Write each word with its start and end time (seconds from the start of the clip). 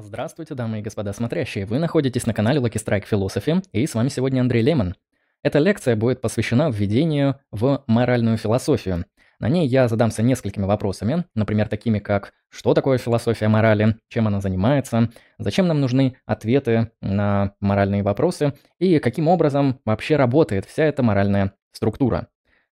Здравствуйте, 0.00 0.54
дамы 0.54 0.78
и 0.78 0.82
господа 0.82 1.12
смотрящие. 1.12 1.66
Вы 1.66 1.80
находитесь 1.80 2.24
на 2.24 2.32
канале 2.32 2.60
Lucky 2.60 2.74
Strike 2.74 3.04
Philosophy, 3.10 3.64
и 3.72 3.84
с 3.84 3.94
вами 3.94 4.08
сегодня 4.08 4.40
Андрей 4.40 4.62
Лемон. 4.62 4.94
Эта 5.42 5.58
лекция 5.58 5.96
будет 5.96 6.20
посвящена 6.20 6.70
введению 6.70 7.40
в 7.50 7.82
моральную 7.88 8.36
философию. 8.36 9.06
На 9.40 9.48
ней 9.48 9.66
я 9.66 9.88
задамся 9.88 10.22
несколькими 10.22 10.66
вопросами, 10.66 11.24
например, 11.34 11.68
такими 11.68 11.98
как 11.98 12.32
«Что 12.48 12.74
такое 12.74 12.98
философия 12.98 13.48
морали?», 13.48 13.96
«Чем 14.08 14.28
она 14.28 14.40
занимается?», 14.40 15.10
«Зачем 15.38 15.66
нам 15.66 15.80
нужны 15.80 16.16
ответы 16.26 16.92
на 17.00 17.54
моральные 17.60 18.04
вопросы?» 18.04 18.52
и 18.78 19.00
«Каким 19.00 19.26
образом 19.26 19.80
вообще 19.84 20.14
работает 20.14 20.64
вся 20.66 20.84
эта 20.84 21.02
моральная 21.02 21.54
структура?». 21.72 22.28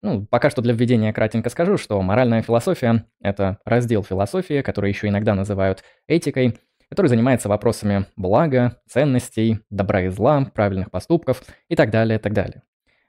Ну, 0.01 0.27
пока 0.27 0.49
что 0.51 0.63
для 0.63 0.75
введения 0.75 1.13
кратенько 1.13 1.51
скажу, 1.51 1.77
что 1.77 2.01
моральная 2.01 2.43
философия– 2.43 3.05
это 3.21 3.59
раздел 3.65 4.05
философии, 4.05 4.63
который 4.63 4.91
еще 4.91 5.09
иногда 5.09 5.35
называют 5.35 5.83
этикой, 6.07 6.57
который 6.89 7.09
занимается 7.09 7.49
вопросами 7.49 8.07
блага, 8.17 8.81
ценностей, 8.89 9.61
добра 9.71 10.03
и 10.03 10.09
зла, 10.09 10.45
правильных 10.55 10.91
поступков 10.91 11.43
и 11.69 11.77
так 11.77 11.91
далее, 11.91 12.19
так 12.19 12.33
далее. 12.33 12.63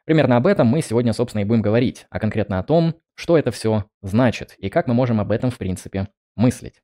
Примерно 0.06 0.38
об 0.38 0.48
этом 0.48 0.68
мы 0.68 0.82
сегодня, 0.82 1.14
собственно, 1.14 1.42
и 1.42 1.46
будем 1.46 1.62
говорить, 1.62 2.08
а 2.10 2.20
конкретно 2.20 2.60
о 2.60 2.64
том, 2.64 2.96
что 3.16 3.38
это 3.38 3.52
все 3.52 3.86
значит 4.02 4.56
и 4.58 4.70
как 4.70 4.88
мы 4.88 4.94
можем 4.94 5.20
об 5.20 5.32
этом, 5.32 5.52
в 5.52 5.58
принципе, 5.58 6.08
мыслить. 6.36 6.82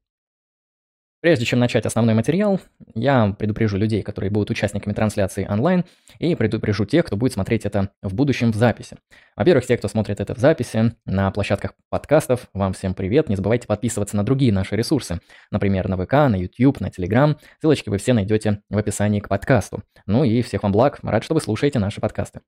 Прежде 1.26 1.44
чем 1.44 1.58
начать 1.58 1.88
основной 1.88 2.14
материал, 2.14 2.62
я 2.94 3.36
предупрежу 3.40 3.78
людей, 3.78 4.04
которые 4.04 4.30
будут 4.30 4.52
участниками 4.52 4.94
трансляции 4.94 5.48
онлайн, 5.50 5.84
и 6.20 6.36
предупрежу 6.36 6.86
тех, 6.86 7.04
кто 7.04 7.18
будет 7.18 7.34
смотреть 7.34 7.66
это 7.66 7.90
в 8.04 8.14
будущем 8.14 8.52
в 8.52 8.56
записи. 8.56 8.98
Во-первых, 9.36 9.66
те, 9.66 9.76
кто 9.76 9.88
смотрит 9.88 10.20
это 10.20 10.36
в 10.36 10.38
записи 10.38 10.94
на 11.08 11.32
площадках 11.32 11.74
подкастов, 11.90 12.48
вам 12.54 12.74
всем 12.74 12.94
привет. 12.94 13.28
Не 13.28 13.38
забывайте 13.38 13.66
подписываться 13.66 14.16
на 14.16 14.24
другие 14.24 14.54
наши 14.54 14.76
ресурсы, 14.76 15.20
например, 15.50 15.88
на 15.88 15.98
ВК, 15.98 16.14
на 16.14 16.36
YouTube, 16.36 16.80
на 16.80 16.90
Telegram. 16.90 17.36
Ссылочки 17.60 17.90
вы 17.90 17.98
все 17.98 18.14
найдете 18.14 18.62
в 18.70 18.78
описании 18.78 19.20
к 19.20 19.28
подкасту. 19.28 19.82
Ну 20.06 20.26
и 20.26 20.44
всех 20.44 20.62
вам 20.62 20.74
благ, 20.74 21.00
рад, 21.02 21.24
что 21.24 21.34
вы 21.34 21.42
слушаете 21.42 21.80
наши 21.80 22.02
подкасты. 22.02 22.42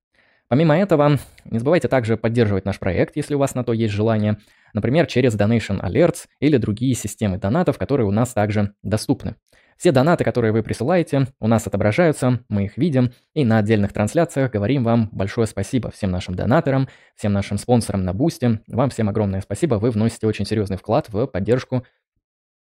Помимо 0.49 0.77
этого, 0.77 1.19
не 1.45 1.59
забывайте 1.59 1.87
также 1.87 2.15
поддерживать 2.15 2.65
наш 2.65 2.79
проект, 2.79 3.15
если 3.15 3.35
у 3.35 3.39
вас 3.39 3.53
на 3.53 3.63
то 3.63 3.73
есть 3.73 3.93
желание, 3.93 4.37
например, 4.73 5.05
через 5.05 5.35
Donation 5.35 5.81
Alerts 5.81 6.27
или 6.39 6.57
другие 6.57 6.95
системы 6.95 7.37
донатов, 7.37 7.77
которые 7.77 8.07
у 8.07 8.11
нас 8.11 8.33
также 8.33 8.73
доступны. 8.81 9.35
Все 9.77 9.91
донаты, 9.91 10.23
которые 10.23 10.53
вы 10.53 10.63
присылаете, 10.63 11.27
у 11.39 11.47
нас 11.47 11.67
отображаются, 11.67 12.39
мы 12.49 12.65
их 12.65 12.77
видим, 12.77 13.11
и 13.35 13.45
на 13.45 13.59
отдельных 13.59 13.93
трансляциях 13.93 14.51
говорим 14.51 14.83
вам 14.83 15.09
большое 15.11 15.45
спасибо 15.45 15.91
всем 15.91 16.09
нашим 16.09 16.33
донаторам, 16.33 16.87
всем 17.15 17.31
нашим 17.31 17.59
спонсорам 17.59 18.03
на 18.03 18.13
Бусте. 18.13 18.61
Вам 18.67 18.89
всем 18.89 19.07
огромное 19.07 19.41
спасибо, 19.41 19.75
вы 19.75 19.91
вносите 19.91 20.25
очень 20.25 20.45
серьезный 20.45 20.77
вклад 20.77 21.09
в 21.09 21.27
поддержку 21.27 21.85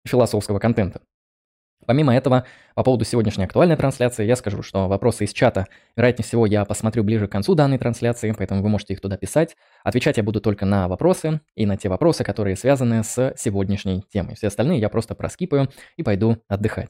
философского 0.06 0.58
контента. 0.58 1.02
Помимо 1.86 2.16
этого, 2.16 2.46
по 2.76 2.84
поводу 2.84 3.06
сегодняшней 3.06 3.46
актуальной 3.46 3.76
трансляции, 3.76 4.26
я 4.26 4.36
скажу, 4.36 4.62
что 4.64 4.88
вопросы 4.88 5.26
из 5.26 5.34
чата, 5.34 5.68
вероятнее 5.96 6.26
всего, 6.26 6.46
я 6.46 6.66
посмотрю 6.66 7.04
ближе 7.04 7.28
к 7.28 7.32
концу 7.32 7.56
данной 7.56 7.78
трансляции, 7.78 8.34
поэтому 8.38 8.62
вы 8.62 8.70
можете 8.70 8.94
их 8.94 9.02
туда 9.02 9.18
писать. 9.18 9.56
Отвечать 9.84 10.18
я 10.18 10.24
буду 10.24 10.42
только 10.42 10.66
на 10.66 10.88
вопросы 10.88 11.42
и 11.56 11.66
на 11.66 11.78
те 11.78 11.90
вопросы, 11.90 12.24
которые 12.24 12.56
связаны 12.56 13.04
с 13.04 13.34
сегодняшней 13.38 14.04
темой. 14.12 14.36
Все 14.36 14.48
остальные 14.48 14.80
я 14.80 14.90
просто 14.90 15.16
проскипаю 15.16 15.70
и 15.98 16.04
пойду 16.04 16.38
отдыхать. 16.48 16.90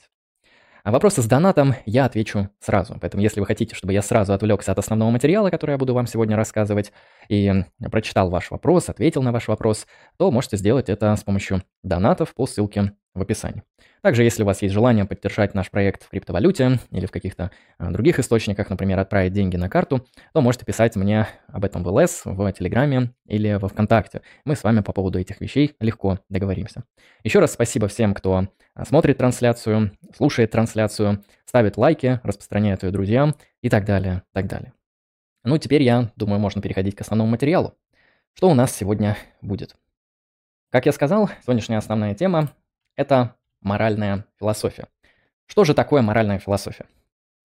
А 0.83 0.91
вопросы 0.91 1.21
с 1.21 1.25
донатом 1.25 1.75
я 1.85 2.03
отвечу 2.03 2.49
сразу. 2.59 2.97
Поэтому 2.99 3.23
если 3.23 3.39
вы 3.39 3.45
хотите, 3.45 3.73
чтобы 3.73 3.93
я 3.93 4.01
сразу 4.01 4.33
отвлекся 4.33 4.73
от 4.73 4.79
основного 4.79 5.11
материала, 5.11 5.49
который 5.49 5.71
я 5.71 5.77
буду 5.77 5.93
вам 5.93 6.07
сегодня 6.07 6.35
рассказывать, 6.35 6.91
и 7.29 7.63
прочитал 7.89 8.29
ваш 8.29 8.51
вопрос, 8.51 8.89
ответил 8.89 9.23
на 9.23 9.31
ваш 9.31 9.47
вопрос, 9.47 9.87
то 10.17 10.29
можете 10.29 10.57
сделать 10.57 10.89
это 10.89 11.15
с 11.15 11.23
помощью 11.23 11.63
донатов 11.83 12.35
по 12.35 12.45
ссылке 12.47 12.91
в 13.13 13.21
описании. 13.21 13.63
Также, 14.01 14.23
если 14.23 14.43
у 14.43 14.45
вас 14.45 14.61
есть 14.61 14.73
желание 14.73 15.05
поддержать 15.05 15.53
наш 15.53 15.69
проект 15.69 16.03
в 16.03 16.09
криптовалюте 16.09 16.79
или 16.91 17.05
в 17.05 17.11
каких-то 17.11 17.51
а, 17.77 17.91
других 17.91 18.19
источниках, 18.19 18.69
например, 18.69 18.99
отправить 18.99 19.33
деньги 19.33 19.55
на 19.55 19.69
карту, 19.69 20.05
то 20.33 20.41
можете 20.41 20.65
писать 20.65 20.95
мне 20.95 21.27
об 21.47 21.63
этом 21.63 21.83
в 21.83 21.87
ЛС, 21.87 22.23
в 22.25 22.51
Телеграме 22.51 23.13
или 23.25 23.53
во 23.53 23.69
Вконтакте. 23.69 24.21
Мы 24.45 24.55
с 24.55 24.63
вами 24.63 24.81
по 24.81 24.91
поводу 24.93 25.19
этих 25.19 25.39
вещей 25.41 25.75
легко 25.79 26.19
договоримся. 26.27 26.83
Еще 27.23 27.39
раз 27.39 27.53
спасибо 27.53 27.87
всем, 27.87 28.13
кто 28.13 28.47
а, 28.73 28.85
смотрит 28.85 29.17
трансляцию, 29.17 29.91
слушает 30.15 30.51
трансляцию, 30.51 31.23
ставит 31.45 31.77
лайки, 31.77 32.19
распространяет 32.23 32.83
ее 32.83 32.91
друзьям 32.91 33.35
и 33.61 33.69
так 33.69 33.85
далее, 33.85 34.23
так 34.33 34.47
далее. 34.47 34.73
Ну, 35.45 35.57
теперь 35.57 35.83
я 35.83 36.11
думаю, 36.15 36.39
можно 36.39 36.61
переходить 36.61 36.95
к 36.95 37.01
основному 37.01 37.29
материалу. 37.31 37.75
Что 38.33 38.49
у 38.49 38.53
нас 38.53 38.75
сегодня 38.75 39.17
будет? 39.41 39.75
Как 40.71 40.87
я 40.87 40.91
сказал, 40.91 41.29
сегодняшняя 41.43 41.77
основная 41.77 42.15
тема– 42.15 42.49
это 42.95 43.35
моральная 43.61 44.25
философия. 44.39 44.87
Что 45.45 45.63
же 45.63 45.73
такое 45.73 46.01
моральная 46.01 46.39
философия? 46.39 46.85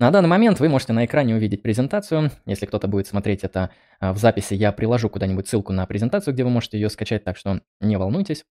На 0.00 0.12
данный 0.12 0.28
момент 0.28 0.60
вы 0.60 0.68
можете 0.68 0.92
на 0.92 1.04
экране 1.04 1.34
увидеть 1.34 1.62
презентацию. 1.62 2.30
Если 2.46 2.66
кто-то 2.66 2.86
будет 2.86 3.08
смотреть 3.08 3.42
это 3.42 3.70
а, 3.98 4.12
в 4.12 4.18
записи, 4.18 4.54
я 4.54 4.70
приложу 4.70 5.10
куда-нибудь 5.10 5.48
ссылку 5.48 5.72
на 5.72 5.84
презентацию, 5.86 6.34
где 6.34 6.44
вы 6.44 6.50
можете 6.50 6.78
ее 6.78 6.88
скачать, 6.88 7.24
так 7.24 7.36
что 7.36 7.60
не 7.80 7.96
волнуйтесь. 7.96 8.44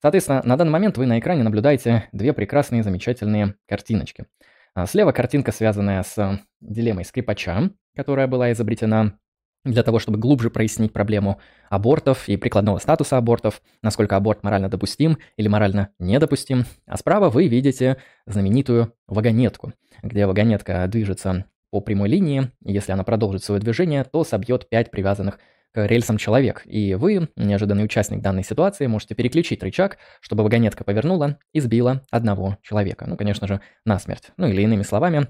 Соответственно, 0.00 0.42
на 0.44 0.56
данный 0.56 0.70
момент 0.70 0.96
вы 0.96 1.06
на 1.06 1.18
экране 1.18 1.42
наблюдаете 1.42 2.08
две 2.12 2.32
прекрасные, 2.32 2.84
замечательные 2.84 3.56
картиночки. 3.66 4.26
А, 4.74 4.86
слева 4.86 5.10
картинка, 5.10 5.50
связанная 5.50 6.02
с 6.04 6.40
дилеммой 6.60 7.04
скрипача, 7.04 7.70
которая 7.96 8.28
была 8.28 8.52
изобретена 8.52 9.18
для 9.64 9.82
того, 9.82 9.98
чтобы 9.98 10.18
глубже 10.18 10.50
прояснить 10.50 10.92
проблему 10.92 11.40
абортов 11.70 12.28
и 12.28 12.36
прикладного 12.36 12.78
статуса 12.78 13.16
абортов, 13.16 13.62
насколько 13.82 14.16
аборт 14.16 14.42
морально 14.42 14.68
допустим 14.68 15.18
или 15.36 15.48
морально 15.48 15.88
недопустим. 15.98 16.64
А 16.86 16.96
справа 16.96 17.30
вы 17.30 17.48
видите 17.48 17.96
знаменитую 18.26 18.92
вагонетку, 19.06 19.72
где 20.02 20.26
вагонетка 20.26 20.86
движется 20.86 21.46
по 21.70 21.80
прямой 21.80 22.08
линии, 22.08 22.50
и 22.64 22.72
если 22.72 22.92
она 22.92 23.04
продолжит 23.04 23.42
свое 23.42 23.60
движение, 23.60 24.04
то 24.04 24.22
собьет 24.22 24.68
5 24.68 24.90
привязанных 24.90 25.38
к 25.72 25.86
рельсам 25.86 26.18
человек, 26.18 26.62
и 26.66 26.94
вы, 26.94 27.28
неожиданный 27.34 27.84
участник 27.84 28.20
данной 28.20 28.44
ситуации, 28.44 28.86
можете 28.86 29.16
переключить 29.16 29.60
рычаг, 29.64 29.98
чтобы 30.20 30.44
вагонетка 30.44 30.84
повернула 30.84 31.38
и 31.52 31.58
сбила 31.58 32.02
одного 32.12 32.58
человека. 32.62 33.06
Ну, 33.08 33.16
конечно 33.16 33.48
же, 33.48 33.60
насмерть. 33.84 34.30
Ну, 34.36 34.46
или 34.46 34.62
иными 34.62 34.82
словами, 34.82 35.26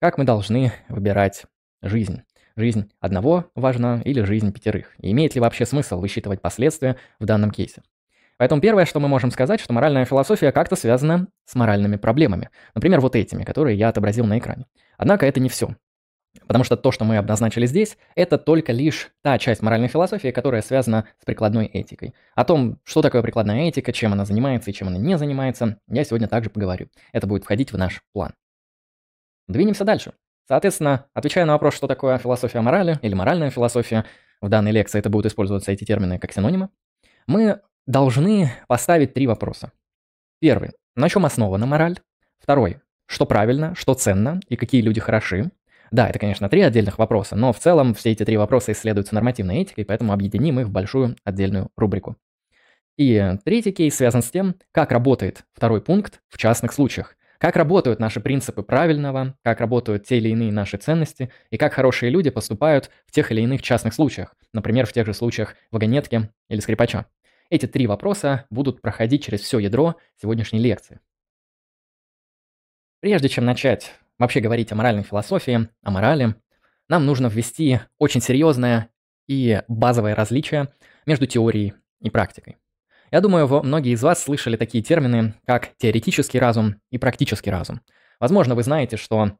как 0.00 0.16
мы 0.16 0.24
должны 0.24 0.72
выбирать 0.88 1.44
жизнь 1.82 2.22
жизнь 2.56 2.90
одного 3.00 3.50
важна 3.54 4.00
или 4.04 4.22
жизнь 4.22 4.52
пятерых, 4.52 4.94
и 4.98 5.10
имеет 5.12 5.34
ли 5.34 5.40
вообще 5.40 5.66
смысл 5.66 6.00
высчитывать 6.00 6.40
последствия 6.40 6.96
в 7.18 7.24
данном 7.24 7.50
кейсе. 7.50 7.82
Поэтому 8.36 8.60
первое, 8.60 8.84
что 8.84 9.00
мы 9.00 9.08
можем 9.08 9.30
сказать, 9.30 9.60
что 9.60 9.72
моральная 9.72 10.04
философия 10.04 10.50
как-то 10.50 10.76
связана 10.76 11.28
с 11.44 11.54
моральными 11.54 11.96
проблемами. 11.96 12.50
Например, 12.74 13.00
вот 13.00 13.14
этими, 13.14 13.44
которые 13.44 13.78
я 13.78 13.88
отобразил 13.88 14.26
на 14.26 14.38
экране. 14.38 14.66
Однако 14.96 15.26
это 15.26 15.38
не 15.40 15.48
все. 15.48 15.76
Потому 16.46 16.64
что 16.64 16.76
то, 16.76 16.90
что 16.90 17.04
мы 17.04 17.16
обозначили 17.16 17.66
здесь, 17.66 17.96
это 18.16 18.38
только 18.38 18.72
лишь 18.72 19.10
та 19.22 19.38
часть 19.38 19.62
моральной 19.62 19.86
философии, 19.86 20.32
которая 20.32 20.62
связана 20.62 21.06
с 21.20 21.24
прикладной 21.24 21.66
этикой. 21.66 22.12
О 22.34 22.44
том, 22.44 22.80
что 22.82 23.02
такое 23.02 23.22
прикладная 23.22 23.68
этика, 23.68 23.92
чем 23.92 24.12
она 24.12 24.24
занимается 24.24 24.70
и 24.70 24.74
чем 24.74 24.88
она 24.88 24.98
не 24.98 25.16
занимается, 25.16 25.78
я 25.88 26.04
сегодня 26.04 26.26
также 26.26 26.50
поговорю. 26.50 26.88
Это 27.12 27.28
будет 27.28 27.44
входить 27.44 27.72
в 27.72 27.78
наш 27.78 28.02
план. 28.12 28.34
Двинемся 29.46 29.84
дальше. 29.84 30.12
Соответственно, 30.46 31.06
отвечая 31.14 31.44
на 31.44 31.52
вопрос, 31.52 31.74
что 31.74 31.86
такое 31.86 32.18
философия 32.18 32.60
морали 32.60 32.98
или 33.02 33.14
моральная 33.14 33.50
философия, 33.50 34.04
в 34.40 34.48
данной 34.48 34.72
лекции 34.72 34.98
это 34.98 35.08
будут 35.08 35.26
использоваться 35.26 35.72
эти 35.72 35.84
термины 35.84 36.18
как 36.18 36.32
синонимы, 36.32 36.68
мы 37.26 37.60
должны 37.86 38.52
поставить 38.68 39.14
три 39.14 39.26
вопроса. 39.26 39.72
Первый. 40.40 40.72
На 40.96 41.08
чем 41.08 41.24
основана 41.24 41.66
мораль? 41.66 41.98
Второй. 42.38 42.80
Что 43.06 43.26
правильно, 43.26 43.74
что 43.74 43.94
ценно 43.94 44.40
и 44.48 44.56
какие 44.56 44.82
люди 44.82 45.00
хороши? 45.00 45.50
Да, 45.90 46.08
это, 46.08 46.18
конечно, 46.18 46.48
три 46.48 46.62
отдельных 46.62 46.98
вопроса, 46.98 47.36
но 47.36 47.52
в 47.52 47.58
целом 47.58 47.94
все 47.94 48.10
эти 48.12 48.24
три 48.24 48.36
вопроса 48.36 48.72
исследуются 48.72 49.14
нормативной 49.14 49.62
этикой, 49.62 49.84
поэтому 49.84 50.12
объединим 50.12 50.60
их 50.60 50.66
в 50.66 50.70
большую 50.70 51.16
отдельную 51.24 51.70
рубрику. 51.76 52.16
И 52.96 53.36
третий 53.44 53.72
кейс 53.72 53.96
связан 53.96 54.22
с 54.22 54.30
тем, 54.30 54.56
как 54.72 54.92
работает 54.92 55.44
второй 55.52 55.80
пункт 55.82 56.20
в 56.28 56.38
частных 56.38 56.72
случаях. 56.72 57.16
Как 57.38 57.56
работают 57.56 58.00
наши 58.00 58.20
принципы 58.20 58.62
правильного, 58.62 59.36
как 59.42 59.60
работают 59.60 60.06
те 60.06 60.18
или 60.18 60.30
иные 60.30 60.52
наши 60.52 60.76
ценности, 60.76 61.30
и 61.50 61.56
как 61.56 61.74
хорошие 61.74 62.10
люди 62.10 62.30
поступают 62.30 62.90
в 63.06 63.12
тех 63.12 63.30
или 63.32 63.42
иных 63.42 63.62
частных 63.62 63.94
случаях, 63.94 64.34
например, 64.52 64.86
в 64.86 64.92
тех 64.92 65.06
же 65.06 65.14
случаях 65.14 65.56
вагонетки 65.70 66.30
или 66.48 66.60
скрипача. 66.60 67.06
Эти 67.50 67.66
три 67.66 67.86
вопроса 67.86 68.46
будут 68.50 68.80
проходить 68.80 69.24
через 69.24 69.40
все 69.40 69.58
ядро 69.58 69.96
сегодняшней 70.20 70.60
лекции. 70.60 71.00
Прежде 73.00 73.28
чем 73.28 73.44
начать 73.44 73.92
вообще 74.18 74.40
говорить 74.40 74.72
о 74.72 74.76
моральной 74.76 75.02
философии, 75.02 75.68
о 75.82 75.90
морали, 75.90 76.36
нам 76.88 77.04
нужно 77.04 77.26
ввести 77.26 77.80
очень 77.98 78.20
серьезное 78.20 78.90
и 79.26 79.62
базовое 79.68 80.14
различие 80.14 80.72
между 81.06 81.26
теорией 81.26 81.74
и 82.00 82.10
практикой. 82.10 82.56
Я 83.14 83.20
думаю, 83.20 83.46
многие 83.62 83.92
из 83.92 84.02
вас 84.02 84.24
слышали 84.24 84.56
такие 84.56 84.82
термины, 84.82 85.34
как 85.46 85.68
теоретический 85.76 86.40
разум 86.40 86.80
и 86.90 86.98
практический 86.98 87.48
разум. 87.48 87.80
Возможно, 88.18 88.56
вы 88.56 88.64
знаете, 88.64 88.96
что 88.96 89.38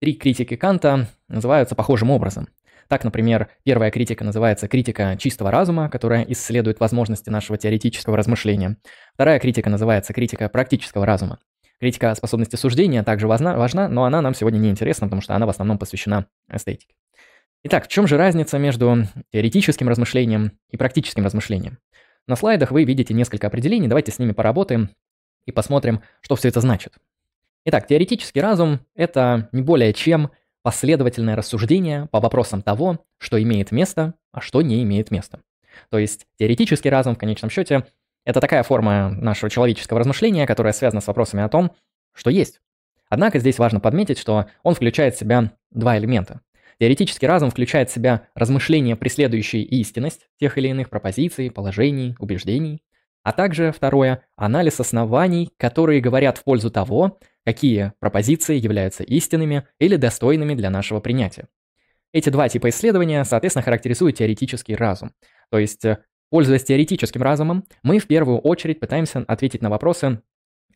три 0.00 0.14
критики 0.14 0.54
Канта 0.54 1.08
называются 1.26 1.74
похожим 1.74 2.12
образом. 2.12 2.46
Так, 2.86 3.02
например, 3.02 3.48
первая 3.64 3.90
критика 3.90 4.22
называется 4.22 4.68
критика 4.68 5.16
чистого 5.18 5.50
разума, 5.50 5.88
которая 5.90 6.22
исследует 6.28 6.78
возможности 6.78 7.30
нашего 7.30 7.58
теоретического 7.58 8.16
размышления. 8.16 8.76
Вторая 9.14 9.40
критика 9.40 9.70
называется 9.70 10.12
критика 10.12 10.48
практического 10.48 11.04
разума. 11.04 11.40
критика 11.80 12.14
способности 12.14 12.54
суждения 12.54 13.02
также 13.02 13.26
важна, 13.26 13.88
но 13.88 14.04
она 14.04 14.22
нам 14.22 14.34
сегодня 14.34 14.58
не 14.58 14.70
интересна, 14.70 15.08
потому 15.08 15.20
что 15.20 15.34
она 15.34 15.46
в 15.46 15.50
основном 15.50 15.78
посвящена 15.78 16.26
эстетике. 16.48 16.94
Итак, 17.64 17.86
в 17.86 17.88
чем 17.88 18.06
же 18.06 18.16
разница 18.16 18.56
между 18.58 18.98
теоретическим 19.32 19.88
размышлением 19.88 20.52
и 20.70 20.76
практическим 20.76 21.24
размышлением? 21.24 21.78
На 22.30 22.36
слайдах 22.36 22.70
вы 22.70 22.84
видите 22.84 23.12
несколько 23.12 23.48
определений, 23.48 23.88
давайте 23.88 24.12
с 24.12 24.20
ними 24.20 24.30
поработаем 24.30 24.90
и 25.46 25.50
посмотрим, 25.50 26.00
что 26.20 26.36
все 26.36 26.46
это 26.46 26.60
значит. 26.60 26.94
Итак, 27.64 27.88
теоретический 27.88 28.40
разум– 28.40 28.78
это 28.94 29.48
не 29.50 29.62
более 29.62 29.92
чем 29.92 30.30
последовательное 30.62 31.34
рассуждение 31.34 32.06
по 32.12 32.20
вопросам 32.20 32.62
того, 32.62 33.04
что 33.18 33.42
имеет 33.42 33.72
место, 33.72 34.14
а 34.30 34.40
что 34.40 34.62
не 34.62 34.80
имеет 34.84 35.10
места. 35.10 35.40
То 35.88 35.98
есть 35.98 36.28
теоретический 36.38 36.88
разум 36.88 37.16
в 37.16 37.18
конечном 37.18 37.50
счете– 37.50 37.84
это 38.24 38.40
такая 38.40 38.62
форма 38.62 39.08
нашего 39.10 39.50
человеческого 39.50 39.98
размышления, 39.98 40.46
которая 40.46 40.72
связана 40.72 41.00
с 41.00 41.08
вопросами 41.08 41.42
о 41.42 41.48
том, 41.48 41.72
что 42.12 42.30
есть. 42.30 42.60
Однако 43.08 43.40
здесь 43.40 43.58
важно 43.58 43.80
подметить, 43.80 44.20
что 44.20 44.46
он 44.62 44.76
включает 44.76 45.16
в 45.16 45.18
себя 45.18 45.50
два 45.72 45.98
элемента. 45.98 46.42
Теоретический 46.80 47.26
разум 47.26 47.50
включает 47.50 47.90
в 47.90 47.92
себя 47.92 48.28
размышления, 48.34 48.96
преследующие 48.96 49.62
истинность 49.64 50.28
тех 50.40 50.56
или 50.56 50.68
иных 50.68 50.88
пропозиций, 50.88 51.50
положений, 51.50 52.16
убеждений, 52.18 52.82
а 53.22 53.32
также, 53.32 53.70
второе, 53.70 54.24
анализ 54.34 54.80
оснований, 54.80 55.50
которые 55.58 56.00
говорят 56.00 56.38
в 56.38 56.44
пользу 56.44 56.70
того, 56.70 57.18
какие 57.44 57.92
пропозиции 58.00 58.56
являются 58.56 59.02
истинными 59.02 59.66
или 59.78 59.96
достойными 59.96 60.54
для 60.54 60.70
нашего 60.70 61.00
принятия. 61.00 61.48
Эти 62.14 62.30
два 62.30 62.48
типа 62.48 62.70
исследования, 62.70 63.24
соответственно, 63.24 63.62
характеризуют 63.62 64.16
теоретический 64.16 64.74
разум. 64.74 65.12
То 65.50 65.58
есть, 65.58 65.84
э, 65.84 65.98
пользуясь 66.30 66.64
теоретическим 66.64 67.22
разумом, 67.22 67.66
мы 67.82 67.98
в 67.98 68.06
первую 68.06 68.38
очередь 68.38 68.80
пытаемся 68.80 69.22
ответить 69.28 69.60
на 69.60 69.68
вопросы 69.68 70.22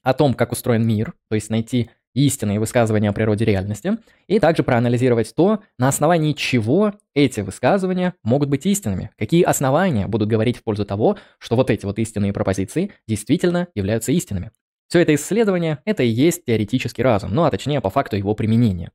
о 0.03 0.13
том, 0.13 0.35
как 0.35 0.53
устроен 0.53 0.87
мир, 0.87 1.15
то 1.31 1.35
есть 1.35 1.49
найти 1.49 1.91
истинные 2.15 2.61
высказывания 2.61 3.11
о 3.11 3.13
природе 3.13 3.45
реальности, 3.45 3.99
и 4.27 4.39
также 4.39 4.63
проанализировать 4.63 5.35
то, 5.35 5.61
на 5.79 5.89
основании 5.89 6.33
чего 6.33 6.93
эти 7.15 7.41
высказывания 7.41 8.15
могут 8.23 8.49
быть 8.49 8.65
истинными, 8.67 9.11
какие 9.19 9.43
основания 9.43 10.07
будут 10.07 10.29
говорить 10.29 10.57
в 10.57 10.63
пользу 10.63 10.85
того, 10.85 11.19
что 11.39 11.57
вот 11.57 11.71
эти 11.71 11.85
вот 11.85 11.99
истинные 11.99 12.33
пропозиции 12.33 12.93
действительно 13.07 13.69
являются 13.75 14.13
истинными. 14.13 14.51
Все 14.89 15.01
это 15.01 15.15
исследование– 15.15 15.79
это 15.85 16.03
и 16.03 16.09
есть 16.09 16.45
теоретический 16.45 17.03
разум, 17.03 17.35
ну 17.35 17.45
а 17.45 17.51
точнее 17.51 17.81
по 17.81 17.91
факту 17.91 18.17
его 18.17 18.35
применения. 18.35 18.93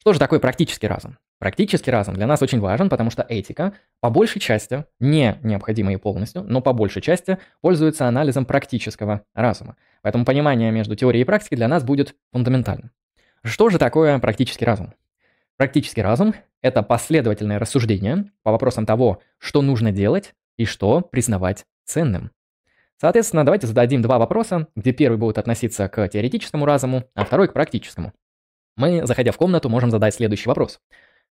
Что 0.00 0.12
же 0.12 0.18
такое 0.18 0.40
практический 0.40 0.88
разум? 0.88 1.18
Практический 1.40 1.90
разум 1.90 2.14
для 2.14 2.26
нас 2.26 2.42
очень 2.42 2.60
важен, 2.60 2.90
потому 2.90 3.10
что 3.10 3.24
этика 3.26 3.72
по 4.00 4.10
большей 4.10 4.40
части, 4.40 4.84
не 5.00 5.38
необходима 5.42 5.94
и 5.94 5.96
полностью, 5.96 6.42
но 6.42 6.60
по 6.60 6.74
большей 6.74 7.00
части 7.00 7.38
пользуется 7.62 8.06
анализом 8.06 8.44
практического 8.44 9.22
разума. 9.34 9.76
Поэтому 10.02 10.26
понимание 10.26 10.70
между 10.70 10.96
теорией 10.96 11.22
и 11.22 11.24
практикой 11.24 11.56
для 11.56 11.66
нас 11.66 11.82
будет 11.82 12.14
фундаментальным. 12.32 12.90
Что 13.42 13.70
же 13.70 13.78
такое 13.78 14.18
практический 14.18 14.66
разум? 14.66 14.92
Практический 15.56 16.02
разум– 16.02 16.34
это 16.62 16.82
последовательное 16.82 17.58
рассуждение 17.58 18.26
по 18.42 18.52
вопросам 18.52 18.84
того, 18.84 19.22
что 19.38 19.62
нужно 19.62 19.92
делать 19.92 20.34
и 20.58 20.66
что 20.66 21.00
признавать 21.00 21.64
ценным. 21.86 22.32
Соответственно, 23.00 23.46
давайте 23.46 23.66
зададим 23.66 24.02
два 24.02 24.18
вопроса, 24.18 24.68
где 24.76 24.92
первый 24.92 25.16
будет 25.16 25.38
относиться 25.38 25.88
к 25.88 26.06
теоретическому 26.06 26.66
разуму, 26.66 27.04
а 27.14 27.24
второй 27.24 27.48
к 27.48 27.54
практическому. 27.54 28.12
Мы, 28.76 29.06
заходя 29.06 29.32
в 29.32 29.38
комнату, 29.38 29.70
можем 29.70 29.90
задать 29.90 30.14
следующий 30.14 30.50
вопрос. 30.50 30.80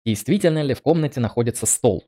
Действительно 0.04 0.62
ли 0.62 0.74
в 0.74 0.82
комнате 0.82 1.20
находится 1.20 1.66
стол? 1.66 2.04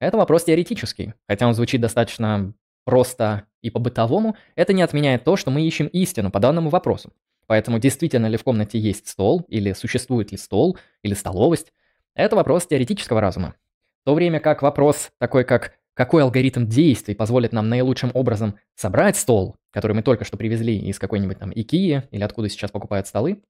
Это 0.00 0.16
вопрос 0.16 0.44
теоретический, 0.44 1.14
хотя 1.28 1.46
он 1.46 1.54
звучит 1.54 1.80
достаточно 1.80 2.52
просто 2.84 3.44
и 3.62 3.70
по-бытовому, 3.70 4.36
это 4.54 4.72
не 4.72 4.82
отменяет 4.82 5.24
то, 5.24 5.36
что 5.36 5.50
мы 5.50 5.66
ищем 5.66 5.86
истину 5.88 6.30
по 6.30 6.40
данному 6.40 6.70
вопросу. 6.70 7.12
Поэтому 7.46 7.78
действительно 7.78 8.26
ли 8.26 8.36
в 8.36 8.44
комнате 8.44 8.78
есть 8.78 9.08
стол, 9.08 9.44
или 9.48 9.72
существует 9.72 10.32
ли 10.32 10.38
стол, 10.38 10.78
или 11.02 11.14
столовость, 11.14 11.72
это 12.14 12.36
вопрос 12.36 12.66
теоретического 12.66 13.20
разума. 13.20 13.54
В 14.02 14.06
то 14.06 14.14
время 14.14 14.40
как 14.40 14.62
вопрос 14.62 15.10
такой, 15.18 15.44
как 15.44 15.74
какой 15.94 16.22
алгоритм 16.22 16.66
действий 16.66 17.14
позволит 17.14 17.52
нам 17.52 17.68
наилучшим 17.68 18.12
образом 18.14 18.54
собрать 18.76 19.16
стол, 19.16 19.56
который 19.72 19.94
мы 19.94 20.02
только 20.02 20.24
что 20.24 20.36
привезли 20.36 20.78
из 20.78 20.98
какой-нибудь 20.98 21.40
там 21.40 21.50
Икеи 21.52 22.04
или 22.12 22.22
откуда 22.22 22.48
сейчас 22.48 22.70
покупают 22.70 23.08
столы, 23.08 23.42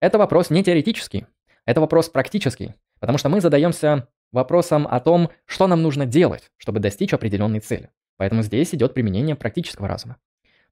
это 0.00 0.16
вопрос 0.16 0.48
не 0.48 0.64
теоретический, 0.64 1.26
это 1.66 1.80
вопрос 1.80 2.08
практический, 2.08 2.74
потому 3.00 3.18
что 3.18 3.28
мы 3.28 3.40
задаемся 3.40 4.08
вопросом 4.32 4.86
о 4.90 5.00
том, 5.00 5.30
что 5.46 5.66
нам 5.66 5.82
нужно 5.82 6.06
делать, 6.06 6.50
чтобы 6.56 6.80
достичь 6.80 7.12
определенной 7.12 7.60
цели. 7.60 7.90
Поэтому 8.16 8.42
здесь 8.42 8.74
идет 8.74 8.94
применение 8.94 9.34
практического 9.34 9.88
разума. 9.88 10.16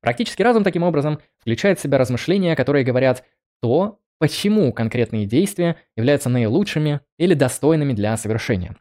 Практический 0.00 0.44
разум, 0.44 0.64
таким 0.64 0.82
образом, 0.82 1.18
включает 1.40 1.78
в 1.78 1.82
себя 1.82 1.98
размышления, 1.98 2.54
которые 2.54 2.84
говорят 2.84 3.24
то, 3.60 3.98
почему 4.18 4.72
конкретные 4.72 5.26
действия 5.26 5.76
являются 5.96 6.28
наилучшими 6.28 7.00
или 7.18 7.34
достойными 7.34 7.92
для 7.92 8.16
совершения. 8.16 8.76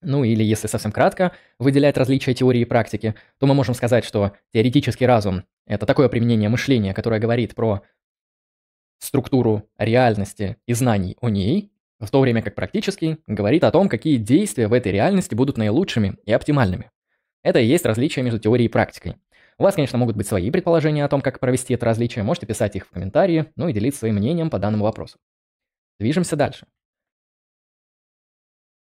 Ну 0.00 0.24
или, 0.24 0.44
если 0.44 0.68
совсем 0.68 0.92
кратко, 0.92 1.32
выделять 1.58 1.96
различия 1.96 2.34
теории 2.34 2.60
и 2.60 2.66
практики, 2.66 3.14
то 3.38 3.46
мы 3.46 3.54
можем 3.54 3.74
сказать, 3.74 4.04
что 4.04 4.32
теоретический 4.52 5.06
разум– 5.06 5.44
это 5.66 5.86
такое 5.86 6.08
применение 6.08 6.48
мышления, 6.48 6.94
которое 6.94 7.20
говорит 7.20 7.54
про 7.54 7.82
структуру 8.98 9.68
реальности 9.78 10.56
и 10.66 10.74
знаний 10.74 11.16
о 11.20 11.28
ней, 11.28 11.72
в 12.00 12.10
то 12.10 12.20
время 12.20 12.42
как 12.42 12.54
практический 12.54 13.18
говорит 13.26 13.64
о 13.64 13.70
том, 13.70 13.88
какие 13.88 14.16
действия 14.16 14.68
в 14.68 14.72
этой 14.72 14.92
реальности 14.92 15.34
будут 15.34 15.56
наилучшими 15.56 16.16
и 16.24 16.32
оптимальными. 16.32 16.90
Это 17.42 17.58
и 17.58 17.66
есть 17.66 17.86
различие 17.86 18.24
между 18.24 18.38
теорией 18.38 18.66
и 18.66 18.72
практикой. 18.72 19.16
У 19.58 19.64
вас, 19.64 19.74
конечно, 19.74 19.98
могут 19.98 20.16
быть 20.16 20.28
свои 20.28 20.50
предположения 20.50 21.04
о 21.04 21.08
том, 21.08 21.20
как 21.20 21.40
провести 21.40 21.74
это 21.74 21.86
различие, 21.86 22.22
можете 22.22 22.46
писать 22.46 22.76
их 22.76 22.86
в 22.86 22.90
комментарии, 22.90 23.46
ну 23.56 23.68
и 23.68 23.72
делиться 23.72 24.00
своим 24.00 24.16
мнением 24.16 24.50
по 24.50 24.58
данному 24.58 24.84
вопросу. 24.84 25.18
Движемся 25.98 26.36
дальше. 26.36 26.66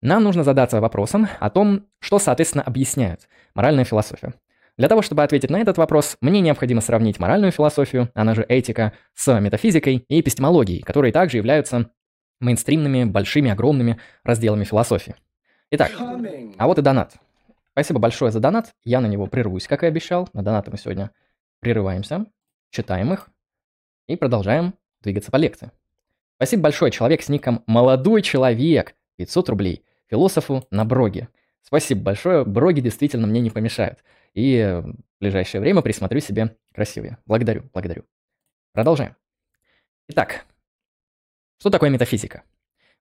Нам 0.01 0.23
нужно 0.23 0.43
задаться 0.43 0.81
вопросом 0.81 1.27
о 1.39 1.49
том, 1.49 1.87
что, 1.99 2.19
соответственно, 2.19 2.63
объясняет 2.63 3.27
моральная 3.55 3.85
философия. 3.85 4.33
Для 4.81 4.87
того, 4.87 5.03
чтобы 5.03 5.21
ответить 5.21 5.51
на 5.51 5.59
этот 5.59 5.77
вопрос, 5.77 6.17
мне 6.21 6.41
необходимо 6.41 6.81
сравнить 6.81 7.19
моральную 7.19 7.51
философию, 7.51 8.09
она 8.15 8.33
же 8.33 8.43
этика, 8.49 8.93
с 9.13 9.39
метафизикой 9.39 10.03
и 10.07 10.19
эпистемологией, 10.19 10.81
которые 10.81 11.13
также 11.13 11.37
являются 11.37 11.91
мейнстримными, 12.39 13.03
большими, 13.03 13.51
огромными 13.51 13.99
разделами 14.23 14.63
философии. 14.63 15.13
Итак, 15.69 15.91
а 16.57 16.65
вот 16.65 16.79
и 16.79 16.81
донат. 16.81 17.13
Спасибо 17.73 17.99
большое 17.99 18.31
за 18.31 18.39
донат. 18.39 18.71
Я 18.83 19.01
на 19.01 19.05
него 19.05 19.27
прервусь, 19.27 19.67
как 19.67 19.83
и 19.83 19.85
обещал. 19.85 20.27
На 20.33 20.41
донаты 20.41 20.71
мы 20.71 20.79
сегодня 20.79 21.11
прерываемся, 21.59 22.25
читаем 22.71 23.13
их 23.13 23.29
и 24.07 24.15
продолжаем 24.15 24.73
двигаться 25.03 25.29
по 25.29 25.35
лекции. 25.35 25.69
Спасибо 26.37 26.63
большое, 26.63 26.91
человек 26.91 27.21
с 27.21 27.29
ником 27.29 27.61
«Молодой 27.67 28.23
человек». 28.23 28.95
500 29.17 29.49
рублей. 29.49 29.85
Философу 30.09 30.65
на 30.71 30.85
броге. 30.85 31.27
Спасибо 31.61 32.01
большое. 32.01 32.45
Броги 32.45 32.81
действительно 32.81 33.27
мне 33.27 33.41
не 33.41 33.49
помешают. 33.49 33.99
И 34.33 34.81
в 34.83 34.95
ближайшее 35.19 35.61
время 35.61 35.81
присмотрю 35.81 36.19
себе 36.19 36.55
красивые. 36.73 37.17
Благодарю, 37.25 37.69
благодарю. 37.73 38.03
Продолжаем. 38.73 39.15
Итак, 40.07 40.45
что 41.59 41.69
такое 41.69 41.89
метафизика? 41.89 42.43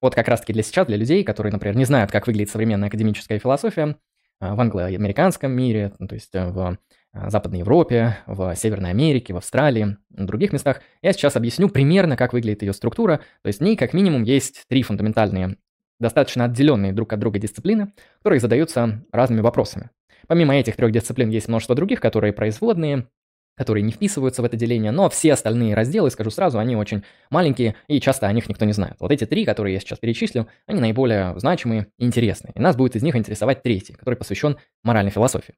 Вот 0.01 0.15
как 0.15 0.27
раз-таки 0.27 0.53
для 0.53 0.63
сейчас, 0.63 0.87
для 0.87 0.97
людей, 0.97 1.23
которые, 1.23 1.53
например, 1.53 1.75
не 1.75 1.85
знают, 1.85 2.11
как 2.11 2.27
выглядит 2.27 2.49
современная 2.49 2.87
академическая 2.87 3.39
философия, 3.39 3.97
а, 4.41 4.55
в 4.55 4.59
англо-американском 4.59 5.51
мире, 5.51 5.93
ну, 5.99 6.07
то 6.07 6.15
есть 6.15 6.33
э, 6.33 6.49
в 6.49 6.77
а, 7.13 7.29
Западной 7.29 7.59
Европе, 7.59 8.17
в 8.25 8.55
Северной 8.55 8.89
Америке, 8.89 9.33
в 9.33 9.37
Австралии, 9.37 9.97
в 10.09 10.25
других 10.25 10.51
местах. 10.51 10.81
Я 11.03 11.13
сейчас 11.13 11.35
объясню 11.35 11.69
примерно, 11.69 12.17
как 12.17 12.33
выглядит 12.33 12.63
ее 12.63 12.73
структура. 12.73 13.17
То 13.43 13.47
есть 13.47 13.59
в 13.59 13.63
ней 13.63 13.77
как 13.77 13.93
минимум 13.93 14.23
есть 14.23 14.65
три 14.67 14.81
фундаментальные, 14.81 15.57
достаточно 16.01 16.45
отделенные 16.45 16.91
друг 16.91 17.13
от 17.13 17.19
друга 17.19 17.39
дисциплины, 17.39 17.93
которые 18.17 18.39
задаются 18.39 19.05
разными 19.11 19.41
вопросами. 19.41 19.89
Помимо 20.27 20.55
этих 20.55 20.75
трех 20.75 20.91
дисциплин 20.91 21.29
есть 21.29 21.47
множество 21.47 21.75
других, 21.75 21.99
которые 22.01 22.33
производные, 22.33 23.07
которые 23.55 23.83
не 23.83 23.91
вписываются 23.91 24.41
в 24.41 24.45
это 24.45 24.57
деление, 24.57 24.91
но 24.91 25.09
все 25.09 25.33
остальные 25.33 25.75
разделы, 25.75 26.09
скажу 26.09 26.31
сразу, 26.31 26.57
они 26.57 26.75
очень 26.75 27.03
маленькие, 27.29 27.75
и 27.87 27.99
часто 27.99 28.27
о 28.27 28.33
них 28.33 28.49
никто 28.49 28.65
не 28.65 28.73
знает. 28.73 28.95
Вот 28.99 29.11
эти 29.11 29.25
три, 29.25 29.45
которые 29.45 29.73
я 29.73 29.79
сейчас 29.79 29.99
перечислил, 29.99 30.47
они 30.67 30.79
наиболее 30.79 31.37
значимые 31.37 31.87
и 31.97 32.05
интересные. 32.05 32.53
И 32.55 32.59
нас 32.59 32.75
будет 32.75 32.95
из 32.95 33.03
них 33.03 33.15
интересовать 33.15 33.61
третий, 33.61 33.93
который 33.93 34.15
посвящен 34.15 34.57
моральной 34.83 35.11
философии. 35.11 35.55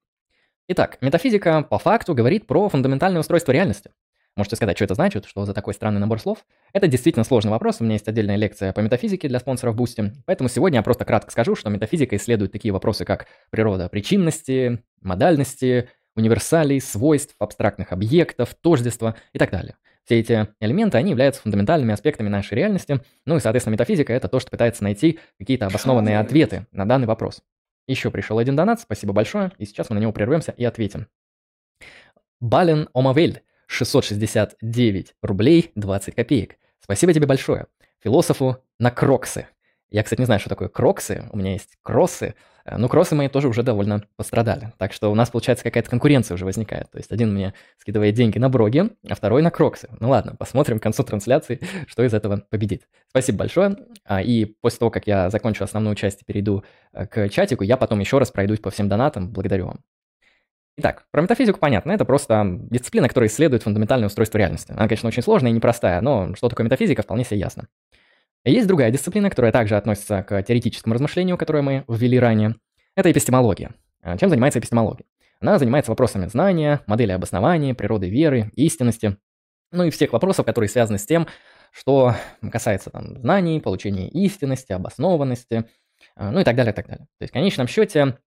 Итак, 0.70 0.98
метафизика 1.02 1.62
по 1.62 1.78
факту 1.78 2.16
говорит 2.16 2.48
про 2.48 2.70
фундаментальное 2.70 3.20
устройство 3.20 3.52
реальности. 3.52 3.92
Можете 4.36 4.56
сказать, 4.56 4.78
что 4.78 4.86
это 4.86 4.96
значит, 4.96 5.26
что 5.26 5.46
за 5.46 5.54
такой 5.54 5.76
странный 5.76 6.00
набор 6.00 6.20
слов? 6.20 6.46
Это 6.74 6.88
действительно 6.88 7.24
сложный 7.24 7.52
вопрос, 7.52 7.80
у 7.80 7.84
меня 7.84 7.94
есть 7.94 8.08
отдельная 8.08 8.36
лекция 8.36 8.74
по 8.74 8.80
метафизике 8.80 9.28
для 9.28 9.40
спонсоров 9.40 9.76
Boosty, 9.76 10.12
поэтому 10.26 10.50
сегодня 10.50 10.80
я 10.80 10.84
просто 10.84 11.06
кратко 11.06 11.32
скажу, 11.32 11.56
что 11.56 11.70
метафизика 11.70 12.16
исследует 12.16 12.52
такие 12.52 12.72
вопросы, 12.72 13.06
как 13.06 13.28
природа 13.52 13.90
причинности, 13.90 14.84
модальности, 15.02 15.90
универсалей, 16.16 16.82
свойств, 16.82 17.36
абстрактных 17.38 17.92
объектов, 17.92 18.56
тождества 18.56 19.16
и 19.34 19.38
так 19.38 19.52
далее. 19.52 19.76
Все 20.06 20.20
эти 20.20 20.48
элементы, 20.60 20.98
они 20.98 21.12
являются 21.12 21.42
фундаментальными 21.44 21.94
аспектами 21.94 22.28
нашей 22.28 22.56
реальности, 22.56 23.02
ну 23.26 23.38
и, 23.38 23.40
соответственно, 23.40 23.74
метафизика— 23.74 24.14
это 24.14 24.28
то, 24.28 24.40
что 24.40 24.50
пытается 24.50 24.84
найти 24.84 25.20
какие-то 25.40 25.68
обоснованные 25.68 26.20
ответы 26.20 26.66
на 26.72 26.88
данный 26.88 27.08
вопрос. 27.08 27.44
Еще 27.88 28.12
пришел 28.12 28.38
один 28.38 28.56
донат, 28.56 28.82
спасибо 28.82 29.14
большое, 29.14 29.52
и 29.60 29.66
сейчас 29.66 29.90
мы 29.90 29.96
на 29.96 30.00
него 30.00 30.12
прервемся 30.12 30.54
и 30.58 30.66
ответим. 30.66 31.08
Бален 32.40 32.90
Омавель 32.94 33.44
669 33.68 35.16
рублей 35.22 35.72
20 35.76 36.16
копеек. 36.16 36.58
Спасибо 36.80 37.14
тебе 37.14 37.28
большое. 37.28 37.68
Философу 38.04 38.58
на 38.80 38.92
кроксы. 38.92 39.48
Я, 39.90 40.04
кстати, 40.04 40.20
не 40.20 40.26
знаю, 40.26 40.40
что 40.40 40.50
такое 40.50 40.70
кроксы. 40.70 41.30
У 41.32 41.38
меня 41.38 41.54
есть 41.54 41.78
кроссы. 41.84 42.34
Э, 42.66 42.78
ну, 42.78 42.90
кроссы 42.90 43.14
мои 43.16 43.28
тоже 43.28 43.48
уже 43.48 43.62
довольно 43.64 44.04
пострадали. 44.16 44.74
Так 44.78 44.92
что 44.92 45.12
у 45.12 45.16
нас, 45.16 45.30
получается, 45.30 45.64
какая-то 45.64 45.90
конкуренция 45.90 46.36
уже 46.36 46.46
возникает. 46.46 46.90
То 46.90 46.98
есть 46.98 47.12
один 47.12 47.34
мне 47.34 47.54
скидывает 47.78 48.16
деньги 48.16 48.40
на 48.40 48.50
броги, 48.50 48.90
а 49.08 49.16
второй 49.16 49.42
на 49.42 49.52
кроксы. 49.52 49.90
Ну 50.00 50.10
ладно, 50.10 50.36
посмотрим 50.36 50.80
к 50.80 50.84
концу 50.84 51.04
трансляции, 51.04 51.62
что 51.88 52.04
из 52.04 52.14
этого 52.14 52.44
победит. 52.50 52.88
Спасибо 53.10 53.40
большое. 53.40 53.78
А, 54.04 54.22
и 54.22 54.46
после 54.46 54.80
того, 54.80 54.92
как 54.92 55.06
я 55.08 55.30
закончу 55.30 55.64
основную 55.64 55.96
часть 55.96 56.24
и 56.24 56.26
перейду 56.26 56.64
э, 56.92 57.06
к 57.06 57.30
чатику, 57.30 57.64
я 57.64 57.78
потом 57.78 58.00
еще 58.00 58.18
раз 58.18 58.32
пройдусь 58.32 58.60
по 58.60 58.72
всем 58.72 58.90
донатам. 58.90 59.32
Благодарю 59.32 59.68
вам. 59.68 59.84
Итак, 60.76 61.06
про 61.12 61.22
метафизику 61.22 61.60
понятно. 61.60 61.92
Это 61.92 62.04
просто 62.04 62.58
дисциплина, 62.72 63.08
которая 63.08 63.30
исследует 63.30 63.64
фундаментальное 63.64 64.08
устройство 64.08 64.40
реальности. 64.40 64.72
Она, 64.72 64.88
конечно, 64.88 65.08
очень 65.08 65.22
сложная 65.22 65.52
и 65.52 65.54
непростая, 65.54 66.02
но 66.02 66.34
что 66.36 66.50
такое 66.50 66.66
метафизика, 66.66 67.04
вполне 67.04 67.24
себе 67.24 67.40
ясно. 67.40 67.68
Есть 68.44 68.68
другая 68.68 68.92
дисциплина, 68.92 69.30
которая 69.30 69.52
также 69.52 69.78
относится 69.78 70.24
к 70.24 70.42
теоретическому 70.42 70.96
размышлению, 70.96 71.38
которое 71.38 71.62
мы 71.62 71.86
ввели 71.88 72.20
ранее. 72.20 72.56
Это 72.96 73.12
эпистемология. 73.12 73.76
А 74.02 74.18
чем 74.18 74.30
занимается 74.30 74.60
эпистемология? 74.60 75.06
Она 75.40 75.60
занимается 75.60 75.92
вопросами 75.92 76.26
знания, 76.28 76.82
модели 76.88 77.12
обоснования, 77.12 77.74
природы 77.76 78.10
веры, 78.10 78.52
истинности, 78.56 79.18
ну 79.72 79.84
и 79.84 79.90
всех 79.92 80.14
вопросов, 80.14 80.46
которые 80.46 80.70
связаны 80.70 80.98
с 80.98 81.06
тем, 81.06 81.28
что 81.72 82.16
касается 82.52 82.90
там, 82.90 83.18
знаний, 83.20 83.60
получения 83.60 84.10
истинности, 84.10 84.74
обоснованности, 84.74 85.66
а, 86.16 86.32
ну 86.32 86.40
и 86.40 86.44
так 86.44 86.56
далее, 86.56 86.74
так 86.74 86.88
далее. 86.88 87.06
То 87.18 87.24
есть 87.24 87.32
в 87.32 87.34
конечном 87.34 87.68
счете 87.68 88.18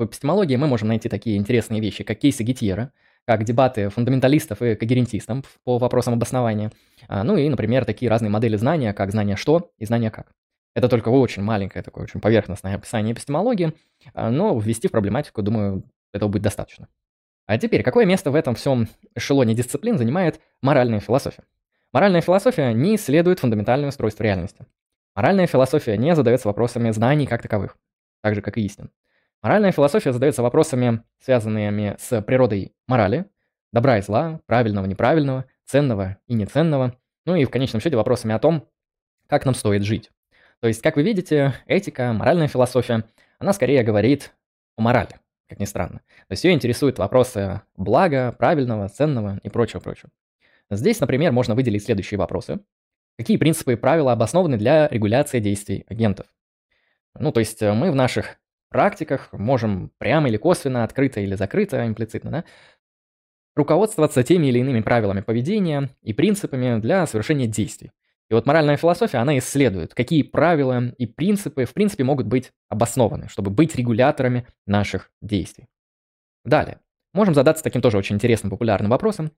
в 0.00 0.06
эпистемологии 0.06 0.56
мы 0.56 0.66
можем 0.66 0.88
найти 0.88 1.08
такие 1.08 1.36
интересные 1.36 1.80
вещи, 1.80 2.04
как 2.04 2.18
кейсы 2.18 2.42
Гетьера, 2.42 2.92
как 3.26 3.44
дебаты 3.44 3.90
фундаменталистов 3.90 4.62
и 4.62 4.74
когерентистов 4.74 5.44
по 5.62 5.78
вопросам 5.78 6.14
обоснования. 6.14 6.72
А, 7.06 7.22
ну 7.22 7.36
и, 7.36 7.48
например, 7.48 7.84
такие 7.84 8.10
разные 8.10 8.30
модели 8.30 8.56
знания, 8.56 8.94
как 8.94 9.10
знание 9.10 9.36
что 9.36 9.70
и 9.78 9.84
знание 9.84 10.10
как. 10.10 10.32
Это 10.74 10.88
только 10.88 11.10
очень 11.10 11.42
маленькое, 11.42 11.82
такое 11.82 12.04
очень 12.04 12.20
поверхностное 12.20 12.74
описание 12.74 13.12
эпистемологии, 13.12 13.74
а, 14.14 14.30
но 14.30 14.58
ввести 14.58 14.88
в 14.88 14.90
проблематику, 14.90 15.42
думаю, 15.42 15.84
этого 16.12 16.30
будет 16.30 16.42
достаточно. 16.42 16.88
А 17.46 17.58
теперь, 17.58 17.82
какое 17.82 18.06
место 18.06 18.30
в 18.30 18.36
этом 18.36 18.54
всем 18.54 18.88
эшелоне 19.14 19.54
дисциплин 19.54 19.98
занимает 19.98 20.40
моральная 20.62 21.00
философия? 21.00 21.44
Моральная 21.92 22.20
философия 22.20 22.72
не 22.72 22.96
исследует 22.96 23.40
фундаментальное 23.40 23.88
устройство 23.88 24.22
реальности. 24.22 24.64
Моральная 25.14 25.46
философия 25.46 25.98
не 25.98 26.14
задается 26.14 26.48
вопросами 26.48 26.90
знаний 26.90 27.26
как 27.26 27.42
таковых, 27.42 27.76
так 28.22 28.34
же, 28.34 28.40
как 28.40 28.56
и 28.56 28.62
истин. 28.62 28.90
Моральная 29.42 29.72
философия 29.72 30.12
задается 30.12 30.42
вопросами, 30.42 31.02
связанными 31.18 31.96
с 31.98 32.20
природой 32.22 32.74
морали, 32.86 33.24
добра 33.72 33.98
и 33.98 34.02
зла, 34.02 34.40
правильного, 34.46 34.84
неправильного, 34.84 35.46
ценного 35.64 36.18
и 36.26 36.34
неценного, 36.34 36.94
ну 37.24 37.36
и 37.36 37.44
в 37.44 37.50
конечном 37.50 37.80
счете 37.80 37.96
вопросами 37.96 38.34
о 38.34 38.38
том, 38.38 38.68
как 39.28 39.46
нам 39.46 39.54
стоит 39.54 39.82
жить. 39.84 40.10
То 40.60 40.68
есть, 40.68 40.82
как 40.82 40.96
вы 40.96 41.02
видите, 41.02 41.54
этика, 41.66 42.12
моральная 42.12 42.48
философия, 42.48 43.04
она 43.38 43.54
скорее 43.54 43.82
говорит 43.82 44.34
о 44.76 44.82
морали, 44.82 45.20
как 45.48 45.58
ни 45.58 45.64
странно. 45.64 46.00
То 46.28 46.32
есть 46.32 46.44
ее 46.44 46.52
интересуют 46.52 46.98
вопросы 46.98 47.62
блага, 47.76 48.32
правильного, 48.32 48.88
ценного 48.88 49.40
и 49.42 49.48
прочего-прочего. 49.48 50.10
Здесь, 50.70 51.00
например, 51.00 51.32
можно 51.32 51.54
выделить 51.54 51.84
следующие 51.84 52.18
вопросы. 52.18 52.60
Какие 53.16 53.38
принципы 53.38 53.72
и 53.72 53.76
правила 53.76 54.12
обоснованы 54.12 54.58
для 54.58 54.86
регуляции 54.88 55.40
действий 55.40 55.84
агентов? 55.88 56.26
Ну, 57.18 57.32
то 57.32 57.40
есть 57.40 57.60
мы 57.62 57.90
в 57.90 57.94
наших 57.94 58.39
практиках 58.70 59.28
можем 59.32 59.92
прямо 59.98 60.28
или 60.28 60.36
косвенно, 60.36 60.84
открыто 60.84 61.20
или 61.20 61.34
закрыто, 61.34 61.86
имплицитно, 61.86 62.30
да, 62.30 62.44
руководствоваться 63.54 64.22
теми 64.22 64.46
или 64.46 64.60
иными 64.60 64.80
правилами 64.80 65.20
поведения 65.20 65.90
и 66.02 66.12
принципами 66.12 66.80
для 66.80 67.06
совершения 67.06 67.46
действий. 67.46 67.92
И 68.30 68.34
вот 68.34 68.46
моральная 68.46 68.76
философия, 68.76 69.18
она 69.18 69.36
исследует, 69.38 69.92
какие 69.92 70.22
правила 70.22 70.94
и 70.98 71.06
принципы, 71.06 71.64
в 71.64 71.74
принципе, 71.74 72.04
могут 72.04 72.26
быть 72.26 72.52
обоснованы, 72.68 73.28
чтобы 73.28 73.50
быть 73.50 73.74
регуляторами 73.74 74.46
наших 74.66 75.10
действий. 75.20 75.66
Далее. 76.44 76.78
Можем 77.12 77.34
задаться 77.34 77.64
таким 77.64 77.82
тоже 77.82 77.98
очень 77.98 78.16
интересным 78.16 78.50
популярным 78.50 78.90
вопросом. 78.90 79.32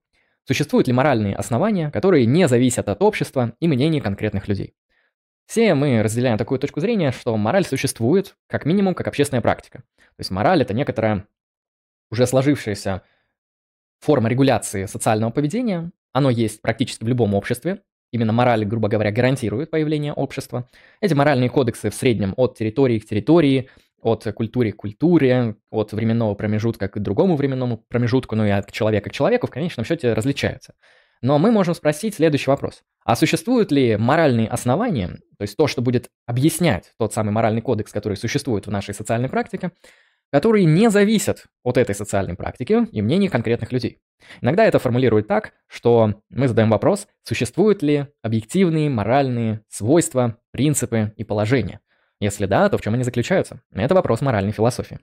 Существуют 0.45 0.89
ли 0.89 0.93
моральные 0.93 1.35
основания, 1.37 1.91
которые 1.91 2.27
не 2.27 2.47
зависят 2.49 2.89
от 2.89 3.01
общества 3.03 3.55
и 3.61 3.69
мнений 3.69 4.01
конкретных 4.01 4.47
людей? 4.47 4.75
Все 5.47 5.75
мы 5.75 6.03
разделяем 6.03 6.39
такую 6.39 6.59
точку 6.59 6.81
зрения, 6.81 7.13
что 7.13 7.37
мораль 7.37 7.65
существует 7.65 8.37
как 8.49 8.65
минимум 8.65 8.95
как 8.95 9.09
общественная 9.09 9.43
практика. 9.43 9.79
То 9.99 10.21
есть 10.21 10.31
мораль– 10.31 10.63
это 10.63 10.75
некоторая 10.75 11.27
уже 12.11 12.27
сложившаяся 12.27 13.03
форма 14.01 14.29
регуляции 14.29 14.87
социального 14.87 15.31
поведения. 15.31 15.93
Оно 16.13 16.31
есть 16.31 16.61
практически 16.63 17.05
в 17.05 17.09
любом 17.09 17.35
обществе, 17.35 17.83
Именно 18.13 18.35
мораль, 18.35 18.65
грубо 18.67 18.89
говоря, 18.89 19.11
гарантирует 19.11 19.71
появление 19.71 20.13
общества. 20.13 20.69
Эти 21.01 21.15
моральные 21.15 21.49
кодексы 21.49 21.89
в 21.89 21.95
среднем 21.95 22.35
от 22.37 22.59
территории 22.59 22.99
к 22.99 23.07
территории, 23.07 23.71
от 24.03 24.25
культуры 24.35 24.73
к 24.73 24.77
культуре, 24.77 25.57
от 25.71 25.93
временного 25.93 26.35
промежутка 26.35 26.89
к 26.89 26.99
другому 26.99 27.37
временному 27.37 27.79
промежутку, 27.79 28.37
ну 28.37 28.45
и 28.45 28.51
от 28.51 28.71
человека 28.71 29.09
к 29.09 29.15
человеку 29.15 29.47
в 29.47 29.51
конечном 29.51 29.87
счете 29.87 30.13
различаются. 30.13 30.75
Но 31.23 31.39
мы 31.39 31.53
можем 31.53 31.75
спросить 31.75 32.17
следующий 32.17 32.51
вопрос. 32.51 32.83
А 33.05 33.17
существуют 33.17 33.73
ли 33.73 33.97
моральные 33.97 34.49
основания, 34.49 35.09
то 35.39 35.43
есть 35.43 35.57
то, 35.57 35.69
что 35.69 35.81
будет 35.81 36.11
объяснять 36.27 36.93
тот 36.99 37.15
самый 37.15 37.31
моральный 37.31 37.63
кодекс, 37.63 37.93
который 37.93 38.17
существует 38.17 38.67
в 38.67 38.71
нашей 38.71 38.93
социальной 38.93 39.29
практике, 39.29 39.71
которые 40.33 40.65
не 40.65 40.91
зависят 40.91 41.45
от 41.63 41.77
этой 41.77 41.95
социальной 41.95 42.35
практики 42.35 42.87
и 42.91 43.03
мнений 43.03 43.29
конкретных 43.29 43.71
людей. 43.71 43.99
Иногда 44.41 44.65
это 44.65 44.79
формулируют 44.79 45.29
так, 45.29 45.53
что 45.69 46.21
мы 46.31 46.49
задаем 46.49 46.71
вопрос, 46.71 47.07
существуют 47.23 47.83
ли 47.83 48.07
объективные 48.23 48.91
моральные 48.91 49.63
свойства, 49.69 50.39
принципы 50.51 51.13
и 51.17 51.25
положения. 51.25 51.81
Если 52.19 52.47
да, 52.47 52.69
то 52.69 52.79
в 52.79 52.83
чем 52.83 52.95
они 52.95 53.05
заключаются? 53.05 53.61
Это 53.73 53.95
вопрос 53.95 54.21
моральной 54.21 54.53
философии. 54.53 55.01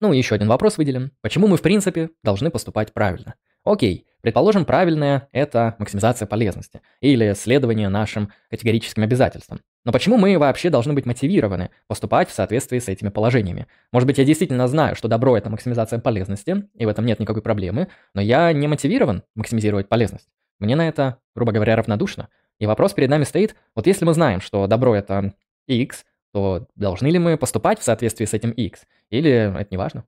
Ну 0.00 0.12
и 0.12 0.18
еще 0.18 0.34
один 0.34 0.48
вопрос 0.48 0.78
выделим. 0.78 1.10
Почему 1.20 1.48
мы 1.48 1.56
в 1.56 1.62
принципе 1.62 2.10
должны 2.22 2.50
поступать 2.50 2.92
правильно? 2.92 3.34
Окей, 3.64 4.06
предположим, 4.20 4.64
правильное– 4.64 5.28
это 5.32 5.76
максимизация 5.78 6.26
полезности 6.26 6.80
или 7.00 7.34
следование 7.34 7.88
нашим 7.88 8.32
категорическим 8.50 9.02
обязательствам. 9.02 9.60
Но 9.84 9.92
почему 9.92 10.16
мы 10.18 10.38
вообще 10.38 10.70
должны 10.70 10.92
быть 10.92 11.06
мотивированы 11.06 11.70
поступать 11.86 12.28
в 12.28 12.34
соответствии 12.34 12.78
с 12.78 12.88
этими 12.88 13.08
положениями? 13.08 13.66
Может 13.92 14.06
быть, 14.06 14.18
я 14.18 14.24
действительно 14.24 14.68
знаю, 14.68 14.96
что 14.96 15.08
добро– 15.08 15.36
это 15.38 15.50
максимизация 15.50 15.98
полезности, 15.98 16.68
и 16.74 16.84
в 16.84 16.88
этом 16.88 17.06
нет 17.06 17.20
никакой 17.20 17.42
проблемы, 17.42 17.88
но 18.14 18.20
я 18.20 18.52
не 18.52 18.66
мотивирован 18.68 19.22
максимизировать 19.34 19.88
полезность. 19.88 20.28
Мне 20.58 20.76
на 20.76 20.88
это, 20.88 21.18
грубо 21.34 21.52
говоря, 21.52 21.76
равнодушно. 21.76 22.28
И 22.58 22.66
вопрос 22.66 22.92
перед 22.92 23.08
нами 23.08 23.24
стоит, 23.24 23.54
вот 23.74 23.86
если 23.86 24.04
мы 24.04 24.14
знаем, 24.14 24.40
что 24.40 24.66
добро– 24.66 24.94
это 24.96 25.32
x, 25.66 26.04
то 26.32 26.66
должны 26.74 27.06
ли 27.08 27.18
мы 27.18 27.36
поступать 27.36 27.78
в 27.78 27.84
соответствии 27.84 28.24
с 28.26 28.34
этим 28.34 28.50
x? 28.50 28.86
Или 29.10 29.30
это 29.30 29.68
не 29.70 29.76
важно? 29.76 30.04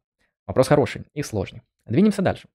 Вопрос 0.47 0.69
хороший 0.69 1.05
и 1.14 1.23
сложный. 1.23 1.62
Двинемся 1.87 2.23
дальше. 2.23 2.49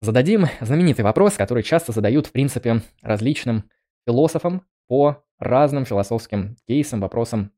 Зададим 0.00 0.46
знаменитый 0.60 1.04
вопрос, 1.04 1.34
который 1.34 1.62
часто 1.62 1.92
задают, 1.92 2.28
в 2.28 2.32
принципе, 2.32 2.82
различным 3.02 3.68
философам 4.06 4.64
по 4.86 5.24
разным 5.38 5.84
философским 5.84 6.56
кейсам, 6.66 7.00
вопросам 7.00 7.52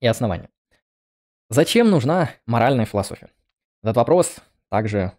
и 0.00 0.06
основаниям. 0.06 0.50
Зачем 1.50 1.90
нужна 1.90 2.30
моральная 2.46 2.86
философия? 2.86 3.28
Этот 3.82 3.96
вопрос 3.96 4.36
также 4.70 5.12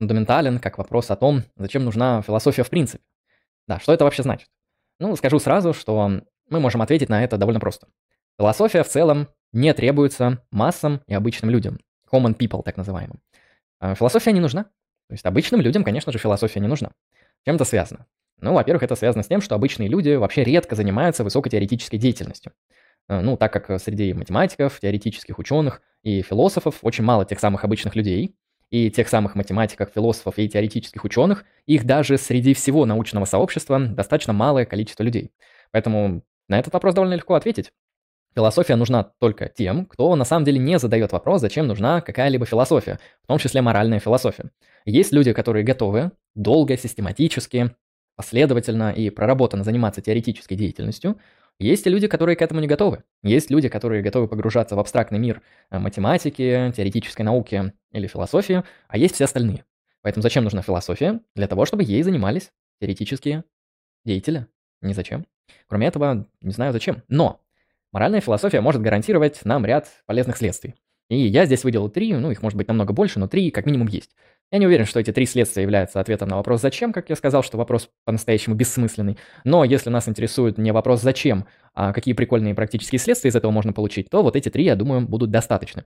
фундаментален, 0.00 0.58
как 0.58 0.78
вопрос 0.78 1.10
о 1.10 1.16
том, 1.16 1.44
зачем 1.56 1.84
нужна 1.84 2.22
философия 2.22 2.64
в 2.64 2.70
принципе. 2.70 3.04
Да, 3.68 3.78
что 3.78 3.92
это 3.92 4.04
вообще 4.04 4.24
значит? 4.24 4.48
Ну, 4.98 5.14
скажу 5.14 5.38
сразу, 5.38 5.72
что 5.72 6.10
мы 6.48 6.60
можем 6.60 6.82
ответить 6.82 7.08
на 7.08 7.22
это 7.22 7.36
довольно 7.36 7.60
просто. 7.60 7.88
Философия 8.36 8.82
в 8.82 8.88
целом 8.88 9.28
не 9.52 9.72
требуется 9.74 10.44
массам 10.50 11.02
и 11.06 11.14
обычным 11.14 11.50
людям, 11.50 11.78
common 12.10 12.36
people 12.36 12.62
так 12.64 12.76
называемым. 12.76 13.20
А 13.78 13.94
философия 13.94 14.32
не 14.32 14.40
нужна. 14.40 14.70
То 15.08 15.14
есть 15.14 15.24
обычным 15.24 15.60
людям, 15.60 15.84
конечно 15.84 16.12
же, 16.12 16.18
философия 16.18 16.60
не 16.60 16.68
нужна. 16.68 16.92
Чем 17.44 17.56
это 17.56 17.64
связано? 17.64 18.06
Ну, 18.40 18.52
во-первых, 18.52 18.82
это 18.82 18.94
связано 18.94 19.22
с 19.22 19.26
тем, 19.28 19.40
что 19.40 19.54
обычные 19.54 19.88
люди 19.88 20.14
вообще 20.14 20.44
редко 20.44 20.76
занимаются 20.76 21.24
высокотеоретической 21.24 21.98
деятельностью. 21.98 22.52
Э, 23.08 23.20
ну, 23.20 23.36
так 23.36 23.52
как 23.52 23.80
среди 23.80 24.12
математиков, 24.12 24.78
теоретических 24.80 25.38
ученых 25.38 25.82
и 26.02 26.22
философов 26.22 26.78
очень 26.82 27.04
мало 27.04 27.24
тех 27.24 27.40
самых 27.40 27.64
обычных 27.64 27.96
людей, 27.96 28.36
и 28.70 28.90
тех 28.90 29.08
самых 29.08 29.34
математиков, 29.34 29.90
философов 29.94 30.38
и 30.38 30.48
теоретических 30.48 31.02
ученых, 31.04 31.44
их 31.66 31.84
даже 31.84 32.18
среди 32.18 32.52
всего 32.54 32.84
научного 32.84 33.24
сообщества 33.24 33.80
достаточно 33.80 34.32
малое 34.32 34.66
количество 34.66 35.02
людей. 35.02 35.32
Поэтому 35.70 36.22
на 36.48 36.58
этот 36.58 36.74
вопрос 36.74 36.94
довольно 36.94 37.14
легко 37.14 37.34
ответить. 37.34 37.72
Философия 38.34 38.76
нужна 38.76 39.10
только 39.18 39.48
тем, 39.48 39.86
кто 39.86 40.14
на 40.14 40.24
самом 40.24 40.44
деле 40.44 40.58
не 40.58 40.78
задает 40.78 41.12
вопрос, 41.12 41.40
зачем 41.40 41.66
нужна 41.66 42.00
какая-либо 42.00 42.46
философия, 42.46 42.98
в 43.22 43.26
том 43.26 43.38
числе 43.38 43.62
моральная 43.62 43.98
философия. 43.98 44.50
Есть 44.84 45.12
люди, 45.12 45.32
которые 45.32 45.64
готовы 45.64 46.12
долго, 46.34 46.76
систематически, 46.76 47.74
последовательно 48.16 48.90
и 48.90 49.10
проработанно 49.10 49.64
заниматься 49.64 50.00
теоретической 50.00 50.56
деятельностью. 50.56 51.18
Есть 51.60 51.86
и 51.86 51.90
люди, 51.90 52.06
которые 52.06 52.36
к 52.36 52.42
этому 52.42 52.60
не 52.60 52.66
готовы. 52.66 53.02
Есть 53.22 53.50
люди, 53.50 53.68
которые 53.68 54.02
готовы 54.02 54.28
погружаться 54.28 54.76
в 54.76 54.80
абстрактный 54.80 55.18
мир 55.18 55.42
э, 55.70 55.78
математики, 55.78 56.72
теоретической 56.76 57.24
науки 57.24 57.72
или 57.92 58.06
философии, 58.06 58.62
а 58.88 58.98
есть 58.98 59.16
все 59.16 59.24
остальные. 59.24 59.64
Поэтому 60.02 60.22
зачем 60.22 60.44
нужна 60.44 60.62
философия? 60.62 61.20
Для 61.34 61.48
того, 61.48 61.64
чтобы 61.64 61.82
ей 61.82 62.02
занимались 62.02 62.52
теоретические 62.80 63.44
деятели. 64.04 64.46
Не 64.80 64.94
зачем. 64.94 65.26
Кроме 65.66 65.86
этого, 65.88 66.26
не 66.40 66.52
знаю 66.52 66.72
зачем. 66.72 67.02
Но 67.08 67.40
моральная 67.92 68.20
философия 68.20 68.60
может 68.60 68.82
гарантировать 68.82 69.44
нам 69.44 69.64
ряд 69.64 69.88
полезных 70.06 70.36
следствий. 70.36 70.74
И 71.10 71.16
я 71.26 71.46
здесь 71.46 71.64
выделил 71.64 71.88
три, 71.88 72.12
ну 72.12 72.30
их 72.30 72.42
может 72.42 72.56
быть 72.56 72.68
намного 72.68 72.92
больше, 72.92 73.18
но 73.18 73.28
три 73.28 73.50
как 73.50 73.64
минимум 73.64 73.88
есть. 73.88 74.10
Я 74.50 74.58
не 74.58 74.66
уверен, 74.66 74.86
что 74.86 75.00
эти 75.00 75.12
три 75.12 75.26
следствия 75.26 75.62
являются 75.62 76.00
ответом 76.00 76.28
на 76.28 76.36
вопрос 76.36 76.62
«зачем?», 76.62 76.92
как 76.92 77.10
я 77.10 77.16
сказал, 77.16 77.42
что 77.42 77.58
вопрос 77.58 77.90
по-настоящему 78.04 78.54
бессмысленный. 78.54 79.18
Но 79.44 79.64
если 79.64 79.90
нас 79.90 80.08
интересует 80.08 80.56
не 80.56 80.72
вопрос 80.72 81.02
«зачем?», 81.02 81.46
а 81.74 81.92
какие 81.92 82.14
прикольные 82.14 82.54
практические 82.54 82.98
следствия 82.98 83.28
из 83.30 83.36
этого 83.36 83.50
можно 83.50 83.72
получить, 83.72 84.08
то 84.10 84.22
вот 84.22 84.36
эти 84.36 84.48
три, 84.48 84.64
я 84.64 84.74
думаю, 84.74 85.02
будут 85.06 85.30
достаточны. 85.30 85.84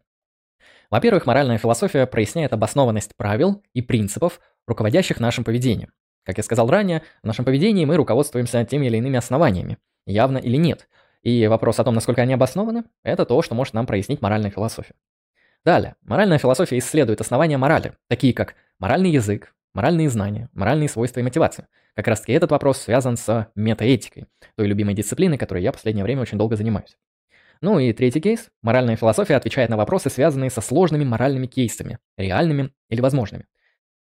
Во-первых, 0.90 1.26
моральная 1.26 1.58
философия 1.58 2.06
проясняет 2.06 2.52
обоснованность 2.52 3.16
правил 3.16 3.62
и 3.74 3.82
принципов, 3.82 4.40
руководящих 4.66 5.18
нашим 5.20 5.42
поведением. 5.42 5.90
Как 6.24 6.36
я 6.36 6.44
сказал 6.44 6.68
ранее, 6.68 7.02
в 7.22 7.26
нашем 7.26 7.44
поведении 7.44 7.84
мы 7.84 7.96
руководствуемся 7.96 8.64
теми 8.64 8.86
или 8.86 8.98
иными 8.98 9.16
основаниями, 9.16 9.78
явно 10.06 10.38
или 10.38 10.56
нет. 10.56 10.88
И 11.22 11.46
вопрос 11.46 11.78
о 11.78 11.84
том, 11.84 11.94
насколько 11.94 12.22
они 12.22 12.34
обоснованы, 12.34 12.84
это 13.04 13.24
то, 13.24 13.40
что 13.42 13.54
может 13.54 13.74
нам 13.74 13.86
прояснить 13.86 14.22
моральная 14.22 14.50
философия. 14.50 14.94
Далее, 15.64 15.94
моральная 16.02 16.38
философия 16.38 16.78
исследует 16.78 17.20
основания 17.20 17.56
морали, 17.56 17.92
такие 18.08 18.34
как 18.34 18.56
моральный 18.80 19.10
язык, 19.10 19.54
моральные 19.74 20.10
знания, 20.10 20.48
моральные 20.52 20.88
свойства 20.88 21.20
и 21.20 21.22
мотивация. 21.22 21.68
Как 21.94 22.08
раз 22.08 22.20
таки 22.20 22.32
этот 22.32 22.50
вопрос 22.50 22.78
связан 22.78 23.16
с 23.16 23.48
метаэтикой, 23.54 24.26
той 24.56 24.66
любимой 24.66 24.94
дисциплиной, 24.94 25.38
которой 25.38 25.62
я 25.62 25.70
в 25.70 25.76
последнее 25.76 26.04
время 26.04 26.22
очень 26.22 26.38
долго 26.38 26.56
занимаюсь. 26.56 26.96
Ну 27.60 27.78
и 27.78 27.92
третий 27.92 28.20
кейс. 28.20 28.48
Моральная 28.60 28.96
философия 28.96 29.36
отвечает 29.36 29.70
на 29.70 29.76
вопросы, 29.76 30.10
связанные 30.10 30.50
со 30.50 30.60
сложными 30.60 31.04
моральными 31.04 31.46
кейсами, 31.46 32.00
реальными 32.16 32.72
или 32.88 33.00
возможными. 33.00 33.46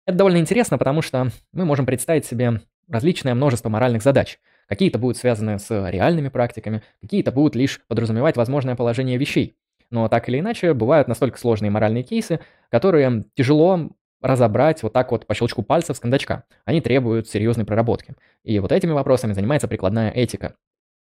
Это 0.07 0.17
довольно 0.17 0.37
интересно, 0.37 0.79
потому 0.79 1.03
что 1.03 1.29
мы 1.53 1.65
можем 1.65 1.85
представить 1.85 2.25
себе 2.25 2.61
различное 2.89 3.35
множество 3.35 3.69
моральных 3.69 4.01
задач. 4.01 4.39
Какие-то 4.71 4.99
будут 4.99 5.17
связаны 5.17 5.59
с 5.59 5.89
реальными 5.89 6.29
практиками, 6.29 6.81
какие-то 7.01 7.33
будут 7.33 7.57
лишь 7.57 7.81
подразумевать 7.89 8.37
возможное 8.37 8.77
положение 8.77 9.17
вещей. 9.17 9.57
Но 9.89 10.07
так 10.07 10.29
или 10.29 10.39
иначе, 10.39 10.73
бывают 10.73 11.09
настолько 11.09 11.37
сложные 11.37 11.69
моральные 11.69 12.03
кейсы, 12.03 12.39
которые 12.69 13.25
тяжело 13.35 13.89
разобрать 14.21 14.81
вот 14.81 14.93
так 14.93 15.11
вот 15.11 15.27
по 15.27 15.35
щелчку 15.35 15.61
пальцев 15.61 15.97
с 15.97 15.99
кондачка. 15.99 16.45
Они 16.63 16.79
требуют 16.79 17.27
серьезной 17.27 17.65
проработки. 17.65 18.15
И 18.45 18.59
вот 18.59 18.71
этими 18.71 18.91
вопросами 18.91 19.33
занимается 19.33 19.67
прикладная 19.67 20.09
этика. 20.09 20.55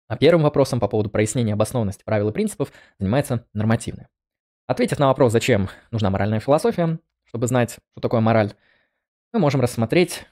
А 0.09 0.17
первым 0.17 0.43
вопросом 0.43 0.81
по 0.81 0.89
поводу 0.89 1.09
прояснения 1.09 1.53
обоснованности 1.53 2.03
правил 2.03 2.31
и 2.31 2.33
принципов 2.33 2.73
занимается 2.99 3.47
нормативная. 3.55 4.09
Ответив 4.67 4.99
на 4.99 5.07
вопрос, 5.07 5.31
зачем 5.31 5.69
нужна 5.93 6.11
моральная 6.11 6.41
философия, 6.41 6.99
чтобы 7.25 7.47
знать, 7.47 7.79
что 7.93 8.01
такое 8.01 8.21
мораль, 8.21 8.53
мы 9.33 9.39
можем 9.39 9.61
рассмотреть 9.61 10.27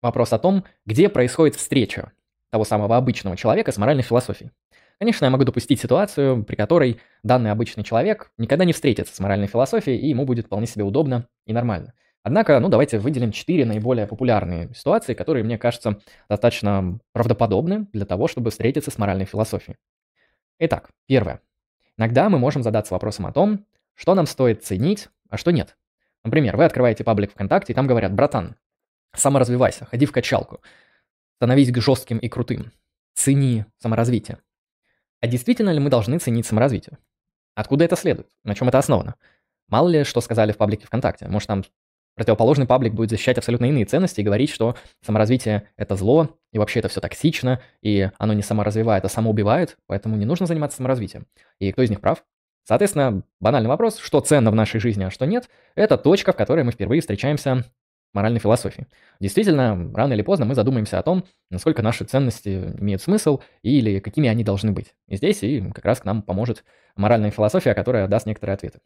вопрос 0.00 0.32
о 0.32 0.38
том, 0.38 0.64
где 0.86 1.10
происходит 1.10 1.56
встреча 1.56 2.12
того 2.54 2.64
самого 2.64 2.96
обычного 2.96 3.36
человека 3.36 3.72
с 3.72 3.78
моральной 3.78 4.04
философией. 4.04 4.52
Конечно, 5.00 5.24
я 5.24 5.30
могу 5.32 5.42
допустить 5.42 5.80
ситуацию, 5.80 6.44
при 6.44 6.54
которой 6.54 7.00
данный 7.24 7.50
обычный 7.50 7.82
человек 7.82 8.30
никогда 8.38 8.64
не 8.64 8.72
встретится 8.72 9.12
с 9.12 9.18
моральной 9.18 9.48
философией, 9.48 9.98
и 9.98 10.10
ему 10.10 10.24
будет 10.24 10.46
вполне 10.46 10.68
себе 10.68 10.84
удобно 10.84 11.26
и 11.46 11.52
нормально. 11.52 11.94
Однако, 12.22 12.60
ну 12.60 12.68
давайте 12.68 13.00
выделим 13.00 13.32
четыре 13.32 13.64
наиболее 13.64 14.06
популярные 14.06 14.72
ситуации, 14.72 15.14
которые, 15.14 15.42
мне 15.42 15.58
кажется, 15.58 15.98
достаточно 16.28 17.00
правдоподобны 17.10 17.88
для 17.92 18.06
того, 18.06 18.28
чтобы 18.28 18.52
встретиться 18.52 18.92
с 18.92 18.98
моральной 18.98 19.24
философией. 19.24 19.76
Итак, 20.60 20.90
первое. 21.08 21.40
Иногда 21.98 22.28
мы 22.28 22.38
можем 22.38 22.62
задаться 22.62 22.94
вопросом 22.94 23.26
о 23.26 23.32
том, 23.32 23.66
что 23.94 24.14
нам 24.14 24.26
стоит 24.26 24.62
ценить, 24.62 25.08
а 25.28 25.38
что 25.38 25.50
нет. 25.50 25.76
Например, 26.22 26.56
вы 26.56 26.66
открываете 26.66 27.02
паблик 27.02 27.32
ВКонтакте, 27.32 27.72
и 27.72 27.74
там 27.74 27.88
говорят, 27.88 28.14
братан, 28.14 28.54
саморазвивайся, 29.12 29.86
ходи 29.86 30.06
в 30.06 30.12
качалку, 30.12 30.60
становись 31.36 31.74
жестким 31.74 32.18
и 32.18 32.28
крутым, 32.28 32.72
цени 33.14 33.66
саморазвитие. 33.78 34.38
А 35.20 35.26
действительно 35.26 35.70
ли 35.70 35.80
мы 35.80 35.90
должны 35.90 36.18
ценить 36.18 36.46
саморазвитие? 36.46 36.98
Откуда 37.54 37.84
это 37.84 37.96
следует? 37.96 38.28
На 38.42 38.54
чем 38.54 38.68
это 38.68 38.78
основано? 38.78 39.14
Мало 39.68 39.88
ли, 39.88 40.04
что 40.04 40.20
сказали 40.20 40.52
в 40.52 40.56
паблике 40.56 40.86
ВКонтакте. 40.86 41.26
Может, 41.28 41.48
там 41.48 41.64
противоположный 42.14 42.66
паблик 42.66 42.92
будет 42.92 43.10
защищать 43.10 43.38
абсолютно 43.38 43.66
иные 43.66 43.86
ценности 43.86 44.20
и 44.20 44.24
говорить, 44.24 44.50
что 44.50 44.76
саморазвитие– 45.02 45.68
это 45.76 45.96
зло, 45.96 46.38
и 46.52 46.58
вообще 46.58 46.80
это 46.80 46.88
все 46.88 47.00
токсично, 47.00 47.60
и 47.80 48.10
оно 48.18 48.32
не 48.32 48.42
саморазвивает, 48.42 49.04
а 49.04 49.08
самоубивает, 49.08 49.76
поэтому 49.86 50.16
не 50.16 50.24
нужно 50.24 50.46
заниматься 50.46 50.76
саморазвитием. 50.76 51.26
И 51.58 51.72
кто 51.72 51.82
из 51.82 51.90
них 51.90 52.00
прав? 52.00 52.24
Соответственно, 52.64 53.22
банальный 53.40 53.68
вопрос, 53.68 53.98
что 53.98 54.20
ценно 54.20 54.50
в 54.50 54.54
нашей 54.54 54.80
жизни, 54.80 55.04
а 55.04 55.10
что 55.10 55.26
нет, 55.26 55.50
это 55.74 55.98
точка, 55.98 56.32
в 56.32 56.36
которой 56.36 56.64
мы 56.64 56.72
впервые 56.72 57.00
встречаемся 57.00 57.64
моральной 58.14 58.40
философии. 58.40 58.86
Действительно, 59.20 59.92
рано 59.94 60.12
или 60.12 60.22
поздно 60.22 60.46
мы 60.46 60.54
задумаемся 60.54 60.98
о 60.98 61.02
том, 61.02 61.24
насколько 61.50 61.82
наши 61.82 62.04
ценности 62.04 62.72
имеют 62.78 63.02
смысл 63.02 63.40
или 63.62 63.98
какими 64.00 64.28
они 64.28 64.44
должны 64.44 64.72
быть. 64.72 64.94
И 65.08 65.16
здесь 65.16 65.42
и 65.42 65.60
как 65.72 65.84
раз 65.84 66.00
к 66.00 66.04
нам 66.04 66.22
поможет 66.22 66.64
моральная 66.96 67.30
философия, 67.30 67.74
которая 67.74 68.08
даст 68.08 68.26
некоторые 68.26 68.54
ответы. 68.54 68.80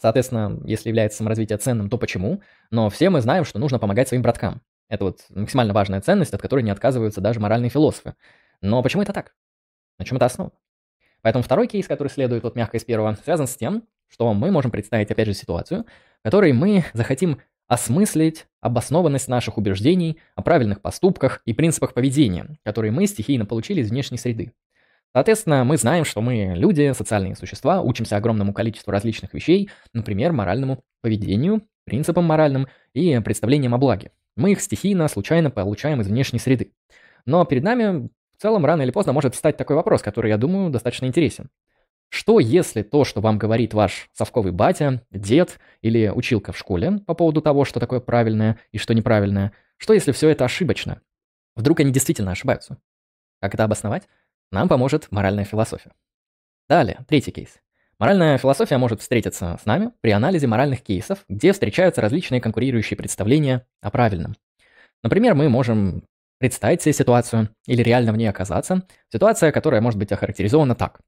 Соответственно, 0.00 0.60
если 0.64 0.88
является 0.88 1.18
саморазвитие 1.18 1.58
ценным, 1.58 1.88
то 1.88 1.98
почему? 1.98 2.42
Но 2.70 2.90
все 2.90 3.10
мы 3.10 3.20
знаем, 3.20 3.44
что 3.44 3.58
нужно 3.58 3.78
помогать 3.78 4.08
своим 4.08 4.22
браткам. 4.22 4.60
Это 4.88 5.04
вот 5.04 5.20
максимально 5.30 5.72
важная 5.72 6.00
ценность, 6.00 6.34
от 6.34 6.42
которой 6.42 6.62
не 6.62 6.70
отказываются 6.70 7.20
даже 7.20 7.40
моральные 7.40 7.70
философы. 7.70 8.14
Но 8.60 8.82
почему 8.82 9.02
это 9.02 9.12
так? 9.12 9.34
На 9.98 10.04
чем 10.04 10.16
это 10.16 10.26
основано? 10.26 10.54
Поэтому 11.22 11.42
второй 11.42 11.68
кейс, 11.68 11.86
который 11.86 12.08
следует 12.08 12.42
вот 12.42 12.54
мягко 12.54 12.76
из 12.76 12.84
первого, 12.84 13.16
связан 13.24 13.46
с 13.46 13.56
тем, 13.56 13.84
что 14.08 14.32
мы 14.34 14.50
можем 14.50 14.70
представить 14.70 15.10
опять 15.10 15.26
же 15.26 15.34
ситуацию, 15.34 15.86
в 16.20 16.22
которой 16.22 16.52
мы 16.52 16.84
захотим 16.92 17.40
осмыслить 17.68 18.46
обоснованность 18.60 19.28
наших 19.28 19.58
убеждений 19.58 20.18
о 20.34 20.42
правильных 20.42 20.80
поступках 20.80 21.40
и 21.44 21.52
принципах 21.52 21.94
поведения, 21.94 22.58
которые 22.64 22.92
мы 22.92 23.06
стихийно 23.06 23.46
получили 23.46 23.80
из 23.80 23.90
внешней 23.90 24.18
среды. 24.18 24.52
Соответственно, 25.12 25.64
мы 25.64 25.76
знаем, 25.76 26.04
что 26.04 26.20
мы 26.20 26.54
люди, 26.56 26.92
социальные 26.92 27.36
существа, 27.36 27.80
учимся 27.82 28.16
огромному 28.16 28.52
количеству 28.52 28.90
различных 28.90 29.32
вещей, 29.32 29.70
например, 29.92 30.32
моральному 30.32 30.82
поведению, 31.02 31.62
принципам 31.84 32.24
моральным 32.24 32.66
и 32.94 33.18
представлениям 33.20 33.74
о 33.74 33.78
благе. 33.78 34.10
Мы 34.36 34.52
их 34.52 34.60
стихийно, 34.60 35.06
случайно 35.06 35.50
получаем 35.50 36.00
из 36.00 36.08
внешней 36.08 36.40
среды. 36.40 36.72
Но 37.26 37.44
перед 37.44 37.62
нами 37.62 38.08
в 38.36 38.42
целом 38.42 38.66
рано 38.66 38.82
или 38.82 38.90
поздно 38.90 39.12
может 39.12 39.34
встать 39.34 39.56
такой 39.56 39.76
вопрос, 39.76 40.02
который, 40.02 40.30
я 40.30 40.36
думаю, 40.36 40.70
достаточно 40.70 41.06
интересен. 41.06 41.48
Что 42.14 42.38
если 42.38 42.82
то, 42.82 43.04
что 43.04 43.20
вам 43.20 43.38
говорит 43.38 43.74
ваш 43.74 44.08
совковый 44.12 44.52
батя, 44.52 45.02
дед 45.10 45.58
или 45.82 46.08
училка 46.14 46.52
в 46.52 46.56
школе 46.56 47.00
по 47.04 47.12
поводу 47.12 47.40
того, 47.40 47.64
что 47.64 47.80
такое 47.80 47.98
правильное 47.98 48.60
и 48.70 48.78
что 48.78 48.94
неправильное, 48.94 49.50
что 49.78 49.94
если 49.94 50.12
все 50.12 50.28
это 50.28 50.44
ошибочно? 50.44 51.00
Вдруг 51.56 51.80
они 51.80 51.90
действительно 51.90 52.30
ошибаются? 52.30 52.78
Как 53.40 53.54
это 53.54 53.64
обосновать? 53.64 54.04
Нам 54.52 54.68
поможет 54.68 55.08
моральная 55.10 55.44
философия. 55.44 55.90
Далее, 56.68 57.04
третий 57.08 57.32
кейс. 57.32 57.56
Моральная 57.98 58.38
философия 58.38 58.78
может 58.78 59.00
встретиться 59.00 59.58
с 59.60 59.66
нами 59.66 59.90
при 60.00 60.12
анализе 60.12 60.46
моральных 60.46 60.82
кейсов, 60.82 61.24
где 61.28 61.52
встречаются 61.52 62.00
различные 62.00 62.40
конкурирующие 62.40 62.96
представления 62.96 63.66
о 63.80 63.90
правильном. 63.90 64.36
Например, 65.02 65.34
мы 65.34 65.48
можем 65.48 66.04
представить 66.38 66.80
себе 66.80 66.92
ситуацию 66.92 67.48
или 67.66 67.82
реально 67.82 68.12
в 68.12 68.16
ней 68.16 68.28
оказаться. 68.28 68.86
Ситуация, 69.12 69.50
которая 69.50 69.80
может 69.80 69.98
быть 69.98 70.12
охарактеризована 70.12 70.76
так. 70.76 71.00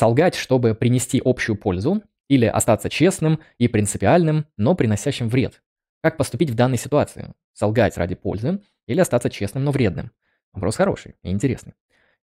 Солгать, 0.00 0.34
чтобы 0.34 0.74
принести 0.74 1.20
общую 1.22 1.56
пользу, 1.56 2.02
или 2.26 2.46
остаться 2.46 2.88
честным 2.88 3.38
и 3.58 3.68
принципиальным, 3.68 4.46
но 4.56 4.74
приносящим 4.74 5.28
вред. 5.28 5.60
Как 6.02 6.16
поступить 6.16 6.48
в 6.48 6.54
данной 6.54 6.78
ситуации? 6.78 7.34
Солгать 7.52 7.98
ради 7.98 8.14
пользы 8.14 8.62
или 8.86 8.98
остаться 8.98 9.28
честным, 9.28 9.62
но 9.64 9.72
вредным? 9.72 10.10
Вопрос 10.54 10.76
хороший 10.76 11.16
и 11.22 11.28
интересный. 11.28 11.74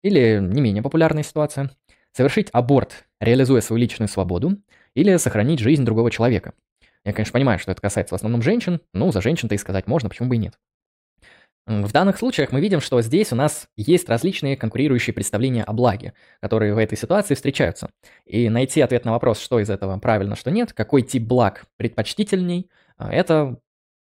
Или 0.02 0.40
не 0.42 0.60
менее 0.60 0.82
популярная 0.82 1.22
ситуация. 1.22 1.70
Совершить 2.14 2.50
аборт, 2.52 3.06
реализуя 3.20 3.62
свою 3.62 3.80
личную 3.80 4.10
свободу, 4.10 4.58
или 4.96 5.16
сохранить 5.18 5.60
жизнь 5.60 5.86
другого 5.86 6.10
человека. 6.10 6.56
Я, 7.06 7.14
конечно, 7.14 7.34
понимаю, 7.34 7.60
что 7.60 7.72
это 7.72 7.80
касается 7.80 8.16
в 8.16 8.18
основном 8.18 8.42
женщин, 8.42 8.82
но 8.92 9.12
за 9.12 9.22
женщин-то 9.22 9.54
и 9.54 9.60
сказать 9.60 9.86
можно, 9.86 10.10
почему 10.10 10.30
бы 10.30 10.36
и 10.38 10.40
нет. 10.40 10.58
В 11.68 11.92
данных 11.92 12.18
случаях 12.18 12.54
мы 12.54 12.62
видим, 12.62 12.80
что 12.80 13.02
здесь 13.02 13.34
у 13.34 13.36
нас 13.36 13.68
есть 13.76 14.08
различные 14.08 14.56
конкурирующие 14.56 15.14
представления 15.14 15.66
о 15.66 15.74
благе, 15.74 16.14
которые 16.40 16.74
в 16.74 16.78
этой 16.78 16.98
ситуации 16.98 17.36
встречаются. 17.36 17.90
И 18.26 18.48
найти 18.48 18.80
ответ 18.80 19.04
на 19.04 19.12
вопрос, 19.12 19.38
что 19.42 19.60
из 19.60 19.70
этого 19.70 20.00
правильно, 20.00 20.38
что 20.38 20.50
нет, 20.50 20.72
какой 20.72 21.02
тип 21.02 21.24
благ 21.24 21.66
предпочтительней, 21.76 22.70
а, 22.96 23.12
это 23.12 23.60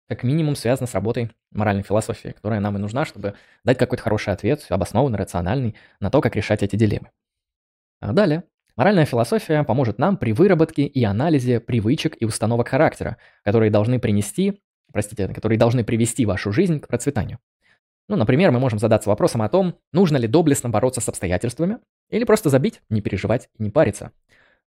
как 0.06 0.22
минимум 0.22 0.54
связано 0.54 0.86
с 0.86 0.92
работой 0.92 1.30
моральной 1.50 1.82
философии, 1.82 2.28
которая 2.28 2.60
нам 2.60 2.76
и 2.76 2.78
нужна, 2.78 3.06
чтобы 3.06 3.36
дать 3.64 3.78
какой-то 3.78 4.02
хороший 4.02 4.34
ответ, 4.34 4.66
обоснованный, 4.68 5.18
рациональный, 5.18 5.76
на 5.98 6.10
то, 6.10 6.20
как 6.20 6.36
решать 6.36 6.62
эти 6.62 6.76
дилеммы. 6.76 7.10
А 8.00 8.12
далее. 8.12 8.44
Моральная 8.76 9.06
философия 9.06 9.64
поможет 9.64 9.98
нам 9.98 10.18
при 10.18 10.34
выработке 10.34 10.82
и 10.82 11.02
анализе 11.04 11.60
привычек 11.60 12.14
и 12.20 12.26
установок 12.26 12.68
характера, 12.68 13.16
которые 13.42 13.70
должны 13.70 13.98
принести 13.98 14.60
простите, 14.92 15.28
которые 15.28 15.58
должны 15.58 15.84
привести 15.84 16.26
вашу 16.26 16.52
жизнь 16.52 16.80
к 16.80 16.88
процветанию. 16.88 17.38
Ну, 18.08 18.16
например, 18.16 18.52
мы 18.52 18.60
можем 18.60 18.78
задаться 18.78 19.08
вопросом 19.08 19.42
о 19.42 19.48
том, 19.48 19.78
нужно 19.92 20.16
ли 20.16 20.28
доблестно 20.28 20.70
бороться 20.70 21.00
с 21.00 21.08
обстоятельствами, 21.08 21.78
или 22.10 22.24
просто 22.24 22.50
забить, 22.50 22.80
не 22.88 23.00
переживать 23.00 23.48
и 23.58 23.62
не 23.62 23.70
париться. 23.70 24.12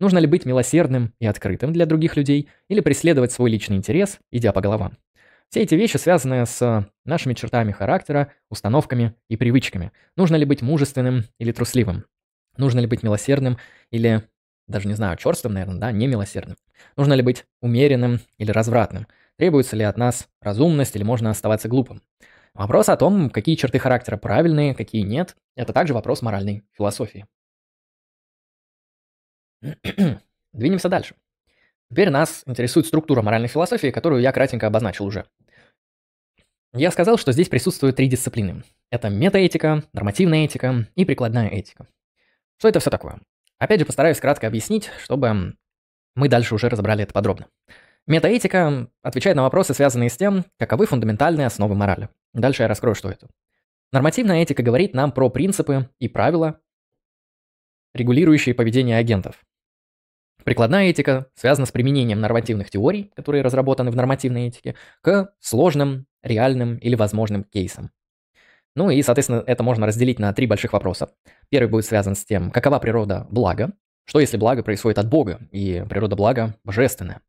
Нужно 0.01 0.19
ли 0.19 0.27
быть 0.27 0.45
милосердным 0.45 1.15
и 1.21 1.27
открытым 1.27 1.73
для 1.73 1.87
других 1.87 2.17
людей, 2.17 2.49
или 2.69 2.81
преследовать 2.81 3.33
свой 3.33 3.51
личный 3.51 3.77
интерес, 3.77 4.19
идя 4.31 4.53
по 4.53 4.61
головам. 4.61 4.97
Все 5.51 5.63
эти 5.63 5.75
вещи 5.75 5.97
связаны 5.97 6.45
с 6.45 6.89
нашими 7.05 7.33
чертами 7.35 7.73
характера, 7.73 8.33
установками 8.51 9.15
и 9.29 9.37
привычками. 9.37 9.93
Нужно 10.15 10.37
ли 10.37 10.45
быть 10.45 10.61
мужественным 10.61 11.25
или 11.39 11.53
трусливым? 11.53 12.05
Нужно 12.59 12.81
ли 12.81 12.87
быть 12.87 13.03
милосердным 13.03 13.57
или, 13.91 14.25
даже 14.67 14.89
не 14.89 14.95
знаю, 14.95 15.17
черствым, 15.17 15.55
наверное, 15.55 15.79
да, 15.79 15.93
не 15.93 16.07
милосердным? 16.07 16.57
Нужно 16.97 17.15
ли 17.15 17.23
быть 17.23 17.47
умеренным 17.63 18.21
или 18.37 18.51
развратным? 18.51 19.07
Требуется 19.39 19.77
ли 19.77 19.85
от 19.85 19.97
нас 19.97 20.29
разумность 20.41 20.97
или 20.97 21.05
можно 21.05 21.31
оставаться 21.31 21.69
глупым? 21.69 22.03
Вопрос 22.55 22.89
о 22.89 22.97
том, 22.97 23.31
какие 23.31 23.55
черты 23.55 23.79
характера 23.79 24.17
правильные, 24.17 24.75
какие 24.75 25.03
нет, 25.03 25.37
это 25.55 25.73
также 25.73 25.95
вопрос 25.95 26.23
моральной 26.23 26.65
философии. 26.73 27.25
Двинемся 30.53 30.89
дальше. 30.89 31.15
Теперь 31.89 32.11
нас 32.11 32.43
интересует 32.47 32.87
структура 32.87 33.23
моральной 33.23 33.49
философии, 33.49 33.93
которую 33.93 34.23
я 34.23 34.33
кратенько 34.33 34.67
обозначил 34.67 35.07
уже. 35.07 35.27
Я 36.75 36.91
сказал, 36.91 37.17
что 37.17 37.31
здесь 37.31 37.49
присутствуют 37.49 37.97
три 37.97 38.09
дисциплины. 38.09 38.65
Это 38.91 39.09
метаэтика, 39.09 39.85
нормативная 39.93 40.45
этика 40.45 40.89
и 40.97 41.05
прикладная 41.05 41.49
этика. 41.49 41.87
Что 42.59 42.69
это 42.69 42.81
все 42.81 42.91
такое? 42.91 43.21
Опять 43.59 43.81
же, 43.81 43.87
постараюсь 43.87 44.21
кратко 44.21 44.49
объяснить, 44.49 44.91
чтобы 45.03 45.57
мы 46.17 46.29
дальше 46.29 46.57
уже 46.57 46.69
разобрали 46.69 47.05
это 47.05 47.13
подробно. 47.13 47.47
Метаэтика 48.09 48.89
отвечает 49.03 49.37
на 49.37 49.43
вопросы, 49.43 49.75
связанные 49.75 50.09
с 50.09 50.17
тем, 50.17 50.47
каковы 50.59 50.87
фундаментальные 50.87 51.47
основы 51.47 51.75
морали. 51.75 52.09
Дальше 52.33 52.63
я 52.63 52.69
раскрою, 52.69 52.95
что 52.95 53.11
это. 53.11 53.29
Нормативная 53.93 54.43
этика 54.43 54.63
говорит 54.63 54.95
нам 54.95 55.13
про 55.13 55.29
принципы 55.29 55.91
и 55.99 56.09
правила, 56.09 56.59
регулирующие 57.95 58.55
поведение 58.55 58.97
агентов. 58.97 59.45
Прикладная 60.43 60.87
этика 60.87 61.27
связана 61.35 61.67
с 61.67 61.71
применением 61.71 62.21
нормативных 62.21 62.71
теорий, 62.71 63.13
которые 63.15 63.43
разработаны 63.43 63.91
в 63.91 63.97
нормативной 63.97 64.49
этике, 64.49 64.75
к 65.03 65.35
сложным, 65.41 66.07
реальным 66.23 66.79
или 66.79 66.95
возможным 66.95 67.45
кейсам. 67.45 67.91
Ну 68.75 68.89
и, 68.89 69.03
соответственно, 69.03 69.45
это 69.47 69.63
можно 69.63 69.87
разделить 69.87 70.19
на 70.19 70.33
три 70.33 70.47
больших 70.47 70.73
вопроса. 70.73 71.11
Первый 71.51 71.69
будет 71.69 71.85
связан 71.85 72.15
с 72.15 72.25
тем, 72.25 72.51
какова 72.51 72.79
природа 72.79 73.27
блага, 73.31 73.73
что 74.07 74.19
если 74.19 74.39
благо 74.39 74.63
происходит 74.63 74.99
от 74.99 75.11
Бога, 75.11 75.41
и 75.51 75.85
природа 75.87 76.17
блага 76.17 76.55
божественная. 76.65 77.21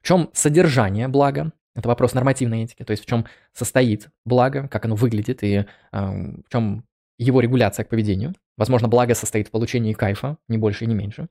В 0.00 0.06
чем 0.06 0.30
содержание 0.32 1.08
блага, 1.08 1.52
это 1.74 1.88
вопрос 1.88 2.14
нормативной 2.14 2.64
этики, 2.64 2.84
то 2.84 2.90
есть 2.90 3.02
в 3.02 3.06
чем 3.06 3.26
состоит 3.52 4.08
благо, 4.24 4.68
как 4.68 4.84
оно 4.84 4.96
выглядит 4.96 5.42
и 5.42 5.54
э, 5.56 5.66
в 5.92 6.48
чем 6.50 6.84
его 7.18 7.40
регуляция 7.40 7.84
к 7.84 7.88
поведению. 7.88 8.34
Возможно, 8.56 8.88
благо 8.88 9.14
состоит 9.14 9.48
в 9.48 9.50
получении 9.50 9.92
кайфа, 9.92 10.38
не 10.48 10.58
больше 10.58 10.84
и 10.84 10.86
не 10.88 10.94
меньше. 10.94 11.28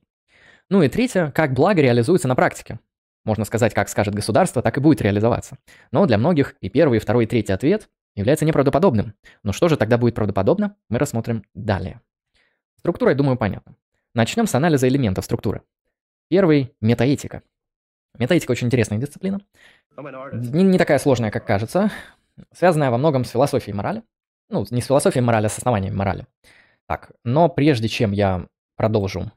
Ну 0.70 0.84
и 0.84 0.88
третье, 0.88 1.32
как 1.32 1.54
благо 1.54 1.82
реализуется 1.82 2.28
на 2.28 2.36
практике. 2.36 2.80
Можно 3.26 3.44
сказать, 3.44 3.74
как 3.74 3.90
скажет 3.90 4.14
государство, 4.14 4.62
так 4.62 4.78
и 4.78 4.82
будет 4.82 5.02
реализоваться. 5.02 5.58
Но 5.92 6.06
для 6.06 6.18
многих 6.18 6.56
и 6.62 6.70
первый, 6.70 6.98
и 6.98 7.02
второй, 7.02 7.26
и 7.26 7.28
третий 7.28 7.54
ответ 7.54 7.90
является 8.16 8.46
неправдоподобным. 8.46 9.14
Но 9.44 9.52
что 9.52 9.68
же 9.68 9.78
тогда 9.78 9.98
будет 9.98 10.16
правдоподобно, 10.16 10.76
мы 10.90 11.00
рассмотрим 11.00 11.44
далее. 11.54 12.02
Структура, 12.78 13.12
я 13.12 13.18
думаю, 13.18 13.38
понятна. 13.38 13.76
Начнем 14.14 14.48
с 14.48 14.56
анализа 14.56 14.88
элементов 14.88 15.26
структуры. 15.26 15.64
Первый– 16.30 16.74
метаэтика. 16.82 17.44
Метаэтика 18.18 18.52
очень 18.52 18.68
интересная 18.68 18.98
дисциплина. 18.98 19.40
Не, 20.34 20.64
не 20.64 20.78
такая 20.78 21.00
сложная, 21.00 21.32
как 21.32 21.46
кажется. 21.46 21.92
Связанная 22.54 22.92
во 22.92 22.98
многом 22.98 23.26
с 23.26 23.30
философией 23.30 23.76
морали. 23.76 24.04
Ну, 24.50 24.66
не 24.72 24.82
с 24.82 24.88
философией 24.88 25.24
морали, 25.24 25.46
а 25.46 25.50
с 25.50 25.58
основанием 25.58 25.96
морали. 25.96 26.26
Так, 26.88 27.12
но 27.24 27.50
прежде 27.50 27.88
чем 27.88 28.12
я 28.12 28.48
продолжу 28.76 29.32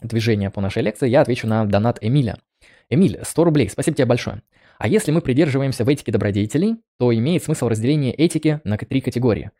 движение 0.00 0.50
по 0.50 0.60
нашей 0.60 0.82
лекции, 0.82 1.08
я 1.08 1.20
отвечу 1.20 1.46
на 1.46 1.64
донат 1.64 1.98
Эмиля. 2.00 2.38
Эмиль, 2.88 3.20
100 3.22 3.44
рублей, 3.44 3.68
спасибо 3.68 3.96
тебе 3.96 4.06
большое. 4.06 4.42
А 4.78 4.88
если 4.88 5.10
мы 5.10 5.20
придерживаемся 5.20 5.84
в 5.84 5.88
этике 5.88 6.12
добродетелей, 6.12 6.76
то 6.98 7.14
имеет 7.14 7.44
смысл 7.44 7.68
разделение 7.68 8.12
этики 8.12 8.60
на 8.64 8.76
три 8.76 9.00
категории. 9.00 9.50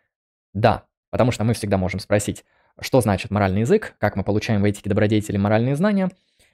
Да, 0.53 0.85
потому 1.11 1.33
что 1.33 1.45
мы 1.45 1.55
всегда 1.55 1.79
можем 1.79 2.01
спросить, 2.01 2.45
что 2.81 3.01
значит 3.01 3.31
моральный 3.31 3.61
язык, 3.61 3.95
как 3.99 4.17
мы 4.17 4.25
получаем 4.25 4.61
в 4.63 4.65
этике 4.65 4.91
добродетели 4.91 5.37
моральные 5.37 5.77
знания, 5.77 6.11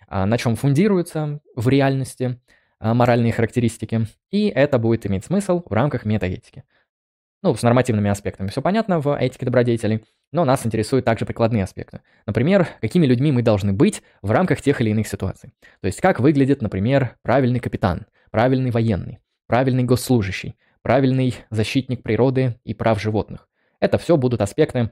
на 0.09 0.39
чем 0.39 0.57
фундируются 0.57 1.41
в 1.57 1.69
реальности 1.69 2.39
а, 2.83 2.95
моральные 2.95 3.33
характеристики, 3.33 4.09
и 4.33 4.49
это 4.49 4.77
будет 4.79 5.07
иметь 5.07 5.25
смысл 5.25 5.63
в 5.65 5.73
рамках 5.73 6.05
метаэтики. 6.05 6.65
Ну, 7.41 7.55
с 7.55 7.63
нормативными 7.63 8.11
аспектами 8.11 8.49
все 8.49 8.61
понятно 8.61 8.99
в 8.99 9.17
этике 9.17 9.47
добродетелей, 9.47 10.05
но 10.33 10.45
нас 10.45 10.67
интересуют 10.67 11.05
также 11.05 11.25
прикладные 11.25 11.63
аспекты. 11.63 12.01
Например, 12.27 12.67
какими 12.81 13.07
людьми 13.07 13.31
мы 13.31 13.43
должны 13.43 13.73
быть 13.73 14.03
в 14.21 14.33
рамках 14.33 14.61
тех 14.63 14.81
или 14.81 14.91
иных 14.91 15.07
ситуаций. 15.07 15.53
То 15.81 15.87
есть, 15.87 16.01
как 16.01 16.19
выглядит, 16.19 16.61
например, 16.61 17.17
правильный 17.23 17.61
капитан, 17.61 18.07
правильный 18.33 18.73
военный, 18.73 19.21
правильный 19.47 19.85
госслужащий, 19.85 20.57
правильный 20.83 21.37
защитник 21.51 22.03
природы 22.03 22.59
и 22.65 22.75
прав 22.75 23.01
животных. 23.01 23.49
Это 23.79 23.99
все 23.99 24.17
будут 24.17 24.41
аспекты 24.41 24.91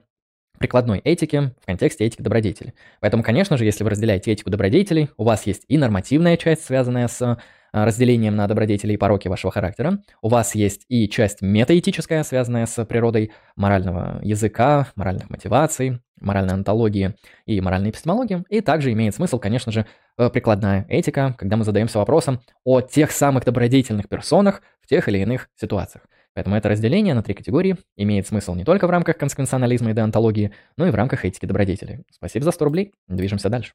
прикладной 0.61 0.99
этики 0.99 1.53
в 1.63 1.67
контексте 1.67 2.05
этики 2.05 2.21
добродетели. 2.21 2.75
Поэтому, 3.01 3.23
конечно 3.23 3.57
же, 3.57 3.65
если 3.65 3.83
вы 3.83 3.91
разделяете 3.91 4.31
этику 4.31 4.51
добродетелей, 4.51 5.09
у 5.17 5.25
вас 5.25 5.47
есть 5.47 5.65
и 5.69 5.79
нормативная 5.79 6.37
часть, 6.37 6.67
связанная 6.67 7.09
с 7.09 7.39
а, 7.73 7.85
разделением 7.87 8.37
на 8.37 8.47
добродетели 8.47 8.93
и 8.93 8.99
пороки 8.99 9.27
вашего 9.27 9.51
характера. 9.51 10.03
У 10.21 10.29
вас 10.29 10.55
есть 10.55 10.85
и 10.89 11.09
часть 11.09 11.41
метаэтическая, 11.41 12.23
связанная 12.25 12.67
с 12.67 12.85
природой 12.85 13.33
морального 13.57 14.21
языка, 14.23 14.89
моральных 14.97 15.31
мотиваций, 15.31 16.01
моральной 16.21 16.53
антологии 16.53 17.15
и 17.47 17.59
моральной 17.63 17.89
эпистемологии. 17.89 18.45
И 18.51 18.61
также 18.61 18.93
имеет 18.93 19.15
смысл, 19.15 19.39
конечно 19.39 19.73
же, 19.73 19.87
э, 20.19 20.29
прикладная 20.29 20.85
этика, 20.91 21.35
когда 21.39 21.57
мы 21.57 21.65
задаемся 21.65 21.99
вопросом 21.99 22.41
о 22.65 22.83
тех 22.83 23.13
самых 23.13 23.47
добродетельных 23.47 24.11
персонах 24.11 24.61
в 24.83 24.89
тех 24.89 25.09
или 25.09 25.21
иных 25.21 25.49
ситуациях. 25.59 26.05
Поэтому 26.35 26.57
это 26.57 26.69
разделение 26.69 27.15
на 27.15 27.23
три 27.23 27.35
категории 27.35 27.77
имеет 27.97 28.27
смысл 28.27 28.55
не 28.55 28.65
только 28.65 28.87
в 28.87 28.91
рамках 28.91 29.19
консеквенционализма 29.19 29.91
и 29.91 29.95
деонтологии, 29.95 30.53
но 30.77 30.87
и 30.87 30.91
в 30.91 30.95
рамках 30.95 31.25
этики 31.25 31.47
добродетели. 31.47 32.05
Спасибо 32.11 32.45
за 32.45 32.53
100 32.53 32.65
рублей. 32.65 32.93
Движемся 33.09 33.49
дальше. 33.49 33.73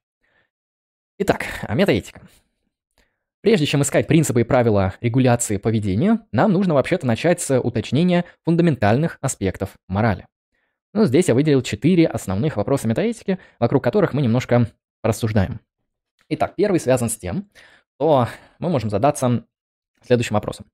Итак, 1.17 1.45
метаэтика. 1.69 2.21
Прежде 3.41 3.65
чем 3.67 3.83
искать 3.83 4.07
принципы 4.07 4.41
и 4.41 4.43
правила 4.43 4.95
регуляции 5.01 5.57
поведения, 5.57 6.19
нам 6.31 6.51
нужно 6.51 6.73
вообще-то 6.73 7.05
начать 7.05 7.41
с 7.41 7.59
уточнения 7.59 8.25
фундаментальных 8.43 9.19
аспектов 9.21 9.75
морали. 9.87 10.25
Ну, 10.93 11.05
здесь 11.05 11.27
я 11.27 11.35
выделил 11.35 11.61
четыре 11.61 12.07
основных 12.07 12.57
вопроса 12.57 12.87
метаэтики, 12.87 13.37
вокруг 13.59 13.83
которых 13.83 14.13
мы 14.13 14.21
немножко 14.21 14.71
рассуждаем. 15.03 15.59
Итак, 16.29 16.55
первый 16.55 16.79
связан 16.79 17.09
с 17.09 17.17
тем, 17.17 17.49
что 17.95 18.27
мы 18.59 18.69
можем 18.69 18.89
задаться 18.89 19.45
следующим 20.01 20.33
вопросом. 20.33 20.65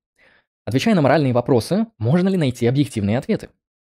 Отвечая 0.65 0.95
на 0.95 1.01
моральные 1.01 1.33
вопросы, 1.33 1.87
можно 1.97 2.29
ли 2.29 2.37
найти 2.37 2.67
объективные 2.67 3.17
ответы? 3.17 3.49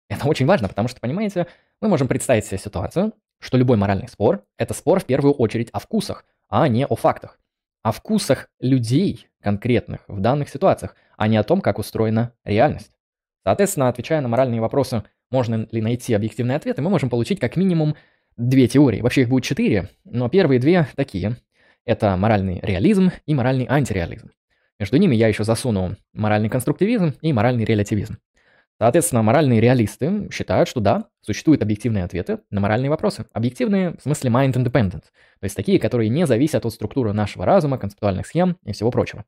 Это 0.08 0.26
очень 0.26 0.46
важно, 0.46 0.68
потому 0.68 0.88
что, 0.88 1.00
понимаете, 1.00 1.46
мы 1.80 1.88
можем 1.88 2.08
представить 2.08 2.46
себе 2.46 2.58
ситуацию, 2.58 3.12
что 3.40 3.56
любой 3.56 3.76
моральный 3.76 4.08
спор– 4.08 4.44
это 4.58 4.74
спор 4.74 5.00
в 5.00 5.04
первую 5.04 5.34
очередь 5.34 5.70
о 5.72 5.78
вкусах, 5.80 6.24
а 6.48 6.66
не 6.68 6.86
о 6.86 6.96
фактах 6.96 7.38
о 7.82 7.92
вкусах 7.92 8.48
людей 8.60 9.28
конкретных 9.40 10.00
в 10.08 10.20
данных 10.20 10.48
ситуациях, 10.48 10.96
а 11.16 11.28
не 11.28 11.36
о 11.36 11.42
том, 11.42 11.60
как 11.60 11.78
устроена 11.78 12.32
реальность. 12.44 12.92
Соответственно, 13.44 13.88
отвечая 13.88 14.20
на 14.20 14.28
моральные 14.28 14.60
вопросы, 14.60 15.04
можно 15.30 15.66
ли 15.70 15.80
найти 15.80 16.12
объективные 16.14 16.56
ответы, 16.56 16.82
мы 16.82 16.90
можем 16.90 17.08
получить 17.08 17.40
как 17.40 17.56
минимум 17.56 17.96
две 18.36 18.68
теории. 18.68 19.00
Вообще 19.00 19.22
их 19.22 19.28
будет 19.28 19.44
четыре, 19.44 19.88
но 20.04 20.28
первые 20.28 20.60
две 20.60 20.86
такие. 20.96 21.36
Это 21.84 22.16
моральный 22.16 22.60
реализм 22.60 23.10
и 23.24 23.34
моральный 23.34 23.66
антиреализм. 23.66 24.30
Между 24.78 24.96
ними 24.96 25.16
я 25.16 25.28
еще 25.28 25.44
засуну 25.44 25.96
моральный 26.12 26.48
конструктивизм 26.48 27.14
и 27.20 27.32
моральный 27.32 27.64
релятивизм. 27.64 28.18
Соответственно, 28.80 29.22
моральные 29.22 29.60
реалисты 29.60 30.28
считают, 30.30 30.68
что 30.68 30.78
да, 30.78 31.06
существуют 31.20 31.62
объективные 31.62 32.04
ответы 32.04 32.38
на 32.50 32.60
моральные 32.60 32.90
вопросы. 32.90 33.26
Объективные 33.32 33.96
в 33.98 34.02
смысле 34.02 34.30
mind 34.30 34.52
independent, 34.52 35.00
то 35.00 35.44
есть 35.44 35.56
такие, 35.56 35.80
которые 35.80 36.10
не 36.10 36.26
зависят 36.26 36.64
от 36.64 36.72
структуры 36.72 37.12
нашего 37.12 37.44
разума, 37.44 37.76
концептуальных 37.76 38.26
схем 38.26 38.56
и 38.64 38.72
всего 38.72 38.92
прочего. 38.92 39.24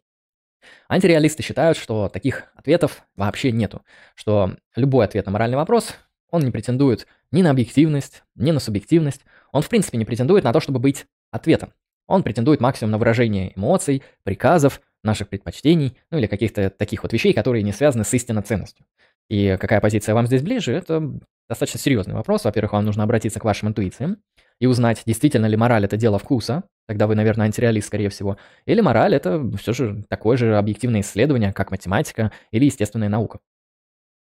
Антиреалисты 0.88 1.42
считают, 1.42 1.76
что 1.76 2.08
таких 2.08 2.44
ответов 2.54 3.02
вообще 3.16 3.50
нету, 3.50 3.82
что 4.14 4.54
любой 4.76 5.04
ответ 5.04 5.26
на 5.26 5.32
моральный 5.32 5.56
вопрос, 5.56 5.96
он 6.30 6.42
не 6.42 6.52
претендует 6.52 7.08
ни 7.32 7.42
на 7.42 7.50
объективность, 7.50 8.22
ни 8.36 8.52
на 8.52 8.60
субъективность, 8.60 9.22
он 9.50 9.62
в 9.62 9.68
принципе 9.68 9.98
не 9.98 10.04
претендует 10.04 10.44
на 10.44 10.52
то, 10.52 10.60
чтобы 10.60 10.78
быть 10.78 11.06
ответом. 11.32 11.72
Он 12.06 12.22
претендует 12.22 12.60
максимум 12.60 12.92
на 12.92 12.98
выражение 12.98 13.56
эмоций, 13.56 14.02
приказов, 14.22 14.80
наших 15.02 15.28
предпочтений, 15.28 15.96
ну 16.10 16.18
или 16.18 16.26
каких-то 16.26 16.70
таких 16.70 17.02
вот 17.02 17.12
вещей, 17.12 17.32
которые 17.32 17.62
не 17.62 17.72
связаны 17.72 18.04
с 18.04 18.12
истинной 18.12 18.42
ценностью. 18.42 18.86
И 19.28 19.56
какая 19.60 19.80
позиция 19.80 20.14
вам 20.14 20.26
здесь 20.26 20.42
ближе, 20.42 20.72
это 20.72 21.20
достаточно 21.48 21.80
серьезный 21.80 22.14
вопрос. 22.14 22.44
Во-первых, 22.44 22.72
вам 22.72 22.84
нужно 22.84 23.04
обратиться 23.04 23.40
к 23.40 23.44
вашим 23.44 23.68
интуициям 23.68 24.18
и 24.58 24.66
узнать, 24.66 25.02
действительно 25.06 25.46
ли 25.46 25.56
мораль 25.56 25.84
это 25.84 25.96
дело 25.96 26.18
вкуса, 26.18 26.64
тогда 26.86 27.06
вы, 27.06 27.14
наверное, 27.14 27.46
антиреалист, 27.46 27.86
скорее 27.86 28.08
всего, 28.10 28.36
или 28.66 28.80
мораль 28.80 29.14
это 29.14 29.42
все 29.56 29.72
же 29.72 30.04
такое 30.08 30.36
же 30.36 30.56
объективное 30.56 31.00
исследование, 31.00 31.52
как 31.52 31.70
математика 31.70 32.32
или 32.50 32.66
естественная 32.66 33.08
наука. 33.08 33.40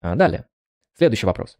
А 0.01 0.15
далее. 0.15 0.45
Следующий 0.97 1.25
вопрос. 1.25 1.57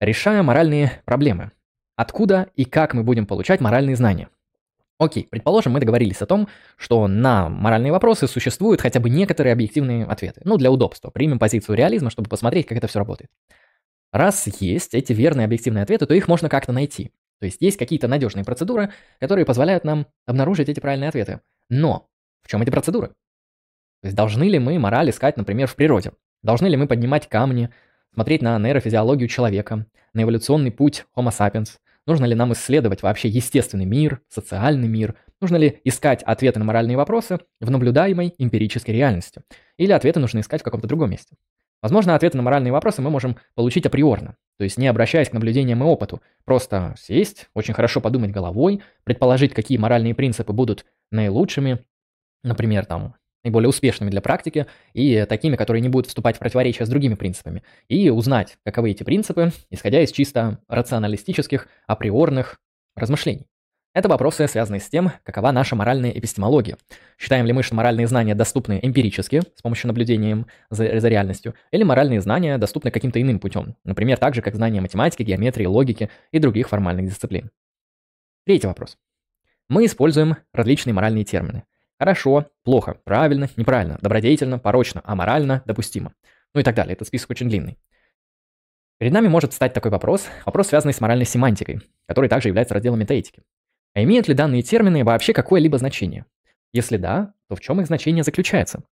Решая 0.00 0.42
моральные 0.42 1.02
проблемы, 1.04 1.52
откуда 1.96 2.50
и 2.54 2.64
как 2.64 2.94
мы 2.94 3.02
будем 3.02 3.26
получать 3.26 3.60
моральные 3.60 3.96
знания? 3.96 4.28
Окей, 4.98 5.26
предположим, 5.28 5.72
мы 5.72 5.80
договорились 5.80 6.22
о 6.22 6.26
том, 6.26 6.48
что 6.76 7.08
на 7.08 7.48
моральные 7.48 7.90
вопросы 7.90 8.28
существуют 8.28 8.80
хотя 8.80 9.00
бы 9.00 9.10
некоторые 9.10 9.52
объективные 9.52 10.04
ответы. 10.04 10.40
Ну, 10.44 10.56
для 10.56 10.70
удобства. 10.70 11.10
Примем 11.10 11.40
позицию 11.40 11.76
реализма, 11.76 12.10
чтобы 12.10 12.28
посмотреть, 12.28 12.66
как 12.66 12.78
это 12.78 12.86
все 12.86 13.00
работает. 13.00 13.30
Раз 14.12 14.46
есть 14.60 14.94
эти 14.94 15.12
верные 15.12 15.46
объективные 15.46 15.82
ответы, 15.82 16.06
то 16.06 16.14
их 16.14 16.28
можно 16.28 16.48
как-то 16.48 16.72
найти. 16.72 17.10
То 17.40 17.46
есть 17.46 17.60
есть 17.60 17.76
какие-то 17.76 18.06
надежные 18.06 18.44
процедуры, 18.44 18.92
которые 19.18 19.44
позволяют 19.44 19.82
нам 19.82 20.06
обнаружить 20.26 20.68
эти 20.68 20.78
правильные 20.78 21.08
ответы. 21.08 21.40
Но 21.68 22.08
в 22.42 22.48
чем 22.48 22.62
эти 22.62 22.70
процедуры? 22.70 23.08
То 23.08 24.06
есть 24.06 24.16
должны 24.16 24.44
ли 24.44 24.60
мы 24.60 24.78
мораль 24.78 25.10
искать, 25.10 25.36
например, 25.36 25.66
в 25.66 25.74
природе? 25.74 26.12
Должны 26.42 26.68
ли 26.68 26.76
мы 26.76 26.86
поднимать 26.86 27.28
камни, 27.28 27.70
смотреть 28.12 28.42
на 28.42 28.56
нейрофизиологию 28.58 29.28
человека, 29.28 29.86
на 30.12 30.22
эволюционный 30.22 30.70
путь 30.70 31.06
Homo 31.16 31.30
sapiens? 31.30 31.78
Нужно 32.06 32.26
ли 32.26 32.34
нам 32.34 32.52
исследовать 32.52 33.02
вообще 33.02 33.28
естественный 33.28 33.86
мир, 33.86 34.20
социальный 34.28 34.88
мир? 34.88 35.14
Нужно 35.40 35.56
ли 35.56 35.80
искать 35.84 36.22
ответы 36.22 36.58
на 36.58 36.64
моральные 36.64 36.96
вопросы 36.96 37.38
в 37.60 37.70
наблюдаемой 37.70 38.34
эмпирической 38.36 38.94
реальности? 38.94 39.42
Или 39.78 39.92
ответы 39.92 40.20
нужно 40.20 40.40
искать 40.40 40.60
в 40.60 40.64
каком-то 40.64 40.86
другом 40.86 41.10
месте? 41.10 41.36
Возможно, 41.80 42.14
ответы 42.14 42.36
на 42.36 42.42
моральные 42.42 42.72
вопросы 42.72 43.02
мы 43.02 43.10
можем 43.10 43.36
получить 43.54 43.84
априорно, 43.84 44.36
то 44.56 44.64
есть 44.64 44.78
не 44.78 44.86
обращаясь 44.86 45.28
к 45.28 45.34
наблюдениям 45.34 45.82
и 45.82 45.86
опыту. 45.86 46.22
Просто 46.44 46.94
сесть, 46.98 47.48
очень 47.52 47.74
хорошо 47.74 48.00
подумать 48.00 48.30
головой, 48.30 48.82
предположить, 49.04 49.52
какие 49.52 49.76
моральные 49.76 50.14
принципы 50.14 50.54
будут 50.54 50.86
наилучшими, 51.10 51.84
например, 52.42 52.86
там, 52.86 53.16
наиболее 53.44 53.68
успешными 53.68 54.10
для 54.10 54.20
практики 54.20 54.66
и 54.94 55.24
такими, 55.28 55.56
которые 55.56 55.82
не 55.82 55.88
будут 55.88 56.08
вступать 56.08 56.36
в 56.36 56.38
противоречие 56.40 56.86
с 56.86 56.88
другими 56.88 57.14
принципами, 57.14 57.62
и 57.88 58.10
узнать, 58.10 58.56
каковы 58.64 58.90
эти 58.90 59.04
принципы, 59.04 59.52
исходя 59.70 60.00
из 60.00 60.10
чисто 60.10 60.58
рационалистических, 60.68 61.68
априорных 61.86 62.58
размышлений. 62.96 63.46
Это 63.94 64.08
вопросы, 64.08 64.48
связанные 64.48 64.80
с 64.80 64.88
тем, 64.88 65.12
какова 65.22 65.52
наша 65.52 65.76
моральная 65.76 66.10
эпистемология. 66.10 66.76
Считаем 67.16 67.46
ли 67.46 67.52
мы, 67.52 67.62
что 67.62 67.76
моральные 67.76 68.08
знания 68.08 68.34
доступны 68.34 68.80
эмпирически, 68.82 69.42
с 69.54 69.62
помощью 69.62 69.86
наблюдения 69.86 70.46
за, 70.68 70.98
за 70.98 71.08
реальностью, 71.08 71.54
или 71.70 71.84
моральные 71.84 72.20
знания 72.20 72.58
доступны 72.58 72.90
каким-то 72.90 73.22
иным 73.22 73.38
путем, 73.38 73.76
например, 73.84 74.18
так 74.18 74.34
же, 74.34 74.42
как 74.42 74.56
знания 74.56 74.80
математики, 74.80 75.22
геометрии, 75.22 75.66
логики 75.66 76.10
и 76.32 76.40
других 76.40 76.68
формальных 76.70 77.06
дисциплин. 77.06 77.52
Третий 78.44 78.66
вопрос. 78.66 78.98
Мы 79.68 79.86
используем 79.86 80.38
различные 80.52 80.92
моральные 80.92 81.24
термины. 81.24 81.62
Хорошо, 82.04 82.44
плохо, 82.64 82.98
правильно, 83.04 83.48
неправильно, 83.56 83.98
добродетельно, 84.02 84.58
порочно, 84.58 85.00
аморально, 85.06 85.62
допустимо. 85.64 86.12
Ну 86.52 86.60
и 86.60 86.62
так 86.62 86.74
далее. 86.74 86.92
Этот 86.92 87.08
список 87.08 87.30
очень 87.30 87.48
длинный. 87.48 87.78
Перед 88.98 89.14
нами 89.14 89.28
может 89.28 89.54
стать 89.54 89.72
такой 89.72 89.90
вопрос, 89.90 90.26
вопрос, 90.44 90.66
связанный 90.68 90.92
с 90.92 91.00
моральной 91.00 91.24
семантикой, 91.24 91.80
который 92.06 92.28
также 92.28 92.48
является 92.48 92.74
разделом 92.74 93.00
метаэтики. 93.00 93.42
А 93.94 94.02
имеют 94.02 94.28
ли 94.28 94.34
данные 94.34 94.60
термины 94.60 95.02
вообще 95.02 95.32
какое-либо 95.32 95.78
значение? 95.78 96.26
Если 96.74 96.98
да, 96.98 97.32
то 97.48 97.56
в 97.56 97.60
чем 97.60 97.80
их 97.80 97.86
значение 97.86 98.22
заключается? 98.22 98.82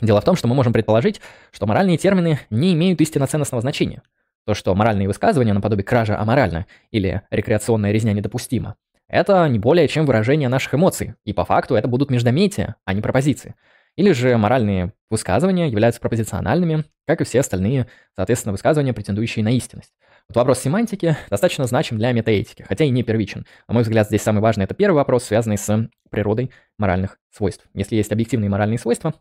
Дело 0.00 0.20
в 0.20 0.24
том, 0.24 0.34
что 0.34 0.48
мы 0.48 0.56
можем 0.56 0.72
предположить, 0.72 1.20
что 1.52 1.64
моральные 1.64 1.96
термины 1.96 2.40
не 2.50 2.74
имеют 2.74 3.00
истинно-ценностного 3.00 3.60
значения. 3.60 4.02
То, 4.46 4.54
что 4.54 4.74
моральные 4.74 5.06
высказывания 5.06 5.52
наподобие 5.52 5.84
кража 5.84 6.18
аморально 6.18 6.66
или 6.90 7.22
рекреационная 7.30 7.92
резня 7.92 8.14
недопустима, 8.14 8.74
это 9.08 9.48
не 9.48 9.58
более 9.58 9.88
чем 9.88 10.06
выражение 10.06 10.48
наших 10.48 10.74
эмоций, 10.74 11.14
и 11.24 11.32
по 11.32 11.44
факту 11.44 11.74
это 11.74 11.88
будут 11.88 12.10
междометия, 12.10 12.76
а 12.84 12.94
не 12.94 13.00
пропозиции. 13.00 13.54
Или 13.96 14.12
же 14.12 14.36
моральные 14.36 14.92
высказывания 15.10 15.68
являются 15.68 16.00
пропозициональными, 16.00 16.84
как 17.06 17.20
и 17.20 17.24
все 17.24 17.40
остальные, 17.40 17.88
соответственно, 18.14 18.52
высказывания, 18.52 18.92
претендующие 18.92 19.44
на 19.44 19.50
истинность. 19.56 19.92
Вот 20.28 20.36
вопрос 20.36 20.60
семантики 20.60 21.16
достаточно 21.30 21.64
значим 21.64 21.98
для 21.98 22.12
метаэтики, 22.12 22.62
хотя 22.62 22.84
и 22.84 22.90
не 22.90 23.02
первичен. 23.02 23.46
На 23.66 23.74
мой 23.74 23.82
взгляд, 23.82 24.06
здесь 24.06 24.22
самый 24.22 24.40
важный 24.40 24.66
это 24.66 24.74
первый 24.74 24.96
вопрос, 24.96 25.24
связанный 25.24 25.56
с 25.56 25.88
природой 26.10 26.50
моральных 26.78 27.18
свойств. 27.30 27.64
Если 27.74 27.96
есть 27.96 28.12
объективные 28.12 28.50
моральные 28.50 28.78
свойства, 28.78 29.14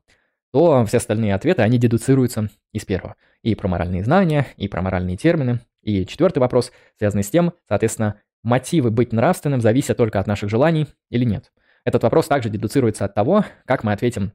то 0.51 0.85
все 0.85 0.97
остальные 0.97 1.33
ответы, 1.33 1.61
они 1.61 1.77
дедуцируются 1.77 2.49
из 2.73 2.85
первого. 2.85 3.15
И 3.41 3.55
про 3.55 3.67
моральные 3.67 4.03
знания, 4.03 4.47
и 4.57 4.67
про 4.67 4.81
моральные 4.81 5.17
термины. 5.17 5.61
И 5.81 6.05
четвертый 6.05 6.39
вопрос, 6.39 6.71
связанный 6.97 7.23
с 7.23 7.29
тем, 7.29 7.53
соответственно, 7.67 8.21
мотивы 8.47 8.91
быть 8.91 9.11
нравственным 9.11 9.61
зависят 9.61 9.97
только 9.97 10.19
от 10.19 10.25
наших 10.25 10.49
желаний 10.49 10.87
или 11.09 11.25
нет. 11.25 11.51
Этот 11.83 12.03
вопрос 12.03 12.27
также 12.27 12.49
дедуцируется 12.49 13.05
от 13.05 13.13
того, 13.13 13.45
как 13.65 13.83
мы 13.83 13.91
ответим 13.91 14.31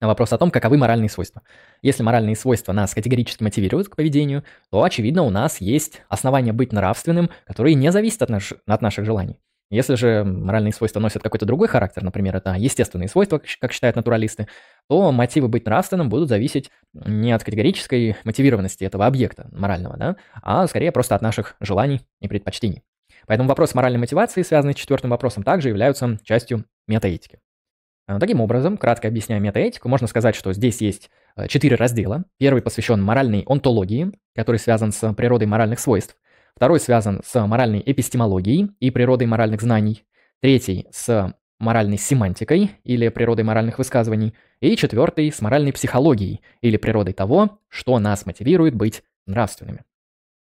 на 0.00 0.08
вопрос 0.08 0.32
о 0.32 0.38
том, 0.38 0.50
каковы 0.50 0.78
моральные 0.78 1.10
свойства. 1.10 1.42
Если 1.82 2.02
моральные 2.02 2.36
свойства 2.36 2.72
нас 2.72 2.94
категорически 2.94 3.42
мотивируют 3.42 3.88
к 3.88 3.96
поведению, 3.96 4.44
то, 4.70 4.82
очевидно, 4.82 5.22
у 5.22 5.30
нас 5.30 5.60
есть 5.60 6.02
основания 6.08 6.54
быть 6.54 6.72
нравственным, 6.72 7.28
которые 7.46 7.74
не 7.74 7.92
зависят 7.92 8.22
от, 8.22 8.30
наш, 8.30 8.54
от 8.66 8.80
наших 8.80 9.04
желаний. 9.04 9.38
Если 9.68 9.94
же 9.94 10.24
моральные 10.24 10.72
свойства 10.72 10.98
носят 10.98 11.22
какой-то 11.22 11.44
другой 11.44 11.68
характер, 11.68 12.02
например, 12.02 12.36
это 12.36 12.54
естественные 12.54 13.08
свойства, 13.08 13.40
как 13.60 13.72
считают 13.72 13.94
натуралисты, 13.94 14.48
то 14.88 15.12
мотивы 15.12 15.48
быть 15.48 15.66
нравственным 15.66 16.08
будут 16.08 16.30
зависеть 16.30 16.70
не 16.94 17.30
от 17.32 17.44
категорической 17.44 18.16
мотивированности 18.24 18.84
этого 18.84 19.06
объекта 19.06 19.48
морального, 19.52 19.96
да, 19.96 20.16
а 20.42 20.66
скорее 20.66 20.92
просто 20.92 21.14
от 21.14 21.22
наших 21.22 21.56
желаний 21.60 22.00
и 22.20 22.26
предпочтений. 22.26 22.82
Поэтому 23.30 23.48
вопрос 23.48 23.76
моральной 23.76 24.00
мотивации, 24.00 24.42
связанный 24.42 24.72
с 24.72 24.76
четвертым 24.76 25.10
вопросом, 25.12 25.44
также 25.44 25.68
являются 25.68 26.18
частью 26.24 26.64
метаэтики. 26.88 27.38
А, 28.08 28.18
таким 28.18 28.40
образом, 28.40 28.76
кратко 28.76 29.06
объясняя 29.06 29.38
метаэтику, 29.38 29.88
можно 29.88 30.08
сказать, 30.08 30.34
что 30.34 30.52
здесь 30.52 30.80
есть 30.80 31.10
э, 31.36 31.46
четыре 31.46 31.76
раздела. 31.76 32.24
Первый 32.38 32.60
посвящен 32.60 33.00
моральной 33.00 33.44
онтологии, 33.46 34.10
который 34.34 34.56
связан 34.56 34.90
с 34.90 35.14
природой 35.14 35.46
моральных 35.46 35.78
свойств. 35.78 36.16
Второй 36.56 36.80
связан 36.80 37.22
с 37.24 37.46
моральной 37.46 37.80
эпистемологией 37.86 38.72
и 38.80 38.90
природой 38.90 39.28
моральных 39.28 39.62
знаний. 39.62 40.02
Третий 40.40 40.88
с 40.90 41.32
моральной 41.60 41.98
семантикой 41.98 42.72
или 42.82 43.10
природой 43.10 43.44
моральных 43.44 43.78
высказываний. 43.78 44.34
И 44.60 44.74
четвертый 44.74 45.30
с 45.30 45.40
моральной 45.40 45.72
психологией 45.72 46.40
или 46.62 46.76
природой 46.76 47.14
того, 47.14 47.60
что 47.68 47.96
нас 48.00 48.26
мотивирует 48.26 48.74
быть 48.74 49.04
нравственными. 49.26 49.84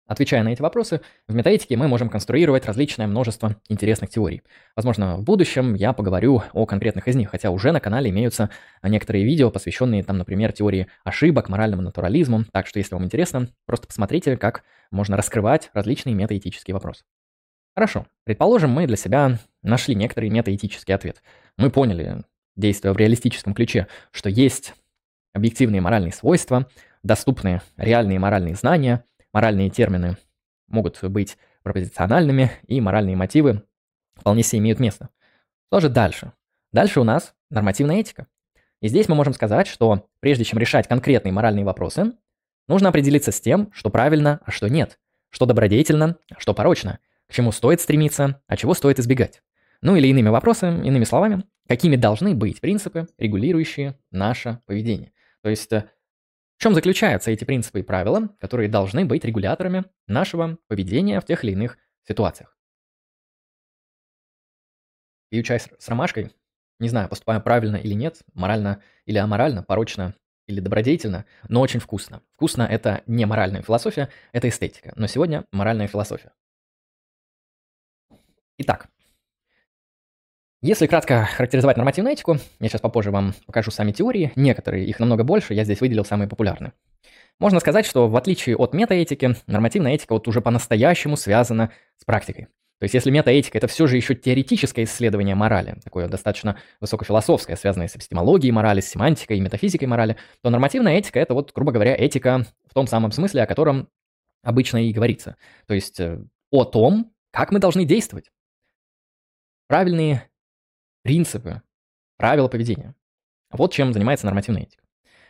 Отвечая 0.06 0.42
на 0.42 0.52
эти 0.52 0.60
вопросы, 0.60 1.00
в 1.28 1.34
метаэтике 1.34 1.78
мы 1.78 1.88
можем 1.88 2.10
конструировать 2.10 2.66
различное 2.66 3.06
множество 3.06 3.56
интересных 3.70 4.10
теорий. 4.10 4.42
Возможно, 4.76 5.16
в 5.16 5.22
будущем 5.22 5.72
я 5.72 5.94
поговорю 5.94 6.42
о 6.52 6.66
конкретных 6.66 7.08
из 7.08 7.16
них, 7.16 7.30
хотя 7.30 7.50
уже 7.50 7.72
на 7.72 7.80
канале 7.80 8.10
имеются 8.10 8.50
некоторые 8.82 9.24
видео, 9.24 9.50
посвященные, 9.50 10.04
там, 10.04 10.18
например, 10.18 10.52
теории 10.52 10.88
ошибок, 11.04 11.48
моральному 11.48 11.80
натурализму. 11.80 12.44
Так 12.52 12.66
что, 12.66 12.78
если 12.78 12.94
вам 12.94 13.06
интересно, 13.06 13.48
просто 13.64 13.86
посмотрите, 13.86 14.36
как 14.36 14.62
можно 14.90 15.16
раскрывать 15.16 15.70
различные 15.72 16.14
метаэтические 16.14 16.74
вопросы. 16.74 17.04
Хорошо, 17.74 18.06
предположим, 18.24 18.70
мы 18.70 18.86
для 18.86 18.96
себя 18.96 19.38
нашли 19.62 19.94
некоторый 19.94 20.28
метаэтический 20.28 20.92
ответ. 20.92 21.22
Мы 21.56 21.70
поняли, 21.70 22.24
действуя 22.56 22.92
в 22.92 22.98
реалистическом 22.98 23.54
ключе, 23.54 23.86
что 24.10 24.28
есть 24.28 24.74
объективные 25.32 25.80
моральные 25.80 26.12
свойства, 26.12 26.68
доступны 27.02 27.62
реальные 27.78 28.18
моральные 28.18 28.54
знания– 28.54 29.02
Моральные 29.34 29.68
термины 29.68 30.16
могут 30.68 31.02
быть 31.02 31.36
пропозициональными, 31.64 32.52
и 32.68 32.80
моральные 32.80 33.16
мотивы 33.16 33.64
вполне 34.14 34.44
себе 34.44 34.60
имеют 34.60 34.78
место. 34.78 35.08
Что 35.66 35.80
же 35.80 35.88
дальше? 35.88 36.32
Дальше 36.70 37.00
у 37.00 37.04
нас 37.04 37.34
нормативная 37.50 37.96
этика. 37.96 38.28
И 38.80 38.86
здесь 38.86 39.08
мы 39.08 39.16
можем 39.16 39.34
сказать, 39.34 39.66
что 39.66 40.08
прежде 40.20 40.44
чем 40.44 40.60
решать 40.60 40.86
конкретные 40.86 41.32
моральные 41.32 41.64
вопросы, 41.64 42.12
нужно 42.68 42.90
определиться 42.90 43.32
с 43.32 43.40
тем, 43.40 43.72
что 43.72 43.90
правильно, 43.90 44.40
а 44.46 44.52
что 44.52 44.68
нет, 44.68 45.00
что 45.30 45.46
добродетельно, 45.46 46.16
а 46.30 46.38
что 46.38 46.54
порочно, 46.54 47.00
к 47.26 47.32
чему 47.32 47.50
стоит 47.50 47.80
стремиться, 47.80 48.40
а 48.46 48.56
чего 48.56 48.72
стоит 48.72 49.00
избегать. 49.00 49.42
Ну 49.80 49.96
или 49.96 50.06
иными 50.06 50.28
вопросами, 50.28 50.86
иными 50.86 51.04
словами, 51.04 51.42
какими 51.66 51.96
должны 51.96 52.36
быть 52.36 52.60
принципы, 52.60 53.08
регулирующие 53.18 53.98
наше 54.12 54.60
поведение. 54.66 55.12
То 55.42 55.48
есть 55.48 55.72
э, 55.72 55.90
чем 56.64 56.74
заключаются 56.74 57.30
эти 57.30 57.44
принципы 57.44 57.80
и 57.80 57.82
правила, 57.82 58.30
которые 58.40 58.70
должны 58.70 59.04
быть 59.04 59.22
регуляторами 59.22 59.84
нашего 60.06 60.56
поведения 60.66 61.20
в 61.20 61.26
тех 61.26 61.44
или 61.44 61.52
иных 61.52 61.76
ситуациях? 62.08 62.56
Пью 65.28 65.42
чай 65.42 65.60
с 65.60 65.88
ромашкой. 65.88 66.32
Не 66.78 66.88
знаю, 66.88 67.10
поступаю 67.10 67.42
правильно 67.42 67.76
или 67.76 67.92
нет, 67.92 68.22
морально 68.32 68.80
или 69.04 69.18
аморально, 69.18 69.62
порочно 69.62 70.14
или 70.46 70.60
добродетельно, 70.60 71.26
но 71.50 71.60
очень 71.60 71.80
вкусно. 71.80 72.22
Вкусно– 72.32 72.62
это 72.70 73.02
не 73.06 73.26
моральная 73.26 73.60
философия, 73.60 74.08
это 74.32 74.48
эстетика. 74.48 74.94
Но 74.96 75.06
сегодня 75.06 75.44
моральная 75.52 75.86
философия. 75.86 76.32
Итак, 78.56 78.88
если 80.64 80.86
кратко 80.86 81.26
характеризовать 81.26 81.76
нормативную 81.76 82.14
этику, 82.14 82.38
я 82.58 82.68
сейчас 82.70 82.80
попозже 82.80 83.10
вам 83.10 83.34
покажу 83.44 83.70
сами 83.70 83.92
теории, 83.92 84.32
некоторые, 84.34 84.86
их 84.86 84.98
намного 84.98 85.22
больше, 85.22 85.52
я 85.52 85.62
здесь 85.62 85.82
выделил 85.82 86.06
самые 86.06 86.26
популярные. 86.26 86.72
Можно 87.38 87.60
сказать, 87.60 87.84
что 87.84 88.08
в 88.08 88.16
отличие 88.16 88.56
от 88.56 88.72
метаэтики, 88.72 89.36
нормативная 89.46 89.92
этика 89.92 90.14
вот 90.14 90.26
уже 90.26 90.40
по-настоящему 90.40 91.18
связана 91.18 91.70
с 91.98 92.06
практикой. 92.06 92.44
То 92.78 92.84
есть 92.84 92.94
если 92.94 93.10
метаэтика– 93.10 93.58
это 93.58 93.66
все 93.66 93.86
же 93.86 93.96
еще 93.96 94.14
теоретическое 94.14 94.84
исследование 94.84 95.34
морали, 95.34 95.76
такое 95.84 96.08
достаточно 96.08 96.58
высокофилософское, 96.80 97.56
связанное 97.56 97.88
с 97.88 97.96
эпистемологией 97.96 98.50
морали, 98.50 98.80
с 98.80 98.88
семантикой 98.88 99.40
метафизикой 99.40 99.86
морали, 99.86 100.16
то 100.40 100.48
нормативная 100.48 100.96
этика– 100.96 101.18
это 101.20 101.34
вот, 101.34 101.52
грубо 101.54 101.72
говоря, 101.72 101.94
этика 101.94 102.46
в 102.66 102.72
том 102.72 102.86
самом 102.86 103.12
смысле, 103.12 103.42
о 103.42 103.46
котором 103.46 103.90
обычно 104.42 104.78
и 104.78 104.94
говорится. 104.94 105.36
То 105.66 105.74
есть 105.74 106.00
э, 106.00 106.24
о 106.50 106.64
том, 106.64 107.12
как 107.32 107.52
мы 107.52 107.58
должны 107.58 107.84
действовать. 107.84 108.30
Правильные 109.68 110.28
принципы, 111.04 111.62
правила 112.16 112.48
поведения. 112.48 112.94
Вот 113.50 113.72
чем 113.72 113.92
занимается 113.92 114.26
нормативная 114.26 114.62
этика. 114.62 114.82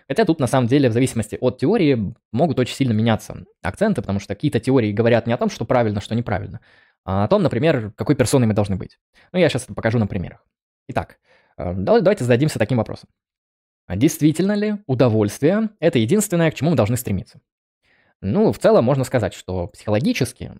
Хотя 0.09 0.25
тут 0.25 0.39
на 0.39 0.47
самом 0.47 0.69
деле 0.69 0.89
в 0.89 0.93
зависимости 0.93 1.37
от 1.41 1.59
теории 1.59 2.15
могут 2.31 2.59
очень 2.59 2.75
сильно 2.75 2.93
меняться 2.93 3.45
акценты, 3.63 4.01
потому 4.01 4.21
что 4.21 4.35
какие-то 4.35 4.61
теории 4.61 4.93
говорят 4.93 5.27
не 5.27 5.33
о 5.33 5.37
том, 5.37 5.51
что 5.51 5.65
правильно, 5.65 6.01
что 6.01 6.15
неправильно, 6.15 6.61
а 7.05 7.25
о 7.25 7.29
том, 7.29 7.43
например, 7.43 7.93
какой 7.97 8.15
персоной 8.15 8.47
мы 8.47 8.55
должны 8.55 8.77
быть. 8.77 8.99
Ну, 9.33 9.39
я 9.39 9.49
сейчас 9.49 9.65
покажу 9.65 9.99
на 9.99 10.07
примерах. 10.07 10.47
Итак, 10.89 11.19
э, 11.57 11.75
давайте 11.75 12.25
зададимся 12.25 12.59
таким 12.59 12.79
вопросом. 12.79 13.09
А 13.87 13.97
действительно 13.97 14.53
ли 14.53 14.77
удовольствие– 14.87 15.71
это 15.81 15.99
единственное, 15.99 16.51
к 16.51 16.55
чему 16.55 16.71
мы 16.71 16.77
должны 16.77 16.97
стремиться? 16.97 17.41
Ну, 18.21 18.53
в 18.53 18.59
целом 18.59 18.85
можно 18.85 19.05
сказать, 19.05 19.35
что 19.35 19.69
психологически 19.69 20.53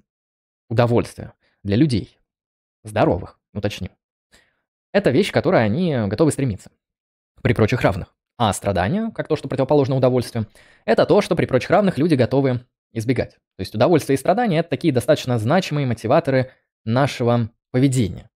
удовольствие 0.69 1.33
для 1.63 1.77
людей, 1.77 2.19
здоровых, 2.83 3.39
уточню, 3.55 3.91
это 4.95 5.11
вещь, 5.11 5.31
к 5.31 5.35
которой 5.35 5.63
они 5.65 5.95
готовы 6.07 6.31
стремиться, 6.31 6.71
при 7.43 7.53
прочих 7.53 7.83
равных. 7.83 8.15
А 8.39 8.53
страдания, 8.53 9.11
как 9.15 9.29
то, 9.29 9.37
что 9.37 9.49
противоположно 9.49 9.97
удовольствию, 9.97 10.47
это 10.87 11.05
то, 11.05 11.21
что 11.21 11.37
при 11.37 11.47
прочих 11.47 11.71
равных 11.71 11.99
люди 11.99 12.15
готовы 12.15 12.61
избегать. 12.93 13.33
То 13.57 13.61
есть 13.61 13.75
удовольствие 13.75 14.15
и 14.15 14.19
страдания– 14.19 14.59
это 14.61 14.71
такие 14.71 14.95
достаточно 14.95 15.39
значимые 15.39 15.87
мотиваторы 15.87 16.53
нашего 16.85 17.51
поведения. 17.73 18.31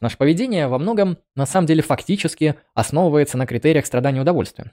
Наше 0.00 0.18
поведение 0.18 0.68
во 0.68 0.78
многом, 0.78 1.18
на 1.36 1.46
самом 1.46 1.66
деле, 1.66 1.80
фактически 1.82 2.56
основывается 2.74 3.38
на 3.38 3.46
критериях 3.46 3.86
страдания 3.86 4.18
и 4.18 4.22
удовольствия. 4.22 4.72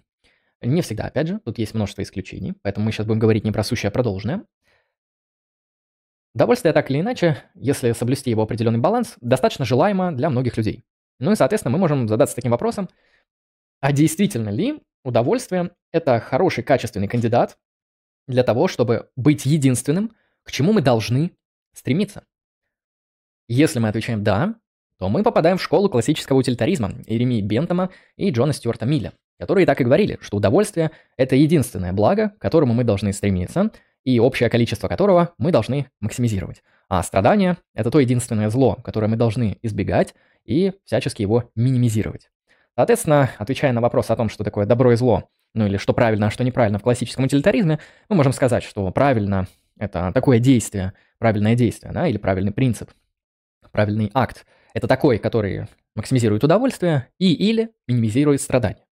Не 0.62 0.82
всегда, 0.82 1.06
опять 1.06 1.28
же, 1.28 1.40
тут 1.46 1.60
есть 1.60 1.74
множество 1.74 2.02
исключений, 2.02 2.56
поэтому 2.62 2.86
мы 2.86 2.92
сейчас 2.92 3.06
будем 3.06 3.20
говорить 3.20 3.46
не 3.46 3.52
про 3.52 3.64
сущее, 3.64 3.90
а 3.90 3.92
про 3.92 4.04
должное. 4.04 4.44
Удовольствие 6.34 6.74
так 6.74 6.90
или 6.90 7.00
иначе, 7.00 7.38
если 7.56 7.94
соблюсти 7.94 8.30
его 8.30 8.44
определенный 8.44 8.80
баланс, 8.80 9.16
достаточно 9.22 9.64
желаемо 9.64 10.12
для 10.12 10.30
многих 10.30 10.58
людей. 10.58 10.84
Ну 11.22 11.32
и, 11.32 11.36
соответственно, 11.36 11.72
мы 11.72 11.78
можем 11.78 12.08
задаться 12.08 12.36
таким 12.36 12.52
вопросом, 12.52 12.90
а 13.80 13.92
действительно 13.92 14.50
ли 14.50 14.82
удовольствие– 15.04 15.72
это 15.92 16.20
хороший 16.20 16.64
качественный 16.64 17.08
кандидат 17.08 17.60
для 18.28 18.44
того, 18.44 18.68
чтобы 18.68 19.10
быть 19.16 19.46
единственным, 19.46 20.12
к 20.44 20.52
чему 20.52 20.74
мы 20.74 20.82
должны 20.82 21.32
стремиться? 21.74 22.24
Если 23.48 23.78
мы 23.78 23.90
отвечаем 23.90 24.24
«да», 24.24 24.56
то 24.98 25.10
мы 25.10 25.22
попадаем 25.22 25.58
в 25.58 25.64
школу 25.64 25.90
классического 25.90 26.38
утилитаризма 26.38 26.94
Иеремии 27.06 27.42
Бентома 27.42 27.92
и 28.16 28.32
Джона 28.32 28.54
Стюарта 28.54 28.88
Милля, 28.88 29.14
которые 29.40 29.68
так 29.68 29.80
и 29.80 29.84
говорили, 29.84 30.18
что 30.22 30.38
удовольствие– 30.38 30.90
это 31.18 31.36
единственное 31.36 31.94
благо, 31.94 32.30
к 32.30 32.40
которому 32.40 32.74
мы 32.74 32.84
должны 32.84 33.14
стремиться, 33.14 33.72
и 34.04 34.20
общее 34.20 34.50
количество 34.50 34.88
которого 34.88 35.36
мы 35.38 35.52
должны 35.52 35.92
максимизировать. 36.00 36.64
А 36.90 37.04
страдание– 37.04 37.58
это 37.76 37.92
то 37.92 38.00
единственное 38.00 38.50
зло, 38.50 38.76
которое 38.84 39.08
мы 39.08 39.18
должны 39.18 39.60
избегать 39.62 40.16
и 40.46 40.74
всячески 40.86 41.22
его 41.22 41.50
минимизировать. 41.56 42.30
Соответственно, 42.76 43.32
отвечая 43.38 43.74
на 43.74 43.82
вопрос 43.82 44.10
о 44.10 44.16
том, 44.16 44.30
что 44.30 44.44
такое 44.44 44.66
добро 44.66 44.94
и 44.94 44.96
зло, 44.96 45.30
ну 45.54 45.66
или 45.68 45.78
что 45.78 45.94
правильно, 45.94 46.28
а 46.28 46.32
что 46.32 46.44
неправильно 46.44 46.80
в 46.80 46.84
классическом 46.84 47.26
утилитаризме, 47.26 47.80
мы 48.10 48.16
можем 48.16 48.34
сказать, 48.34 48.64
что 48.64 48.90
правильно– 48.92 49.48
это 49.78 50.12
такое 50.14 50.40
действие, 50.40 50.94
правильное 51.18 51.56
действие, 51.56 51.92
да, 51.94 52.08
или 52.08 52.18
правильный 52.18 52.52
принцип, 52.52 52.92
правильный 53.72 54.10
акт– 54.14 54.46
это 54.74 54.88
такой, 54.88 55.18
который 55.18 55.68
максимизирует 55.96 56.44
удовольствие 56.44 57.10
и 57.20 57.34
или 57.34 57.72
минимизирует 57.88 58.42
страдания. 58.42 58.86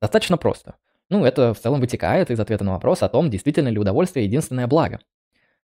Достаточно 0.00 0.36
просто. 0.36 0.76
Ну, 1.08 1.24
это 1.24 1.54
в 1.54 1.60
целом 1.60 1.80
вытекает 1.80 2.30
из 2.30 2.40
ответа 2.40 2.64
на 2.64 2.72
вопрос 2.72 3.02
о 3.02 3.08
том, 3.08 3.30
действительно 3.30 3.68
ли 3.68 3.78
удовольствие 3.78 4.24
единственное 4.24 4.66
благо. 4.66 5.00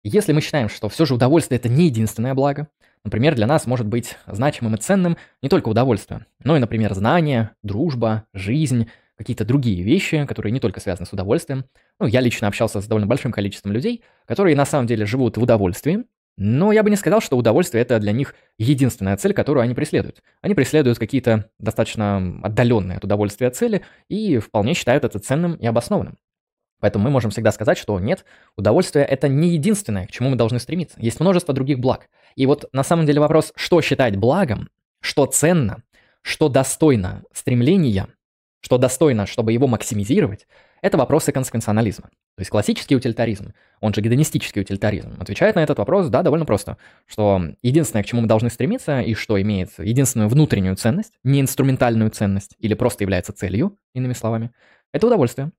Если 0.04 0.32
мы 0.32 0.40
считаем, 0.40 0.68
что 0.68 0.88
все 0.88 1.06
же 1.06 1.14
удовольствие 1.14 1.58
это 1.58 1.68
не 1.68 1.86
единственное 1.86 2.34
благо, 2.34 2.68
например, 3.04 3.34
для 3.34 3.46
нас 3.46 3.66
может 3.66 3.86
быть 3.86 4.16
значимым 4.26 4.74
и 4.74 4.78
ценным 4.78 5.16
не 5.42 5.48
только 5.48 5.68
удовольствие, 5.68 6.26
но 6.44 6.56
и, 6.56 6.60
например, 6.60 6.94
знания, 6.94 7.52
дружба, 7.62 8.24
жизнь, 8.32 8.88
какие-то 9.16 9.44
другие 9.44 9.82
вещи, 9.82 10.24
которые 10.26 10.52
не 10.52 10.60
только 10.60 10.80
связаны 10.80 11.06
с 11.06 11.12
удовольствием. 11.12 11.64
Ну, 12.00 12.06
я 12.06 12.20
лично 12.20 12.48
общался 12.48 12.80
с 12.80 12.86
довольно 12.86 13.06
большим 13.06 13.30
количеством 13.30 13.72
людей, 13.72 14.02
которые 14.26 14.56
на 14.56 14.64
самом 14.64 14.86
деле 14.86 15.06
живут 15.06 15.36
в 15.36 15.42
удовольствии, 15.42 16.04
но 16.38 16.72
я 16.72 16.82
бы 16.82 16.90
не 16.90 16.96
сказал, 16.96 17.20
что 17.20 17.36
удовольствие 17.36 17.82
это 17.82 17.98
для 17.98 18.12
них 18.12 18.34
единственная 18.58 19.16
цель, 19.16 19.34
которую 19.34 19.62
они 19.62 19.74
преследуют. 19.74 20.22
Они 20.40 20.54
преследуют 20.54 20.98
какие-то 20.98 21.50
достаточно 21.58 22.40
отдаленные 22.42 22.96
от 22.98 23.04
удовольствия 23.04 23.50
цели 23.50 23.82
и 24.08 24.38
вполне 24.38 24.74
считают 24.74 25.04
это 25.04 25.18
ценным 25.18 25.54
и 25.54 25.66
обоснованным. 25.66 26.16
Поэтому 26.82 27.04
мы 27.04 27.10
можем 27.10 27.30
всегда 27.30 27.52
сказать, 27.52 27.78
что 27.78 28.00
нет, 28.00 28.24
удовольствие 28.56 29.04
это 29.04 29.28
не 29.28 29.50
единственное, 29.50 30.08
к 30.08 30.10
чему 30.10 30.30
мы 30.30 30.36
должны 30.36 30.58
стремиться. 30.58 30.98
Есть 31.00 31.20
множество 31.20 31.54
других 31.54 31.78
благ. 31.78 32.08
И 32.34 32.44
вот 32.44 32.68
на 32.72 32.82
самом 32.82 33.06
деле 33.06 33.20
вопрос, 33.20 33.52
что 33.54 33.80
считать 33.80 34.16
благом, 34.16 34.68
что 35.00 35.26
ценно, 35.26 35.84
что 36.22 36.48
достойно 36.48 37.22
стремления, 37.32 38.08
что 38.62 38.78
достойно, 38.78 39.26
чтобы 39.26 39.52
его 39.52 39.68
максимизировать, 39.68 40.48
это 40.82 40.98
вопросы 40.98 41.30
консеквенционализма. 41.30 42.08
То 42.08 42.40
есть 42.40 42.50
классический 42.50 42.96
утилитаризм, 42.96 43.52
он 43.80 43.94
же 43.94 44.00
гедонистический 44.00 44.62
утилитаризм, 44.62 45.20
отвечает 45.20 45.54
на 45.54 45.60
этот 45.62 45.78
вопрос, 45.78 46.08
да, 46.08 46.24
довольно 46.24 46.46
просто, 46.46 46.78
что 47.06 47.42
единственное, 47.62 48.02
к 48.02 48.06
чему 48.06 48.22
мы 48.22 48.26
должны 48.26 48.50
стремиться, 48.50 49.02
и 49.02 49.14
что 49.14 49.40
имеет 49.40 49.78
единственную 49.78 50.28
внутреннюю 50.28 50.74
ценность, 50.74 51.12
не 51.22 51.40
инструментальную 51.40 52.10
ценность, 52.10 52.56
или 52.58 52.74
просто 52.74 53.04
является 53.04 53.32
целью, 53.32 53.78
иными 53.94 54.14
словами, 54.14 54.50
это 54.92 55.06
удовольствие. 55.06 55.52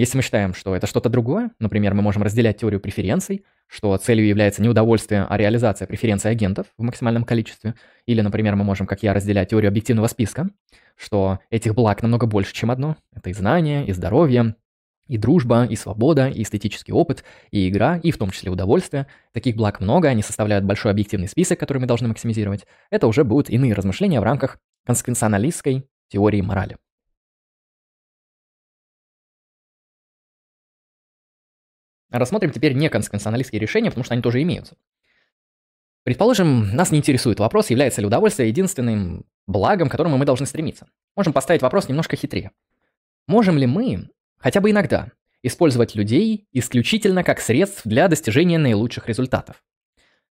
Если 0.00 0.16
мы 0.16 0.22
считаем, 0.22 0.54
что 0.54 0.74
это 0.74 0.86
что-то 0.86 1.10
другое, 1.10 1.50
например, 1.58 1.92
мы 1.92 2.00
можем 2.00 2.22
разделять 2.22 2.56
теорию 2.56 2.80
преференций, 2.80 3.44
что 3.66 3.94
целью 3.98 4.26
является 4.26 4.62
не 4.62 4.68
удовольствие, 4.70 5.26
а 5.28 5.36
реализация 5.36 5.86
преференций 5.86 6.30
агентов 6.30 6.68
в 6.78 6.82
максимальном 6.82 7.22
количестве, 7.22 7.74
или, 8.06 8.22
например, 8.22 8.56
мы 8.56 8.64
можем, 8.64 8.86
как 8.86 9.02
я, 9.02 9.12
разделять 9.12 9.50
теорию 9.50 9.68
объективного 9.68 10.06
списка, 10.06 10.48
что 10.96 11.40
этих 11.50 11.74
благ 11.74 12.00
намного 12.00 12.26
больше, 12.26 12.54
чем 12.54 12.70
одно. 12.70 12.96
Это 13.14 13.28
и 13.28 13.34
знание, 13.34 13.86
и 13.86 13.92
здоровье, 13.92 14.54
и 15.06 15.18
дружба, 15.18 15.66
и 15.66 15.76
свобода, 15.76 16.30
и 16.30 16.44
эстетический 16.44 16.94
опыт, 16.94 17.22
и 17.50 17.68
игра, 17.68 17.98
и 17.98 18.10
в 18.10 18.16
том 18.16 18.30
числе 18.30 18.50
удовольствие. 18.50 19.06
Таких 19.34 19.54
благ 19.54 19.80
много, 19.80 20.08
они 20.08 20.22
составляют 20.22 20.64
большой 20.64 20.92
объективный 20.92 21.28
список, 21.28 21.60
который 21.60 21.76
мы 21.76 21.86
должны 21.86 22.08
максимизировать. 22.08 22.64
Это 22.88 23.06
уже 23.06 23.22
будут 23.22 23.50
иные 23.50 23.74
размышления 23.74 24.20
в 24.20 24.24
рамках 24.24 24.56
консквенционалистской 24.86 25.84
теории 26.08 26.40
морали. 26.40 26.78
Рассмотрим 32.10 32.50
теперь 32.50 32.74
неконсквенционалистские 32.74 33.60
решения, 33.60 33.90
потому 33.90 34.04
что 34.04 34.14
они 34.14 34.22
тоже 34.22 34.42
имеются. 34.42 34.76
Предположим, 36.02 36.74
нас 36.74 36.90
не 36.90 36.98
интересует 36.98 37.38
вопрос, 37.40 37.70
является 37.70 38.00
ли 38.00 38.06
удовольствие 38.06 38.48
единственным 38.48 39.26
благом, 39.46 39.88
к 39.88 39.92
которому 39.92 40.16
мы 40.16 40.24
должны 40.24 40.46
стремиться. 40.46 40.88
Можем 41.14 41.32
поставить 41.32 41.62
вопрос 41.62 41.88
немножко 41.88 42.16
хитрее. 42.16 42.52
Можем 43.26 43.58
ли 43.58 43.66
мы 43.66 44.08
хотя 44.40 44.60
бы 44.60 44.70
иногда, 44.70 45.08
использовать 45.42 45.94
людей 45.94 46.48
исключительно 46.52 47.22
как 47.22 47.40
средств 47.40 47.82
для 47.84 48.08
достижения 48.08 48.58
наилучших 48.58 49.06
результатов. 49.06 49.62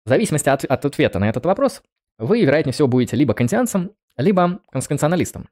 В 0.04 0.08
зависимости 0.08 0.48
от, 0.48 0.64
от 0.64 0.84
ответа 0.84 1.18
на 1.18 1.28
этот 1.28 1.46
вопрос, 1.46 1.82
вы, 2.18 2.42
вероятнее 2.42 2.72
всего, 2.72 2.88
будете 2.88 3.16
либо 3.16 3.34
кантианцем, 3.34 3.92
либо 4.16 4.60
консквенционалистом. 4.70 5.48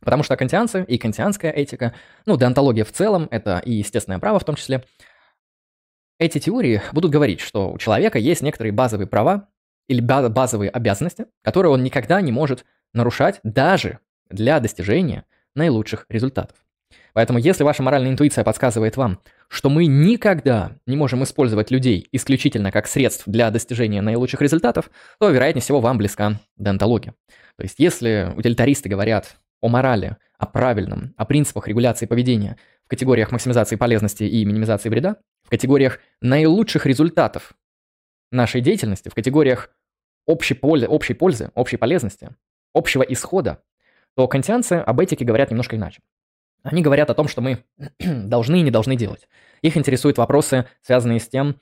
Потому 0.00 0.24
что 0.24 0.36
кантианцы 0.36 0.84
и 0.86 0.98
кантианская 0.98 1.52
этика, 1.52 1.94
ну, 2.26 2.36
деонтология 2.36 2.84
в 2.84 2.92
целом, 2.92 3.28
это 3.30 3.62
и 3.64 3.72
естественное 3.72 4.18
право 4.18 4.40
в 4.40 4.44
том 4.44 4.56
числе, 4.56 4.84
эти 6.18 6.38
теории 6.38 6.82
будут 6.92 7.10
говорить, 7.10 7.40
что 7.40 7.72
у 7.72 7.78
человека 7.78 8.18
есть 8.18 8.42
некоторые 8.42 8.72
базовые 8.72 9.06
права 9.06 9.48
или 9.88 10.00
базовые 10.00 10.70
обязанности, 10.70 11.26
которые 11.42 11.72
он 11.72 11.82
никогда 11.82 12.20
не 12.20 12.32
может 12.32 12.64
нарушать 12.92 13.40
даже 13.42 13.98
для 14.30 14.60
достижения 14.60 15.24
наилучших 15.54 16.06
результатов. 16.08 16.56
Поэтому 17.14 17.38
если 17.38 17.64
ваша 17.64 17.82
моральная 17.82 18.10
интуиция 18.10 18.44
подсказывает 18.44 18.96
вам, 18.96 19.20
что 19.48 19.68
мы 19.68 19.86
никогда 19.86 20.76
не 20.86 20.96
можем 20.96 21.22
использовать 21.24 21.70
людей 21.70 22.08
исключительно 22.12 22.72
как 22.72 22.86
средств 22.86 23.24
для 23.26 23.50
достижения 23.50 24.00
наилучших 24.00 24.40
результатов, 24.40 24.90
то, 25.18 25.28
вероятнее 25.28 25.62
всего, 25.62 25.80
вам 25.80 25.98
близка 25.98 26.40
деонтология. 26.56 27.14
То 27.56 27.64
есть 27.64 27.74
если 27.78 28.32
утилитаристы 28.34 28.88
говорят 28.88 29.36
о 29.60 29.68
морали, 29.68 30.16
о 30.38 30.46
правильном, 30.46 31.14
о 31.16 31.26
принципах 31.26 31.68
регуляции 31.68 32.06
поведения 32.06 32.56
категориях 32.92 33.32
максимизации 33.32 33.76
полезности 33.76 34.24
и 34.24 34.44
минимизации 34.44 34.90
вреда, 34.90 35.16
в 35.44 35.48
категориях 35.48 35.98
наилучших 36.20 36.84
результатов 36.84 37.54
нашей 38.30 38.60
деятельности, 38.60 39.08
в 39.08 39.14
категориях 39.14 39.70
общей, 40.26 40.52
пользы, 40.52 40.86
общей 40.88 41.14
пользы, 41.14 41.50
общей 41.54 41.78
полезности, 41.78 42.36
общего 42.74 43.02
исхода, 43.02 43.62
то 44.14 44.28
кантианцы 44.28 44.74
об 44.74 45.00
этике 45.00 45.24
говорят 45.24 45.50
немножко 45.50 45.76
иначе. 45.76 46.02
Они 46.62 46.82
говорят 46.82 47.08
о 47.08 47.14
том, 47.14 47.28
что 47.28 47.40
мы 47.40 47.64
должны 47.98 48.60
и 48.60 48.62
не 48.62 48.70
должны 48.70 48.94
делать. 48.94 49.26
Их 49.62 49.78
интересуют 49.78 50.18
вопросы, 50.18 50.66
связанные 50.82 51.18
с 51.18 51.26
тем, 51.26 51.56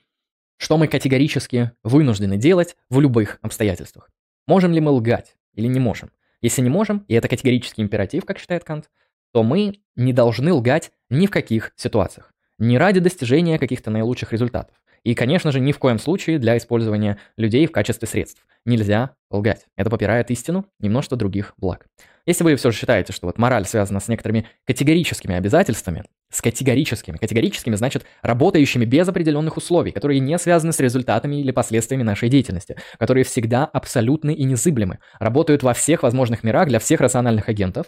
что 0.57 0.77
мы 0.77 0.89
категорически 0.89 1.71
вынуждены 1.81 2.35
делать 2.35 2.75
в 2.89 2.99
любых 2.99 3.39
обстоятельствах. 3.41 4.09
Можем 4.47 4.73
ли 4.73 4.81
мы 4.81 4.91
лгать 4.91 5.37
или 5.53 5.67
не 5.67 5.79
можем? 5.79 6.11
Если 6.41 6.61
не 6.61 6.69
можем, 6.69 7.05
и 7.07 7.13
это 7.13 7.29
категорический 7.29 7.81
императив, 7.81 8.25
как 8.25 8.37
считает 8.37 8.65
Кант, 8.65 8.89
то 9.33 9.43
мы 9.43 9.75
не 9.95 10.13
должны 10.13 10.53
лгать 10.53 10.91
ни 11.09 11.27
в 11.27 11.31
каких 11.31 11.73
ситуациях. 11.75 12.33
Не 12.57 12.77
ради 12.77 12.99
достижения 12.99 13.59
каких-то 13.59 13.89
наилучших 13.89 14.31
результатов. 14.31 14.75
И, 15.03 15.15
конечно 15.15 15.51
же, 15.51 15.59
ни 15.59 15.71
в 15.71 15.79
коем 15.79 15.97
случае 15.97 16.37
для 16.37 16.57
использования 16.57 17.17
людей 17.35 17.65
в 17.65 17.71
качестве 17.71 18.07
средств. 18.07 18.45
Нельзя 18.65 19.11
лгать. 19.31 19.65
Это 19.75 19.89
попирает 19.89 20.29
истину 20.29 20.65
и 20.79 20.87
множество 20.87 21.17
других 21.17 21.53
благ. 21.57 21.87
Если 22.27 22.43
вы 22.43 22.55
все 22.55 22.69
же 22.69 22.77
считаете, 22.77 23.13
что 23.13 23.25
вот 23.25 23.39
мораль 23.39 23.65
связана 23.65 23.99
с 23.99 24.07
некоторыми 24.07 24.47
категорическими 24.67 25.35
обязательствами, 25.35 26.03
с 26.31 26.39
категорическими, 26.39 27.17
категорическими 27.17 27.73
значит 27.73 28.05
работающими 28.21 28.85
без 28.85 29.07
определенных 29.07 29.57
условий, 29.57 29.91
которые 29.91 30.19
не 30.19 30.37
связаны 30.37 30.71
с 30.71 30.79
результатами 30.79 31.37
или 31.37 31.49
последствиями 31.49 32.03
нашей 32.03 32.29
деятельности, 32.29 32.77
которые 32.99 33.23
всегда 33.23 33.65
абсолютны 33.65 34.35
и 34.35 34.43
незыблемы, 34.43 34.99
работают 35.19 35.63
во 35.63 35.73
всех 35.73 36.03
возможных 36.03 36.43
мирах 36.43 36.67
для 36.67 36.77
всех 36.77 37.01
рациональных 37.01 37.49
агентов. 37.49 37.87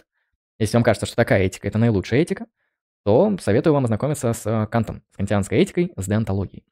Если 0.58 0.76
вам 0.76 0.84
кажется, 0.84 1.06
что 1.06 1.16
такая 1.16 1.42
этика– 1.42 1.68
это 1.68 1.78
наилучшая 1.78 2.20
этика, 2.20 2.46
то 3.04 3.36
советую 3.40 3.74
вам 3.74 3.84
ознакомиться 3.84 4.32
с 4.32 4.46
э, 4.46 4.66
Кантом, 4.68 5.02
с 5.12 5.16
кантианской 5.16 5.58
этикой, 5.58 5.92
с 5.96 6.06
деонтологией. 6.06 6.64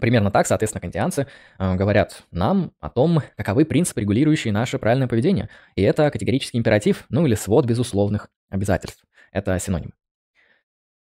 Примерно 0.00 0.30
так, 0.30 0.46
соответственно, 0.46 0.80
кантианцы 0.80 1.26
э, 1.58 1.74
говорят 1.74 2.24
нам 2.30 2.72
о 2.80 2.88
том, 2.88 3.22
каковы 3.36 3.64
принципы, 3.64 4.00
регулирующие 4.00 4.52
наше 4.52 4.78
правильное 4.78 5.08
поведение. 5.08 5.48
И 5.76 5.82
это 5.82 6.10
категорический 6.10 6.58
императив, 6.58 7.04
ну 7.10 7.26
или 7.26 7.34
свод 7.34 7.66
безусловных 7.66 8.28
обязательств. 8.48 9.04
Это 9.32 9.58
синоним. 9.58 9.92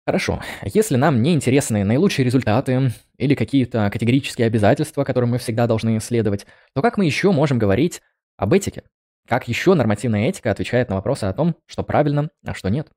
Хорошо. 0.05 0.41
Если 0.63 0.95
нам 0.95 1.21
не 1.21 1.33
интересны 1.33 1.83
наилучшие 1.83 2.25
результаты 2.25 2.91
или 3.17 3.35
какие-то 3.35 3.89
категорические 3.91 4.47
обязательства, 4.47 5.03
которым 5.03 5.31
мы 5.31 5.37
всегда 5.37 5.67
должны 5.67 5.99
следовать, 5.99 6.45
то 6.73 6.81
как 6.81 6.97
мы 6.97 7.05
еще 7.05 7.31
можем 7.31 7.59
говорить 7.59 8.01
об 8.37 8.53
этике? 8.53 8.83
Как 9.27 9.47
еще 9.47 9.73
нормативная 9.73 10.29
этика 10.29 10.51
отвечает 10.51 10.89
на 10.89 10.95
вопросы 10.95 11.25
о 11.25 11.33
том, 11.33 11.55
что 11.65 11.83
правильно, 11.83 12.29
а 12.45 12.53
что 12.53 12.69
нет? 12.69 12.87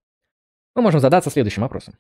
Мы 0.77 0.83
можем 0.83 1.01
задаться 1.01 1.29
следующим 1.29 1.63
вопросом. 1.63 1.95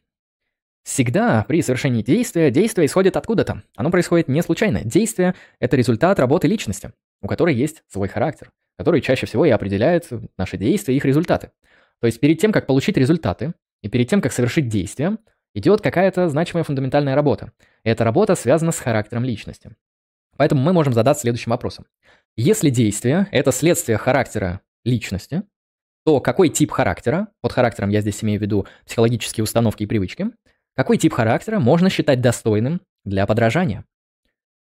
Всегда 0.85 1.45
при 1.47 1.61
совершении 1.63 2.03
действия, 2.03 2.51
действие 2.51 2.87
исходит 2.87 3.17
откуда-то. 3.17 3.65
Оно 3.77 3.91
происходит 3.91 4.29
не 4.29 4.43
случайно. 4.43 4.83
Действие– 4.85 5.35
это 5.59 5.77
результат 5.77 6.19
работы 6.21 6.47
личности, 6.47 6.93
у 7.21 7.27
которой 7.27 7.55
есть 7.55 7.83
свой 7.89 8.09
характер, 8.09 8.53
который 8.79 9.01
чаще 9.01 9.27
всего 9.27 9.45
и 9.45 9.51
определяет 9.51 10.09
наши 10.39 10.57
действия 10.57 10.95
и 10.95 10.97
их 10.97 11.05
результаты. 11.05 11.51
То 12.01 12.07
есть 12.07 12.21
перед 12.21 12.41
тем, 12.41 12.53
как 12.53 12.67
получить 12.67 12.97
результаты, 12.97 13.53
и 13.83 13.89
перед 13.89 14.09
тем, 14.09 14.21
как 14.21 14.33
совершить 14.33 14.69
действие, 14.69 15.19
идет 15.55 15.81
какая-то 15.81 16.29
значимая 16.29 16.65
фундаментальная 16.65 17.15
работа. 17.15 17.53
И 17.83 17.89
эта 17.89 18.05
работа 18.05 18.35
связана 18.37 18.73
с 18.73 18.79
характером 18.79 19.25
личности. 19.25 19.77
Поэтому 20.37 20.63
мы 20.63 20.73
можем 20.73 20.95
задаться 20.95 21.23
следующим 21.23 21.51
вопросом. 21.51 21.87
Если 22.43 22.71
действие– 22.71 23.29
это 23.33 23.53
следствие 23.53 23.99
характера 23.99 24.63
личности, 24.83 25.43
то 26.07 26.21
какой 26.21 26.49
тип 26.49 26.71
характера, 26.71 27.29
под 27.43 27.53
характером 27.53 27.91
я 27.91 28.01
здесь 28.01 28.25
имею 28.25 28.39
в 28.39 28.43
виду 28.43 28.67
психологические 28.87 29.45
установки 29.45 29.83
и 29.83 29.87
привычки– 29.87 30.31
какой 30.75 30.97
тип 30.97 31.13
характера 31.13 31.61
можно 31.61 31.91
считать 31.91 32.23
достойным 32.23 32.81
для 33.05 33.27
подражания? 33.27 33.85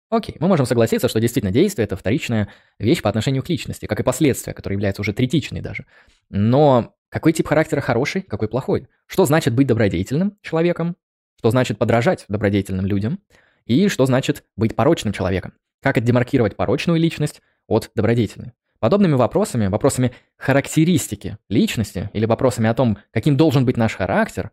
Окей, 0.10 0.36
мы 0.42 0.50
можем 0.50 0.66
согласиться, 0.66 1.08
что 1.08 1.22
действительно 1.22 1.54
действие– 1.54 1.86
это 1.86 1.96
вторичная 1.96 2.50
вещь 2.78 3.02
по 3.02 3.08
отношению 3.08 3.42
к 3.42 3.48
личности, 3.48 3.86
как 3.86 4.02
и 4.02 4.04
последствия, 4.04 4.54
которые 4.54 4.76
являются 4.76 5.02
уже 5.02 5.14
третичной 5.14 5.62
даже. 5.62 5.86
Но 6.30 6.94
какой 7.08 7.32
тип 7.32 7.48
характера 7.48 7.80
хороший, 7.80 8.22
какой 8.22 8.50
плохой? 8.50 8.90
Что 9.06 9.24
значит 9.24 9.54
быть 9.54 9.68
добродетельным 9.68 10.38
человеком? 10.42 10.98
Что 11.40 11.52
значит 11.52 11.78
подражать 11.78 12.26
добродетельным 12.28 12.86
людям? 12.86 13.22
И 13.66 13.88
что 13.88 14.06
значит 14.06 14.44
быть 14.58 14.76
порочным 14.76 15.14
человеком? 15.14 15.54
Как 15.82 15.96
отдемаркировать 15.96 16.58
порочную 16.58 17.00
личность 17.00 17.42
от 17.72 17.90
добродетельной? 17.96 18.54
Подобными 18.80 19.14
вопросами, 19.14 19.68
вопросами 19.68 20.12
характеристики 20.38 21.38
личности 21.50 22.10
или 22.14 22.26
вопросами 22.26 22.68
о 22.68 22.74
том, 22.74 22.98
каким 23.12 23.38
должен 23.38 23.66
быть 23.66 23.78
наш 23.78 23.96
характер, 23.96 24.52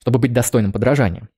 чтобы 0.00 0.18
быть 0.18 0.32
достойным 0.32 0.72
подражания 0.72 1.28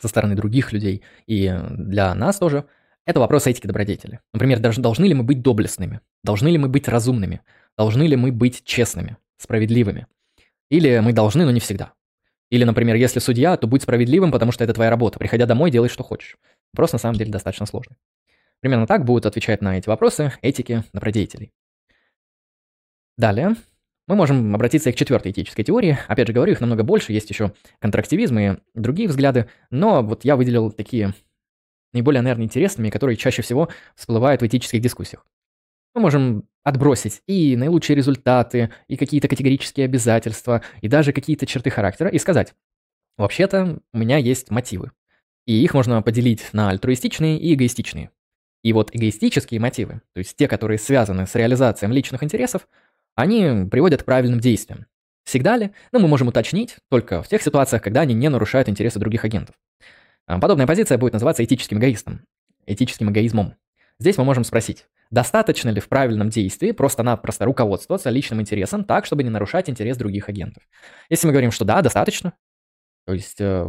со 0.00 0.08
стороны 0.08 0.34
других 0.34 0.72
людей 0.72 1.02
и 1.26 1.56
для 1.70 2.14
нас 2.14 2.38
тоже, 2.38 2.66
это 3.06 3.20
вопрос 3.20 3.46
этики 3.46 3.66
добродетели. 3.66 4.20
Например, 4.32 4.58
должны 4.58 5.04
ли 5.04 5.14
мы 5.14 5.24
быть 5.24 5.42
доблестными? 5.42 6.00
Должны 6.22 6.48
ли 6.48 6.58
мы 6.58 6.68
быть 6.68 6.88
разумными? 6.88 7.42
Должны 7.76 8.02
ли 8.02 8.16
мы 8.16 8.32
быть 8.32 8.64
честными, 8.64 9.16
справедливыми? 9.36 10.06
Или 10.70 10.98
мы 10.98 11.12
должны, 11.12 11.44
но 11.44 11.50
не 11.50 11.60
всегда? 11.60 11.92
Или, 12.50 12.64
например, 12.64 12.96
если 12.96 13.20
судья, 13.20 13.56
то 13.56 13.66
будь 13.66 13.82
справедливым, 13.82 14.32
потому 14.32 14.52
что 14.52 14.64
это 14.64 14.74
твоя 14.74 14.90
работа. 14.90 15.18
Приходя 15.18 15.46
домой, 15.46 15.70
делай, 15.70 15.88
что 15.88 16.02
хочешь. 16.02 16.36
Вопрос 16.72 16.92
на 16.92 16.98
самом 16.98 17.16
деле 17.16 17.30
достаточно 17.30 17.66
сложный. 17.66 17.96
Примерно 18.60 18.86
так 18.86 19.04
будут 19.04 19.26
отвечать 19.26 19.60
на 19.60 19.78
эти 19.78 19.88
вопросы 19.88 20.32
этики 20.42 20.84
добродетелей. 20.92 21.52
Далее, 23.16 23.56
мы 24.06 24.16
можем 24.16 24.54
обратиться 24.54 24.90
и 24.90 24.92
к 24.92 24.96
четвертой 24.96 25.32
этической 25.32 25.64
теории. 25.64 25.98
Опять 26.08 26.26
же 26.26 26.32
говорю, 26.32 26.52
их 26.52 26.60
намного 26.60 26.82
больше, 26.82 27.12
есть 27.12 27.30
еще 27.30 27.52
контрактивизм 27.78 28.38
и 28.38 28.58
другие 28.74 29.08
взгляды, 29.08 29.48
но 29.70 30.02
вот 30.02 30.24
я 30.24 30.36
выделил 30.36 30.70
такие 30.70 31.14
наиболее, 31.92 32.22
наверное, 32.22 32.44
интересными, 32.44 32.90
которые 32.90 33.16
чаще 33.16 33.40
всего 33.42 33.68
всплывают 33.94 34.42
в 34.42 34.46
этических 34.46 34.80
дискуссиях. 34.80 35.26
Мы 35.94 36.00
можем 36.00 36.48
отбросить 36.64 37.22
и 37.26 37.56
наилучшие 37.56 37.96
результаты, 37.96 38.70
и 38.88 38.96
какие-то 38.96 39.28
категорические 39.28 39.84
обязательства, 39.84 40.62
и 40.80 40.88
даже 40.88 41.12
какие-то 41.12 41.46
черты 41.46 41.70
характера, 41.70 42.10
и 42.10 42.18
сказать, 42.18 42.54
вообще-то 43.16 43.80
у 43.92 43.98
меня 43.98 44.16
есть 44.16 44.50
мотивы. 44.50 44.90
И 45.46 45.62
их 45.62 45.72
можно 45.72 46.02
поделить 46.02 46.52
на 46.52 46.70
альтруистичные 46.70 47.38
и 47.38 47.54
эгоистичные. 47.54 48.10
И 48.64 48.72
вот 48.72 48.90
эгоистические 48.92 49.60
мотивы, 49.60 50.00
то 50.14 50.18
есть 50.18 50.36
те, 50.36 50.48
которые 50.48 50.78
связаны 50.78 51.26
с 51.26 51.34
реализацией 51.34 51.92
личных 51.92 52.24
интересов, 52.24 52.66
они 53.14 53.68
приводят 53.70 54.02
к 54.02 54.06
правильным 54.06 54.40
действиям. 54.40 54.86
Всегда 55.24 55.56
ли? 55.58 55.72
Ну, 55.92 56.00
мы 56.00 56.08
можем 56.08 56.28
уточнить 56.28 56.76
только 56.90 57.22
в 57.22 57.28
тех 57.28 57.42
ситуациях, 57.42 57.82
когда 57.82 58.00
они 58.00 58.14
не 58.14 58.28
нарушают 58.30 58.70
интересы 58.70 58.98
других 58.98 59.24
агентов. 59.24 59.54
А, 60.26 60.40
подобная 60.40 60.66
позиция 60.66 60.96
будет 60.96 61.12
называться 61.12 61.44
этическим 61.44 61.78
эгоистом, 61.78 62.24
этическим 62.64 63.10
эгоизмом. 63.10 63.54
Здесь 63.98 64.16
мы 64.16 64.24
можем 64.24 64.44
спросить, 64.44 64.86
достаточно 65.10 65.68
ли 65.68 65.80
в 65.80 65.88
правильном 65.88 66.30
действии 66.30 66.72
просто-напросто 66.72 67.44
руководствоваться 67.44 68.08
личным 68.08 68.40
интересом 68.40 68.84
так, 68.84 69.04
чтобы 69.04 69.24
не 69.24 69.30
нарушать 69.30 69.68
интерес 69.68 69.98
других 69.98 70.30
агентов? 70.30 70.62
Если 71.10 71.26
мы 71.26 71.34
говорим, 71.34 71.50
что 71.50 71.66
да, 71.66 71.82
достаточно, 71.82 72.32
то 73.06 73.12
есть, 73.12 73.42
э, 73.42 73.66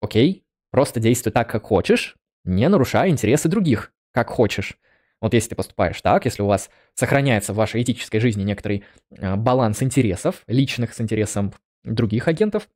окей, 0.00 0.44
просто 0.72 0.98
действуй 0.98 1.32
так, 1.32 1.48
как 1.48 1.62
хочешь, 1.62 2.16
не 2.46 2.68
нарушая 2.68 3.08
интересы 3.08 3.48
других, 3.48 3.92
как 4.12 4.30
хочешь. 4.30 4.78
Вот 5.20 5.34
если 5.34 5.50
ты 5.50 5.54
поступаешь 5.56 6.00
так, 6.00 6.24
если 6.24 6.42
у 6.42 6.46
вас 6.46 6.70
сохраняется 6.94 7.52
в 7.52 7.56
вашей 7.56 7.82
этической 7.82 8.20
жизни 8.20 8.42
некоторый 8.42 8.84
э, 9.10 9.36
баланс 9.36 9.82
интересов, 9.82 10.42
личных 10.46 10.94
с 10.94 11.00
интересом 11.00 11.52
других 11.84 12.28
агентов, 12.28 12.68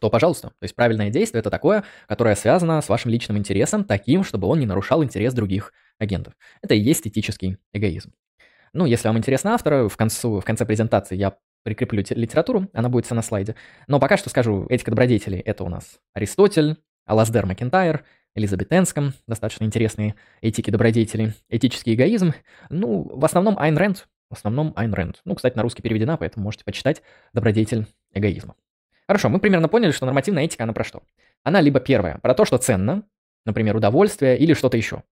то, 0.00 0.10
пожалуйста, 0.10 0.48
то 0.48 0.62
есть 0.62 0.74
правильное 0.74 1.10
действие 1.10 1.40
это 1.40 1.50
такое, 1.50 1.84
которое 2.06 2.34
связано 2.34 2.80
с 2.80 2.88
вашим 2.88 3.10
личным 3.10 3.38
интересом, 3.38 3.84
таким, 3.84 4.24
чтобы 4.24 4.46
он 4.48 4.58
не 4.58 4.66
нарушал 4.66 5.02
интерес 5.02 5.32
других 5.32 5.72
агентов. 5.98 6.34
Это 6.60 6.74
и 6.74 6.78
есть 6.78 7.06
этический 7.06 7.58
эгоизм. 7.72 8.12
Ну, 8.72 8.84
если 8.84 9.08
вам 9.08 9.16
интересно 9.16 9.54
автор, 9.54 9.88
в, 9.88 9.96
концу, 9.96 10.40
в 10.40 10.44
конце 10.44 10.66
презентации 10.66 11.16
я 11.16 11.38
прикреплю 11.62 12.04
литературу, 12.10 12.68
она 12.74 12.88
будет 12.88 13.10
на 13.10 13.22
слайде. 13.22 13.54
Но 13.86 13.98
пока 13.98 14.16
что 14.16 14.28
скажу, 14.28 14.66
этика 14.68 14.90
добродетелей– 14.90 15.38
это 15.44 15.64
у 15.64 15.68
нас 15.68 15.98
Аристотель, 16.12 16.76
Алаздер 17.06 17.46
Макентайр, 17.46 18.04
Элизабетенском, 18.36 19.14
достаточно 19.26 19.64
интересные 19.64 20.14
этики 20.42 20.70
добродетели, 20.70 21.34
этический 21.48 21.94
эгоизм. 21.94 22.34
Ну, 22.68 23.02
в 23.02 23.24
основном 23.24 23.58
Айн 23.58 23.76
Рэнд. 23.76 24.06
В 24.28 24.34
основном 24.34 24.72
Айн 24.76 24.92
Рэнд. 24.92 25.22
Ну, 25.24 25.34
кстати, 25.34 25.56
на 25.56 25.62
русский 25.62 25.82
переведена, 25.82 26.16
поэтому 26.16 26.44
можете 26.44 26.64
почитать 26.64 27.02
«Добродетель 27.32 27.86
эгоизма». 28.12 28.54
Хорошо, 29.08 29.28
мы 29.28 29.38
примерно 29.38 29.68
поняли, 29.68 29.92
что 29.92 30.04
нормативная 30.04 30.44
этика, 30.44 30.64
она 30.64 30.72
про 30.72 30.84
что? 30.84 31.02
Она 31.44 31.60
либо 31.60 31.80
первая, 31.80 32.18
про 32.18 32.34
то, 32.34 32.44
что 32.44 32.58
ценно, 32.58 33.04
например, 33.44 33.76
удовольствие 33.76 34.36
или 34.36 34.52
что-то 34.52 34.76
еще. 34.76 35.02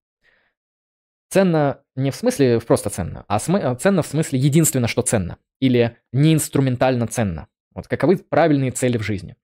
Ценно 1.30 1.80
не 1.96 2.10
в 2.10 2.14
смысле 2.16 2.60
просто 2.60 2.90
ценно, 2.90 3.24
а 3.26 3.38
см- 3.38 3.76
ценно 3.80 4.02
в 4.02 4.06
смысле 4.06 4.38
единственно, 4.38 4.88
что 4.88 5.02
ценно. 5.02 5.38
Или 5.60 5.96
не 6.12 6.34
инструментально 6.34 7.06
ценно. 7.06 7.48
Вот 7.72 7.88
каковы 7.88 8.18
правильные 8.18 8.70
цели 8.70 8.98
в 8.98 9.02
жизни. 9.02 9.36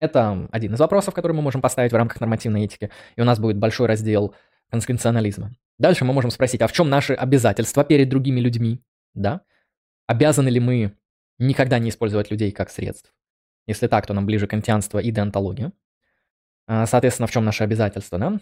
Это 0.00 0.48
один 0.52 0.74
из 0.74 0.80
вопросов, 0.80 1.14
который 1.14 1.32
мы 1.32 1.42
можем 1.42 1.60
поставить 1.60 1.92
в 1.92 1.96
рамках 1.96 2.20
нормативной 2.20 2.64
этики, 2.64 2.90
и 3.16 3.20
у 3.20 3.24
нас 3.24 3.38
будет 3.38 3.56
большой 3.56 3.86
раздел 3.86 4.34
конституционализма. 4.70 5.52
Дальше 5.78 6.04
мы 6.04 6.12
можем 6.12 6.30
спросить, 6.30 6.62
а 6.62 6.66
в 6.66 6.72
чем 6.72 6.88
наши 6.88 7.14
обязательства 7.14 7.84
перед 7.84 8.08
другими 8.08 8.40
людьми? 8.40 8.82
Да? 9.14 9.42
Обязаны 10.06 10.48
ли 10.48 10.60
мы 10.60 10.92
никогда 11.38 11.78
не 11.78 11.90
использовать 11.90 12.30
людей 12.30 12.52
как 12.52 12.70
средств? 12.70 13.12
Если 13.66 13.86
так, 13.86 14.06
то 14.06 14.14
нам 14.14 14.26
ближе 14.26 14.46
кантианство 14.46 14.98
и 14.98 15.10
деонтология. 15.10 15.72
А, 16.66 16.86
соответственно, 16.86 17.26
в 17.26 17.30
чем 17.30 17.44
наши 17.44 17.64
обязательства, 17.64 18.18
да? 18.18 18.38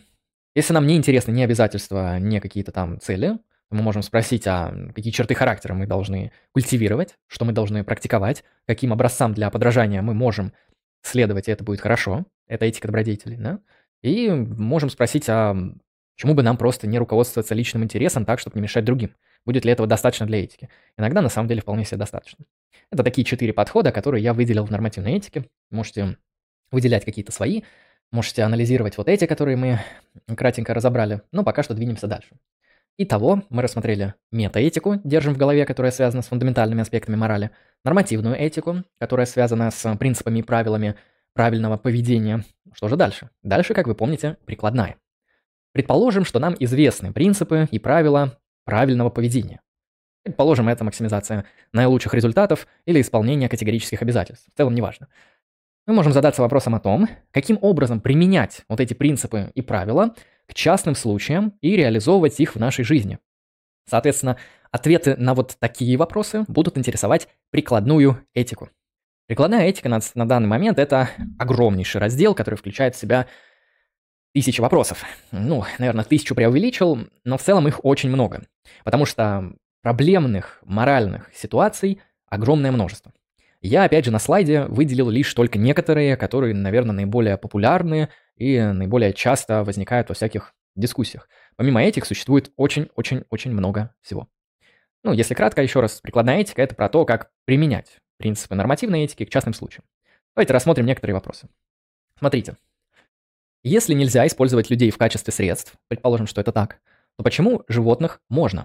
Если 0.55 0.73
нам 0.73 0.87
не 0.87 0.97
интересны 0.97 1.33
ни 1.33 1.43
обязательства, 1.43 2.19
ни 2.19 2.39
какие-то 2.39 2.71
там 2.71 3.01
цели, 3.01 3.39
мы 3.71 3.83
можем 3.83 4.03
спросить, 4.03 4.47
а 4.47 4.73
какие 4.95 5.13
черты 5.13 5.35
характера 5.35 5.75
мы 5.75 5.87
должны 5.87 6.31
культивировать, 6.53 7.17
что 7.27 7.45
мы 7.45 7.53
должны 7.53 7.83
практиковать, 7.83 8.45
каким 8.67 8.93
образцам 8.93 9.35
для 9.35 9.51
подражания 9.51 10.01
мы 10.01 10.15
можем 10.15 10.53
следовать, 11.07 11.49
и 11.49 11.53
это 11.53 11.65
будет 11.65 11.81
хорошо. 11.81 12.25
Это 12.47 12.65
этика 12.65 12.89
добродетелей, 12.89 13.37
да? 13.37 13.61
И 14.03 14.29
можем 14.31 14.91
спросить, 14.91 15.29
а 15.29 15.57
почему 16.17 16.35
бы 16.35 16.43
нам 16.43 16.57
просто 16.57 16.87
не 16.87 16.99
руководствоваться 16.99 17.55
личным 17.55 17.85
интересом 17.85 18.25
так, 18.25 18.39
чтобы 18.39 18.57
не 18.57 18.63
мешать 18.63 18.85
другим? 18.85 19.15
Будет 19.47 19.65
ли 19.65 19.73
этого 19.73 19.87
достаточно 19.87 20.27
для 20.27 20.43
этики? 20.43 20.69
Иногда, 20.97 21.23
на 21.23 21.29
самом 21.29 21.49
деле, 21.49 21.61
вполне 21.61 21.85
себе 21.85 21.99
достаточно. 21.99 22.45
Это 22.91 23.03
такие 23.03 23.25
четыре 23.25 23.53
подхода, 23.53 23.93
которые 23.93 24.23
я 24.23 24.33
выделил 24.33 24.65
в 24.65 24.71
нормативной 24.71 25.15
этике. 25.15 25.47
Можете 25.71 26.17
выделять 26.71 27.05
какие-то 27.05 27.33
свои, 27.33 27.63
можете 28.11 28.43
анализировать 28.43 28.97
вот 28.97 29.09
эти, 29.09 29.27
которые 29.27 29.57
мы 29.57 29.81
кратенько 30.35 30.75
разобрали. 30.75 31.23
Но 31.33 31.45
пока 31.45 31.63
что 31.63 31.75
двинемся 31.75 32.07
дальше. 32.07 32.37
Итого, 32.97 33.43
мы 33.51 33.63
рассмотрели 33.63 34.15
метаэтику, 34.31 35.01
держим 35.03 35.35
в 35.35 35.37
голове, 35.37 35.67
которая 35.67 35.91
связана 35.91 36.23
с 36.23 36.29
фундаментальными 36.29 36.83
аспектами 36.83 37.17
морали, 37.17 37.51
нормативную 37.85 38.37
этику, 38.37 38.85
которая 39.01 39.27
связана 39.27 39.73
с 39.73 39.97
принципами 39.97 40.39
и 40.39 40.43
правилами 40.43 40.95
правильного 41.33 41.77
поведения. 41.77 42.45
Что 42.73 42.87
же 42.87 42.97
дальше? 42.97 43.31
Дальше, 43.43 43.75
как 43.75 43.89
вы 43.89 43.97
помните, 43.97 44.37
прикладная. 44.47 44.97
Предположим, 45.73 46.25
что 46.25 46.39
нам 46.39 46.55
известны 46.61 47.13
принципы 47.13 47.67
и 47.69 47.81
правила 47.81 48.39
правильного 48.65 49.11
поведения. 49.11 49.61
Предположим, 50.23 50.69
это 50.69 50.85
максимизация 50.85 51.47
наилучших 51.73 52.15
результатов 52.15 52.69
или 52.87 53.01
исполнение 53.01 53.49
категорических 53.49 54.01
обязательств. 54.03 54.47
В 54.55 54.57
целом, 54.57 54.73
неважно. 54.73 55.09
Мы 55.87 55.95
можем 55.95 56.13
задаться 56.13 56.43
вопросом 56.43 56.77
о 56.77 56.81
том, 56.81 57.09
каким 57.33 57.59
образом 57.61 58.01
применять 58.01 58.63
вот 58.69 58.79
эти 58.79 58.95
принципы 58.95 59.51
и 59.55 59.63
правила 59.63 60.15
к 60.47 60.55
частным 60.55 60.95
случаям 60.95 61.55
и 61.61 61.77
реализовывать 61.77 62.39
их 62.41 62.55
в 62.55 62.59
нашей 62.59 62.85
жизни. 62.85 63.19
Соответственно, 63.89 64.37
ответы 64.71 65.17
на 65.17 65.35
вот 65.35 65.57
такие 65.59 65.97
вопросы 65.97 66.45
будут 66.49 66.79
интересовать 66.79 67.29
прикладную 67.51 68.21
этику. 68.35 68.71
Прикладная 69.27 69.67
этика 69.67 69.89
на, 69.89 70.01
на 70.15 70.29
данный 70.29 70.49
момент 70.49 70.79
это 70.79 71.11
огромнейший 71.39 72.01
раздел, 72.01 72.35
который 72.35 72.57
включает 72.57 72.95
в 72.95 72.99
себя 72.99 73.27
тысячи 74.35 74.61
вопросов. 74.61 75.05
Ну, 75.31 75.65
наверное, 75.79 76.05
тысячу 76.05 76.35
преувеличил, 76.35 76.99
но 77.25 77.39
в 77.39 77.43
целом 77.43 77.69
их 77.69 77.85
очень 77.85 78.11
много. 78.11 78.43
Потому 78.85 79.07
что 79.07 79.53
проблемных 79.83 80.61
моральных 80.65 81.31
ситуаций 81.35 82.01
огромное 82.29 82.73
множество. 82.73 83.13
Я, 83.61 83.85
опять 83.85 84.05
же, 84.05 84.11
на 84.11 84.19
слайде 84.19 84.65
выделил 84.65 85.09
лишь 85.09 85.33
только 85.33 85.59
некоторые, 85.59 86.17
которые, 86.19 86.55
наверное, 86.55 86.95
наиболее 86.95 87.39
популярные 87.39 88.11
и 88.37 88.61
наиболее 88.61 89.13
часто 89.13 89.65
возникают 89.65 90.09
во 90.09 90.15
всяких 90.15 90.55
дискуссиях. 90.77 91.29
Помимо 91.57 91.83
этих 91.83 92.05
существует 92.05 92.53
очень-очень-очень 92.57 93.53
много 93.53 93.95
всего. 94.03 94.29
Ну, 95.03 95.13
если 95.13 95.35
кратко, 95.35 95.63
еще 95.63 95.81
раз, 95.81 96.01
прикладная 96.01 96.41
этика– 96.41 96.63
это 96.63 96.75
про 96.75 96.89
то, 96.89 97.05
как 97.05 97.31
применять 97.45 97.99
принципы 98.17 98.55
нормативной 98.55 99.05
этики 99.05 99.25
к 99.25 99.31
частным 99.31 99.55
случаям. 99.55 99.85
Давайте 100.35 100.53
рассмотрим 100.53 100.87
некоторые 100.87 101.15
вопросы. 101.15 101.49
Смотрите. 102.19 102.57
Если 103.63 103.95
нельзя 103.95 104.27
использовать 104.27 104.71
людей 104.71 104.91
в 104.91 104.99
качестве 104.99 105.33
средств, 105.33 105.75
предположим, 105.89 106.27
что 106.27 106.41
это 106.41 106.53
так, 106.53 106.81
то 107.17 107.25
почему 107.25 107.65
животных 107.69 108.21
можно? 108.29 108.63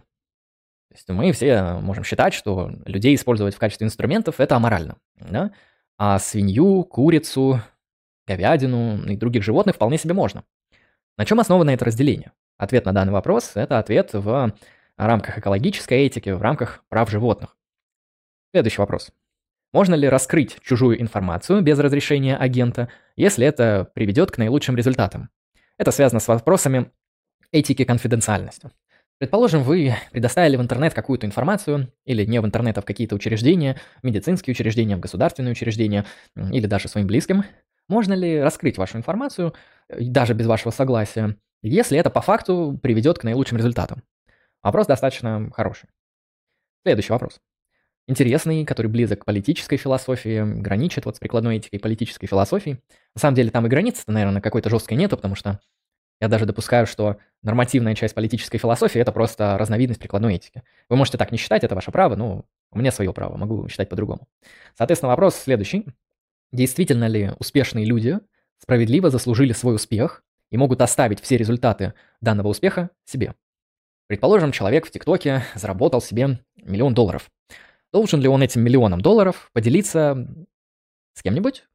То 0.90 0.96
есть 0.96 1.10
мы 1.10 1.32
все 1.32 1.74
можем 1.82 2.04
считать, 2.04 2.34
что 2.34 2.72
людей 2.86 3.16
использовать 3.16 3.56
в 3.56 3.60
качестве 3.60 3.86
инструментов– 3.86 4.36
это 4.40 4.56
аморально. 4.56 4.98
Да? 5.16 5.52
А 5.98 6.18
свинью, 6.20 6.84
курицу, 6.84 7.62
говядину 8.30 9.04
и 9.06 9.18
других 9.18 9.44
животных 9.44 9.76
вполне 9.76 9.98
себе 9.98 10.14
можно. 10.14 10.44
На 11.18 11.26
чем 11.26 11.40
основано 11.40 11.72
это 11.72 11.86
разделение? 11.86 12.32
Ответ 12.58 12.86
на 12.86 12.94
данный 12.94 13.14
вопрос– 13.14 13.52
это 13.56 13.80
ответ 13.80 14.12
в 14.14 14.54
рамках 14.98 15.38
экологической 15.38 16.06
этики, 16.06 16.30
в 16.30 16.42
рамках 16.42 16.84
прав 16.90 17.10
животных. 17.10 17.58
Следующий 18.54 18.82
вопрос. 18.82 19.12
Можно 19.72 19.96
ли 19.96 20.10
раскрыть 20.10 20.58
чужую 20.62 21.00
информацию 21.02 21.62
без 21.62 21.78
разрешения 21.80 22.36
агента, 22.36 22.90
если 23.16 23.46
это 23.46 23.90
приведет 23.94 24.32
к 24.32 24.38
наилучшим 24.38 24.76
результатам? 24.76 25.30
Это 25.78 25.92
связано 25.92 26.20
с 26.20 26.28
вопросами 26.28 26.92
этики 27.52 27.84
конфиденциальности. 27.86 28.72
Предположим, 29.20 29.64
вы 29.64 29.96
предоставили 30.12 30.56
в 30.56 30.62
интернет 30.62 30.94
какую-то 30.94 31.26
информацию, 31.28 31.92
или 32.06 32.26
не 32.26 32.40
в 32.42 32.46
интернет, 32.46 32.78
а 32.78 32.82
в 32.82 32.86
какие-то 32.86 33.16
учреждения, 33.16 33.80
медицинские 34.02 34.54
учреждения, 34.54 34.96
в 34.96 35.02
государственные 35.02 35.52
учреждения, 35.52 36.06
или 36.36 36.66
даже 36.68 36.88
своим 36.88 37.06
близким. 37.06 37.44
Можно 37.90 38.14
ли 38.14 38.40
раскрыть 38.40 38.78
вашу 38.78 38.98
информацию, 38.98 39.54
э, 39.90 40.02
даже 40.02 40.34
без 40.34 40.46
вашего 40.46 40.72
согласия, 40.72 41.36
если 41.62 41.98
это 41.98 42.10
по 42.10 42.22
факту 42.22 42.80
приведет 42.82 43.20
к 43.20 43.24
наилучшим 43.24 43.58
результатам? 43.58 44.04
Вопрос 44.64 44.88
достаточно 44.88 45.52
хороший. 45.54 45.90
Следующий 46.86 47.12
вопрос. 47.12 47.42
Интересный, 48.08 48.66
который 48.66 48.88
близок 48.88 49.22
к 49.22 49.26
политической 49.26 49.78
философии, 49.78 50.44
граничит 50.62 51.06
вот 51.06 51.18
с 51.18 51.20
прикладной 51.20 51.58
этикой 51.58 51.80
политической 51.80 52.28
философии. 52.28 52.80
На 53.16 53.20
самом 53.22 53.36
деле 53.36 53.52
там 53.52 53.66
и 53.66 53.70
границы, 53.70 54.04
наверное, 54.08 54.42
какой-то 54.42 54.70
жесткой 54.70 54.98
нету, 54.98 55.16
потому 55.16 55.36
что 55.36 55.60
я 56.22 56.28
даже 56.28 56.46
допускаю, 56.46 56.86
что 56.86 57.18
нормативная 57.44 57.96
часть 57.96 58.14
политической 58.14 58.58
философии– 58.58 59.00
это 59.02 59.12
просто 59.12 59.58
разновидность 59.58 60.00
прикладной 60.00 60.36
этики. 60.36 60.64
Вы 60.90 60.96
можете 60.96 61.18
так 61.18 61.32
не 61.32 61.38
считать, 61.38 61.64
это 61.64 61.76
ваше 61.76 61.92
право, 61.92 62.16
но 62.16 62.46
у 62.72 62.80
меня 62.80 62.92
свое 62.92 63.14
право, 63.14 63.38
могу 63.38 63.68
считать 63.70 63.90
по-другому. 63.90 64.28
Соответственно, 64.76 65.10
вопрос 65.10 65.36
следующий. 65.36 65.86
Действительно 66.52 67.08
ли 67.08 67.32
успешные 67.40 67.86
люди 67.86 68.20
справедливо 68.58 69.10
заслужили 69.10 69.54
свой 69.54 69.76
успех 69.76 70.24
и 70.50 70.58
могут 70.58 70.82
оставить 70.82 71.22
все 71.22 71.38
результаты 71.38 71.94
данного 72.22 72.48
успеха 72.48 72.90
себе? 73.06 73.36
Предположим, 74.08 74.52
человек 74.52 74.88
в 74.88 74.92
ТикТоке 74.92 75.44
заработал 75.54 76.02
себе 76.02 76.40
миллион 76.56 76.96
долларов. 76.96 77.30
Должен 77.94 78.20
ли 78.22 78.28
он 78.28 78.42
этим 78.42 78.62
миллионом 78.62 79.02
долларов 79.02 79.50
поделиться 79.54 80.28
с 81.14 81.22
кем-нибудь, 81.22 81.66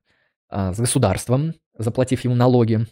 а, 0.48 0.72
с 0.72 0.78
государством, 0.78 1.54
заплатив 1.76 2.24
ему 2.24 2.34
налоги, 2.34 2.86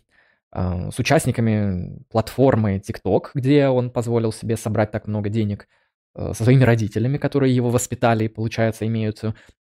а, 0.52 0.90
с 0.90 0.98
участниками 0.98 2.04
платформы 2.10 2.78
TikTok, 2.78 3.30
где 3.34 3.68
он 3.68 3.90
позволил 3.90 4.32
себе 4.32 4.56
собрать 4.56 4.90
так 4.92 5.08
много 5.08 5.28
денег, 5.28 5.66
со 6.14 6.44
своими 6.44 6.64
родителями, 6.64 7.16
которые 7.16 7.54
его 7.54 7.70
воспитали 7.70 8.24
и, 8.24 8.28
получается, 8.28 8.86
имеют 8.86 9.22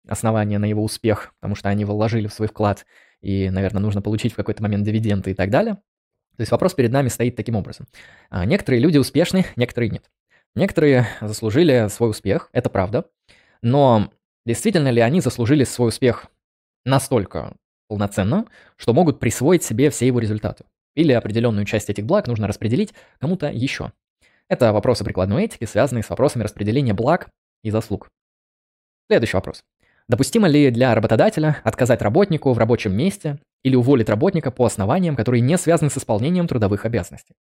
основания 0.08 0.58
на 0.60 0.66
его 0.66 0.84
успех, 0.84 1.34
потому 1.40 1.56
что 1.56 1.70
они 1.70 1.86
вложили 1.86 2.28
в 2.28 2.34
свой 2.34 2.48
вклад, 2.48 2.86
и, 3.22 3.50
наверное, 3.50 3.82
нужно 3.82 4.02
получить 4.02 4.34
в 4.34 4.36
какой-то 4.36 4.64
момент 4.64 4.86
дивиденды 4.86 5.32
и 5.32 5.34
так 5.34 5.50
далее. 5.50 5.76
То 6.38 6.42
есть 6.42 6.52
вопрос 6.52 6.76
перед 6.76 6.92
нами 6.92 7.08
стоит 7.08 7.36
таким 7.36 7.56
образом. 7.56 7.88
А, 8.30 8.46
некоторые 8.46 8.80
люди 8.80 8.98
успешны, 8.98 9.46
некоторые 9.56 9.90
нет. 9.90 10.10
Некоторые 10.56 11.08
заслужили 11.20 11.88
свой 11.90 12.12
успех, 12.12 12.50
это 12.52 12.70
правда, 12.70 13.06
но 13.62 14.12
действительно 14.46 14.90
ли 14.90 15.02
они 15.02 15.20
заслужили 15.20 15.64
свой 15.64 15.90
успех 15.90 16.28
настолько 16.86 17.56
полноценно, 17.88 18.46
что 18.76 18.94
могут 18.94 19.20
присвоить 19.20 19.64
себе 19.64 19.90
все 19.90 20.08
его 20.08 20.20
результаты? 20.20 20.66
Или 20.96 21.12
определенную 21.12 21.66
часть 21.66 21.90
этих 21.90 22.06
благ 22.06 22.28
нужно 22.28 22.48
распределить 22.48 22.94
кому-то 23.20 23.52
еще. 23.52 23.92
Это 24.50 24.72
вопросы 24.72 25.04
прикладной 25.04 25.46
этики, 25.46 25.66
связанные 25.66 26.04
с 26.04 26.10
вопросами 26.10 26.44
распределения 26.44 26.94
благ 26.94 27.30
и 27.64 27.70
заслуг. 27.70 28.10
Следующий 29.10 29.36
вопрос. 29.36 29.64
Допустимо 30.08 30.48
ли 30.48 30.72
для 30.72 30.96
работодателя 30.96 31.60
отказать 31.66 32.02
работнику 32.02 32.54
в 32.54 32.58
рабочем 32.58 32.96
месте 32.96 33.40
или 33.64 33.76
уволить 33.76 34.08
работника 34.08 34.52
по 34.52 34.66
основаниям, 34.66 35.18
которые 35.18 35.42
не 35.42 35.58
связаны 35.58 35.90
с 35.90 35.98
исполнением 35.98 36.48
трудовых 36.48 36.86
обязанностей? 36.86 37.36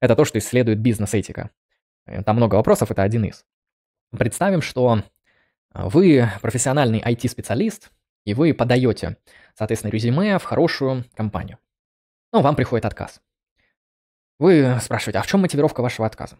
Это 0.00 0.14
то, 0.14 0.24
что 0.24 0.38
исследует 0.38 0.78
бизнес-этика. 0.78 1.50
Э, 2.06 2.22
там 2.22 2.36
много 2.36 2.54
вопросов, 2.56 2.92
это 2.92 3.02
один 3.02 3.24
из. 3.24 3.44
Представим, 4.16 4.62
что 4.62 5.02
вы 5.74 6.28
профессиональный 6.42 7.00
IT-специалист, 7.00 7.90
и 8.24 8.34
вы 8.34 8.54
подаете, 8.54 9.16
соответственно, 9.56 9.90
резюме 9.90 10.38
в 10.38 10.44
хорошую 10.44 11.04
компанию. 11.14 11.58
Но 12.32 12.40
вам 12.40 12.54
приходит 12.54 12.84
отказ. 12.84 13.20
Вы 14.38 14.78
спрашиваете, 14.80 15.18
а 15.18 15.22
в 15.22 15.26
чем 15.26 15.40
мотивировка 15.40 15.82
вашего 15.82 16.06
отказа? 16.06 16.36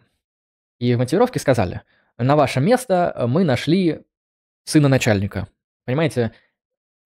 И 0.79 0.95
в 0.95 0.99
мотивировке 0.99 1.39
сказали, 1.39 1.83
на 2.19 2.37
ваше 2.37 2.61
место 2.61 3.25
мы 3.29 3.45
нашли 3.45 4.03
сына 4.65 4.89
начальника. 4.89 5.49
Понимаете, 5.85 6.33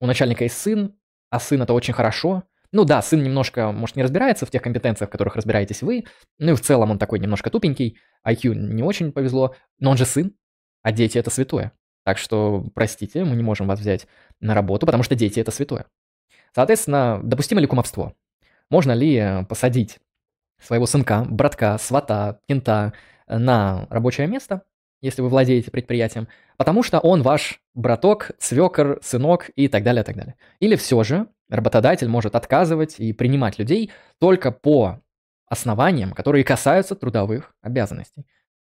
у 0.00 0.06
начальника 0.06 0.44
есть 0.44 0.58
сын, 0.58 0.94
а 1.30 1.40
сын 1.40 1.62
это 1.62 1.72
очень 1.72 1.94
хорошо. 1.94 2.44
Ну 2.72 2.84
да, 2.84 3.00
сын 3.00 3.22
немножко, 3.22 3.72
может, 3.72 3.96
не 3.96 4.02
разбирается 4.02 4.44
в 4.44 4.50
тех 4.50 4.62
компетенциях, 4.62 5.08
в 5.08 5.12
которых 5.12 5.36
разбираетесь 5.36 5.82
вы. 5.82 6.04
Ну 6.38 6.52
и 6.52 6.54
в 6.54 6.60
целом 6.60 6.90
он 6.90 6.98
такой 6.98 7.18
немножко 7.18 7.50
тупенький, 7.50 7.98
IQ 8.26 8.54
не 8.54 8.82
очень 8.82 9.12
повезло, 9.12 9.54
но 9.78 9.90
он 9.90 9.96
же 9.96 10.04
сын, 10.04 10.34
а 10.82 10.92
дети 10.92 11.18
это 11.18 11.30
святое. 11.30 11.72
Так 12.04 12.18
что, 12.18 12.64
простите, 12.74 13.24
мы 13.24 13.34
не 13.34 13.42
можем 13.42 13.66
вас 13.66 13.80
взять 13.80 14.06
на 14.40 14.54
работу, 14.54 14.86
потому 14.86 15.02
что 15.02 15.14
дети 15.14 15.40
это 15.40 15.50
святое. 15.50 15.86
Соответственно, 16.54 17.20
допустимо 17.22 17.60
ли 17.60 17.66
кумовство? 17.66 18.14
Можно 18.70 18.92
ли 18.92 19.16
э, 19.16 19.44
посадить 19.44 19.98
своего 20.60 20.86
сынка, 20.86 21.24
братка, 21.28 21.78
свата, 21.78 22.40
кента 22.48 22.92
на 23.28 23.86
рабочее 23.90 24.26
место, 24.26 24.62
если 25.00 25.22
вы 25.22 25.28
владеете 25.28 25.70
предприятием, 25.70 26.28
потому 26.56 26.82
что 26.82 26.98
он 26.98 27.22
ваш 27.22 27.60
браток, 27.74 28.32
свекор, 28.38 28.98
сынок 29.02 29.50
и 29.56 29.68
так 29.68 29.82
далее, 29.82 30.04
так 30.04 30.16
далее. 30.16 30.36
Или 30.60 30.76
все 30.76 31.02
же 31.02 31.28
работодатель 31.48 32.08
может 32.08 32.34
отказывать 32.34 32.98
и 32.98 33.12
принимать 33.12 33.58
людей 33.58 33.90
только 34.18 34.50
по 34.50 35.00
основаниям, 35.48 36.12
которые 36.12 36.44
касаются 36.44 36.96
трудовых 36.96 37.54
обязанностей. 37.62 38.26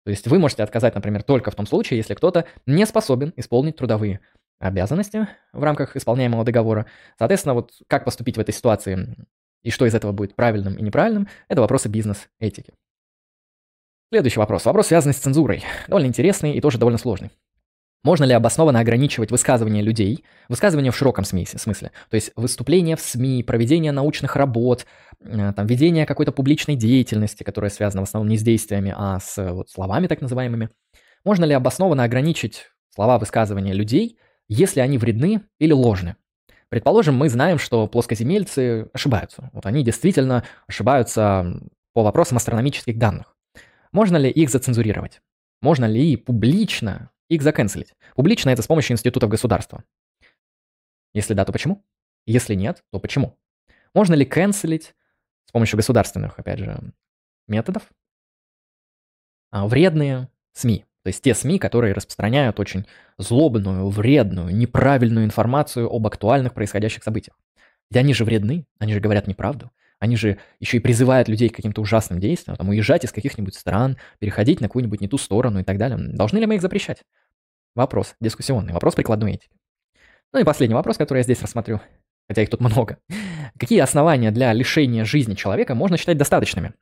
То 0.04 0.10
есть 0.10 0.26
вы 0.28 0.38
можете 0.38 0.62
отказать, 0.62 0.94
например, 0.94 1.22
только 1.22 1.50
в 1.50 1.54
том 1.54 1.66
случае, 1.66 1.98
если 1.98 2.14
кто-то 2.14 2.46
не 2.66 2.86
способен 2.86 3.32
исполнить 3.36 3.76
трудовые 3.76 4.20
обязанности 4.58 5.26
в 5.52 5.62
рамках 5.62 5.96
исполняемого 5.96 6.44
договора. 6.44 6.86
Соответственно, 7.18 7.54
вот 7.54 7.72
как 7.86 8.04
поступить 8.04 8.36
в 8.36 8.40
этой 8.40 8.54
ситуации 8.54 9.16
и 9.62 9.70
что 9.70 9.86
из 9.86 9.94
этого 9.94 10.12
будет 10.12 10.34
правильным 10.36 10.74
и 10.74 10.82
неправильным, 10.82 11.28
это 11.48 11.60
вопросы 11.60 11.88
бизнес-этики. 11.88 12.72
Следующий 14.12 14.40
вопрос. 14.40 14.64
Вопрос, 14.64 14.88
связанный 14.88 15.14
с 15.14 15.18
цензурой. 15.18 15.62
Довольно 15.86 16.08
интересный 16.08 16.54
и 16.54 16.60
тоже 16.60 16.78
довольно 16.78 16.98
сложный. 16.98 17.30
Можно 18.02 18.24
ли 18.24 18.32
обоснованно 18.32 18.80
ограничивать 18.80 19.30
высказывания 19.30 19.82
людей, 19.82 20.24
высказывания 20.48 20.90
в 20.90 20.96
широком 20.96 21.24
смысле, 21.24 21.92
то 22.08 22.14
есть 22.16 22.32
выступления 22.34 22.96
в 22.96 23.00
СМИ, 23.00 23.44
проведение 23.44 23.92
научных 23.92 24.34
работ, 24.34 24.84
э, 25.20 25.52
там, 25.54 25.64
ведение 25.66 26.06
какой-то 26.06 26.32
публичной 26.32 26.74
деятельности, 26.74 27.44
которая 27.44 27.70
связана 27.70 28.00
в 28.00 28.08
основном 28.08 28.30
не 28.30 28.36
с 28.36 28.42
действиями, 28.42 28.92
а 28.96 29.20
с 29.20 29.36
вот, 29.52 29.70
словами 29.70 30.08
так 30.08 30.22
называемыми. 30.22 30.70
Можно 31.24 31.44
ли 31.44 31.52
обоснованно 31.52 32.02
ограничить 32.02 32.66
слова 32.92 33.16
высказывания 33.18 33.74
людей, 33.74 34.18
если 34.48 34.80
они 34.80 34.98
вредны 34.98 35.42
или 35.60 35.72
ложны? 35.72 36.16
Предположим, 36.68 37.14
мы 37.14 37.28
знаем, 37.28 37.58
что 37.58 37.86
плоскоземельцы 37.86 38.88
ошибаются. 38.92 39.50
Вот 39.52 39.66
они 39.66 39.84
действительно 39.84 40.42
ошибаются 40.66 41.60
по 41.92 42.02
вопросам 42.02 42.38
астрономических 42.38 42.98
данных. 42.98 43.36
Можно 43.92 44.16
ли 44.16 44.30
их 44.30 44.50
зацензурировать? 44.50 45.20
Можно 45.60 45.84
ли 45.84 46.16
публично 46.16 47.10
их 47.28 47.42
заканцелить? 47.42 47.94
Публично 48.14 48.50
это 48.50 48.62
с 48.62 48.66
помощью 48.66 48.94
институтов 48.94 49.30
государства. 49.30 49.84
Если 51.12 51.34
да, 51.34 51.44
то 51.44 51.52
почему? 51.52 51.84
Если 52.26 52.54
нет, 52.54 52.84
то 52.90 53.00
почему? 53.00 53.38
Можно 53.94 54.14
ли 54.14 54.24
канцелить 54.24 54.94
с 55.46 55.52
помощью 55.52 55.76
государственных, 55.76 56.38
опять 56.38 56.60
же, 56.60 56.92
методов 57.48 57.82
а, 59.50 59.66
вредные 59.66 60.28
СМИ? 60.52 60.84
То 61.02 61.08
есть 61.08 61.22
те 61.22 61.34
СМИ, 61.34 61.58
которые 61.58 61.94
распространяют 61.94 62.60
очень 62.60 62.86
злобную, 63.18 63.88
вредную, 63.88 64.54
неправильную 64.54 65.24
информацию 65.24 65.90
об 65.90 66.06
актуальных 66.06 66.54
происходящих 66.54 67.02
событиях. 67.02 67.36
Ведь 67.90 67.98
они 67.98 68.14
же 68.14 68.24
вредны, 68.24 68.66
они 68.78 68.92
же 68.92 69.00
говорят 69.00 69.26
неправду. 69.26 69.72
Они 70.00 70.16
же 70.16 70.38
еще 70.58 70.78
и 70.78 70.80
призывают 70.80 71.28
людей 71.28 71.50
к 71.50 71.56
каким-то 71.56 71.82
ужасным 71.82 72.18
действиям, 72.18 72.56
там, 72.56 72.70
уезжать 72.70 73.04
из 73.04 73.12
каких-нибудь 73.12 73.54
стран, 73.54 73.98
переходить 74.18 74.60
на 74.60 74.68
какую-нибудь 74.68 75.00
не 75.00 75.08
ту 75.08 75.18
сторону 75.18 75.60
и 75.60 75.62
так 75.62 75.76
далее. 75.76 75.98
Должны 75.98 76.38
ли 76.38 76.46
мы 76.46 76.56
их 76.56 76.62
запрещать? 76.62 77.02
Вопрос 77.74 78.14
дискуссионный, 78.18 78.72
вопрос 78.72 78.94
прикладной 78.94 79.34
этики. 79.34 79.54
Ну 80.32 80.40
и 80.40 80.44
последний 80.44 80.74
вопрос, 80.74 80.96
который 80.96 81.18
я 81.18 81.22
здесь 81.22 81.42
рассмотрю, 81.42 81.80
хотя 82.28 82.42
их 82.42 82.48
тут 82.48 82.60
много. 82.60 82.98
Какие 83.58 83.80
основания 83.80 84.30
для 84.30 84.52
лишения 84.54 85.04
жизни 85.04 85.34
человека 85.34 85.74
можно 85.74 85.98
считать 85.98 86.16
достаточными? 86.16 86.72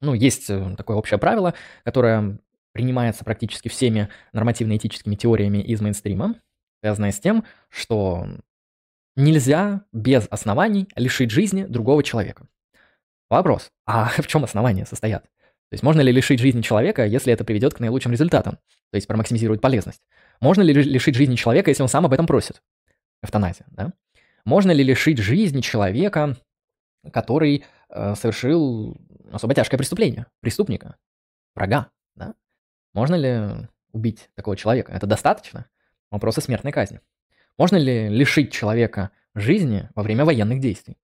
Ну, 0.00 0.14
есть 0.14 0.50
э, 0.50 0.74
такое 0.76 0.96
общее 0.96 1.18
правило, 1.18 1.54
которое 1.84 2.38
принимается 2.72 3.24
практически 3.24 3.68
всеми 3.68 4.08
нормативно-этическими 4.32 5.14
теориями 5.14 5.58
из 5.58 5.80
мейнстрима, 5.80 6.36
связанное 6.80 7.12
с 7.12 7.20
тем, 7.20 7.44
что 7.68 8.26
нельзя 9.18 9.82
без 9.92 10.26
оснований 10.30 10.88
лишить 10.96 11.30
жизни 11.30 11.64
другого 11.64 12.02
человека. 12.02 12.46
Вопрос, 13.28 13.70
а 13.84 14.06
в 14.16 14.26
чем 14.26 14.44
основания 14.44 14.86
состоят? 14.86 15.24
То 15.24 15.74
есть 15.74 15.82
можно 15.82 16.00
ли 16.00 16.10
лишить 16.10 16.40
жизни 16.40 16.62
человека, 16.62 17.04
если 17.04 17.30
это 17.30 17.44
приведет 17.44 17.74
к 17.74 17.80
наилучшим 17.80 18.12
результатам, 18.12 18.54
то 18.90 18.96
есть 18.96 19.06
промаксимизирует 19.06 19.60
полезность? 19.60 20.00
Можно 20.40 20.62
ли 20.62 20.72
лишить 20.72 21.14
жизни 21.14 21.34
человека, 21.34 21.70
если 21.70 21.82
он 21.82 21.90
сам 21.90 22.06
об 22.06 22.12
этом 22.14 22.26
просит? 22.26 22.62
Эвтаназия, 23.22 23.66
да? 23.70 23.92
Можно 24.44 24.70
ли 24.70 24.82
лишить 24.82 25.18
жизни 25.18 25.60
человека, 25.60 26.36
который 27.12 27.64
э, 27.90 28.14
совершил 28.14 28.96
особо 29.30 29.54
тяжкое 29.54 29.76
преступление, 29.76 30.26
преступника, 30.40 30.96
врага, 31.54 31.90
да? 32.14 32.34
Можно 32.94 33.16
ли 33.16 33.68
убить 33.92 34.30
такого 34.36 34.56
человека? 34.56 34.92
Это 34.92 35.06
достаточно? 35.06 35.66
Вопросы 36.10 36.40
смертной 36.40 36.72
казни. 36.72 37.00
Можно 37.58 37.76
ли 37.76 38.08
лишить 38.08 38.52
человека 38.52 39.10
жизни 39.34 39.90
во 39.94 40.02
время 40.02 40.24
военных 40.24 40.60
действий? 40.60 40.96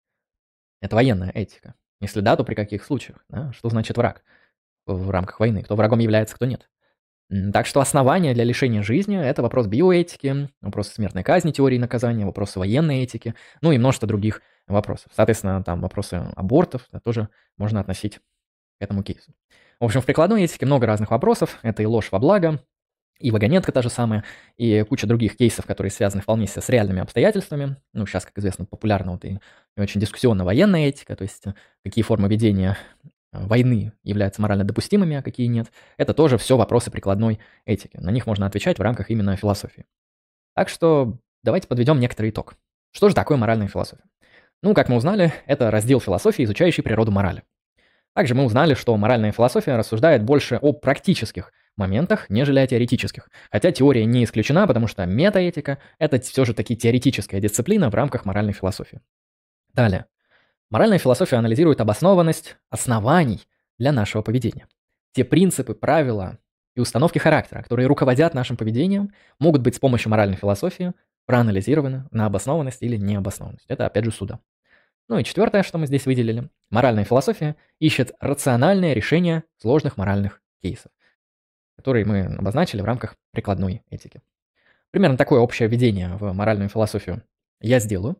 Это 0.81 0.97
военная 0.97 1.31
этика. 1.31 1.75
Если 2.01 2.21
да, 2.21 2.37
то 2.37 2.45
при 2.45 2.55
каких 2.55 2.85
случаях? 2.85 3.25
Да? 3.29 3.53
Что 3.53 3.71
значит 3.71 3.97
враг 3.97 4.23
в 4.87 5.11
рамках 5.11 5.41
войны? 5.41 5.63
Кто 5.63 5.75
врагом 5.75 5.99
является, 5.99 6.37
кто 6.37 6.47
нет? 6.47 6.69
Так 7.53 7.67
что 7.67 7.81
основания 7.81 8.35
для 8.35 8.45
лишения 8.45 8.83
жизни– 8.83 9.19
это 9.21 9.43
вопрос 9.43 9.67
биоэтики, 9.67 10.51
вопросы 10.61 10.93
смертной 10.93 11.23
казни, 11.23 11.53
теории 11.53 11.79
наказания, 11.79 12.27
вопросы 12.27 12.59
военной 12.59 13.03
этики, 13.03 13.35
ну 13.61 13.73
и 13.73 13.79
множество 13.79 14.07
других 14.07 14.43
вопросов. 14.67 15.11
Соответственно, 15.15 15.65
там 15.65 15.81
вопросы 15.81 16.23
абортов 16.37 16.87
да, 16.93 17.01
тоже 17.01 17.31
можно 17.57 17.81
относить 17.81 18.19
к 18.19 18.21
этому 18.79 19.03
кейсу. 19.03 19.33
В 19.81 19.85
общем, 19.85 20.03
в 20.03 20.07
прикладной 20.07 20.45
этике 20.45 20.67
много 20.67 20.87
разных 20.87 21.11
вопросов. 21.11 21.59
Это 21.63 21.83
и 21.83 21.87
ложь 21.87 22.13
во 22.13 22.19
благо, 22.19 22.63
и 23.19 23.31
вагонетка 23.31 23.73
та 23.73 23.83
же 23.83 23.91
самая, 23.91 24.25
и 24.57 24.83
куча 24.83 25.07
других 25.07 25.37
кейсов, 25.37 25.67
которые 25.67 25.91
связаны 25.91 26.23
вполне 26.23 26.47
с 26.47 26.69
реальными 26.69 27.01
обстоятельствами. 27.01 27.77
Ну, 27.93 28.07
сейчас, 28.07 28.25
как 28.25 28.37
известно, 28.39 28.65
популярна 28.65 29.12
вот 29.12 29.25
и, 29.25 29.39
очень 29.77 30.01
дискуссионная 30.01 30.45
военная 30.45 30.89
этика, 30.89 31.17
то 31.17 31.23
есть 31.23 31.45
какие 31.83 32.03
формы 32.03 32.29
ведения 32.29 32.77
э, 33.33 33.47
войны 33.47 33.93
являются 34.03 34.43
морально 34.43 34.65
допустимыми, 34.65 35.17
а 35.17 35.23
какие 35.23 35.47
нет. 35.47 35.71
Это 35.97 36.12
тоже 36.12 36.39
все 36.39 36.57
вопросы 36.57 36.91
прикладной 36.91 37.41
этики. 37.65 37.97
На 37.97 38.11
них 38.11 38.27
можно 38.27 38.47
отвечать 38.47 38.79
в 38.79 38.83
рамках 38.83 39.11
именно 39.11 39.37
философии. 39.37 39.87
Так 40.55 40.69
что 40.69 41.19
давайте 41.43 41.69
подведем 41.69 42.01
некоторый 42.01 42.31
итог. 42.31 42.55
Что 42.91 43.09
же 43.09 43.15
такое 43.15 43.37
моральная 43.37 43.69
философия? 43.69 44.05
Ну, 44.62 44.73
как 44.75 44.89
мы 44.89 44.97
узнали, 44.97 45.33
это 45.47 45.71
раздел 45.71 46.01
философии, 46.01 46.45
изучающий 46.45 46.83
природу 46.83 47.11
морали. 47.11 47.43
Также 48.15 48.35
мы 48.35 48.45
узнали, 48.45 48.75
что 48.75 48.97
моральная 48.97 49.33
философия 49.33 49.77
рассуждает 49.77 50.23
больше 50.23 50.57
о 50.57 50.73
практических 50.73 51.53
моментах, 51.77 52.31
нежели 52.31 52.59
о 52.59 52.66
теоретических. 52.66 53.29
Хотя 53.51 53.72
теория 53.72 54.05
не 54.05 54.25
исключена, 54.25 54.66
потому 54.66 54.87
что 54.87 55.05
метаэтика– 55.07 55.79
это 55.99 56.20
все 56.20 56.45
же 56.45 56.55
таки 56.55 56.77
теоретическая 56.77 57.41
дисциплина 57.41 57.91
в 57.91 57.95
рамках 57.95 58.25
моральной 58.25 58.53
философии. 58.53 59.01
Далее. 59.72 60.07
Моральная 60.70 60.99
философия 60.99 61.37
анализирует 61.37 61.81
обоснованность 61.81 62.57
оснований 62.70 63.43
для 63.79 63.93
нашего 63.93 64.22
поведения. 64.22 64.66
Те 65.12 65.25
принципы, 65.25 65.75
правила 65.75 66.39
и 66.75 66.81
установки 66.81 67.18
характера, 67.18 67.62
которые 67.62 67.87
руководят 67.87 68.35
нашим 68.35 68.57
поведением, 68.57 69.12
могут 69.39 69.62
быть 69.62 69.77
с 69.77 69.79
помощью 69.79 70.11
моральной 70.11 70.37
философии 70.37 70.93
проанализированы 71.27 72.07
на 72.11 72.27
обоснованность 72.27 72.83
или 72.83 72.97
необоснованность. 72.97 73.64
Это 73.68 73.87
опять 73.87 74.05
же 74.05 74.11
суда. 74.11 74.41
Ну 75.09 75.18
и 75.18 75.25
четвертое, 75.25 75.62
что 75.62 75.79
мы 75.79 75.87
здесь 75.87 76.07
выделили. 76.07 76.49
Моральная 76.70 77.05
философия 77.05 77.57
ищет 77.79 78.12
рациональное 78.20 78.95
решение 78.95 79.45
сложных 79.61 79.97
моральных 79.97 80.41
кейсов, 80.62 80.91
которые 81.85 82.07
мы 82.07 82.24
обозначили 82.39 82.80
в 82.80 82.87
рамках 82.87 83.14
прикладной 83.30 83.82
этики. 83.91 84.22
Примерно 84.91 85.18
такое 85.18 85.41
общее 85.41 85.68
введение 85.68 86.16
в 86.16 86.32
моральную 86.32 86.70
философию 86.70 87.22
я 87.61 87.78
сделаю. 87.78 88.16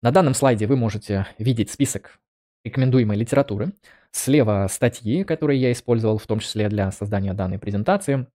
На 0.00 0.12
данном 0.12 0.32
слайде 0.32 0.66
вы 0.66 0.76
можете 0.76 1.26
видеть 1.36 1.70
список 1.70 2.18
рекомендуемой 2.64 3.18
литературы. 3.18 3.74
Слева 4.12 4.66
статьи, 4.70 5.24
которые 5.24 5.60
я 5.60 5.72
использовал 5.72 6.16
в 6.16 6.26
том 6.26 6.38
числе 6.38 6.70
для 6.70 6.90
создания 6.90 7.34
данной 7.34 7.58
презентации. 7.58 8.28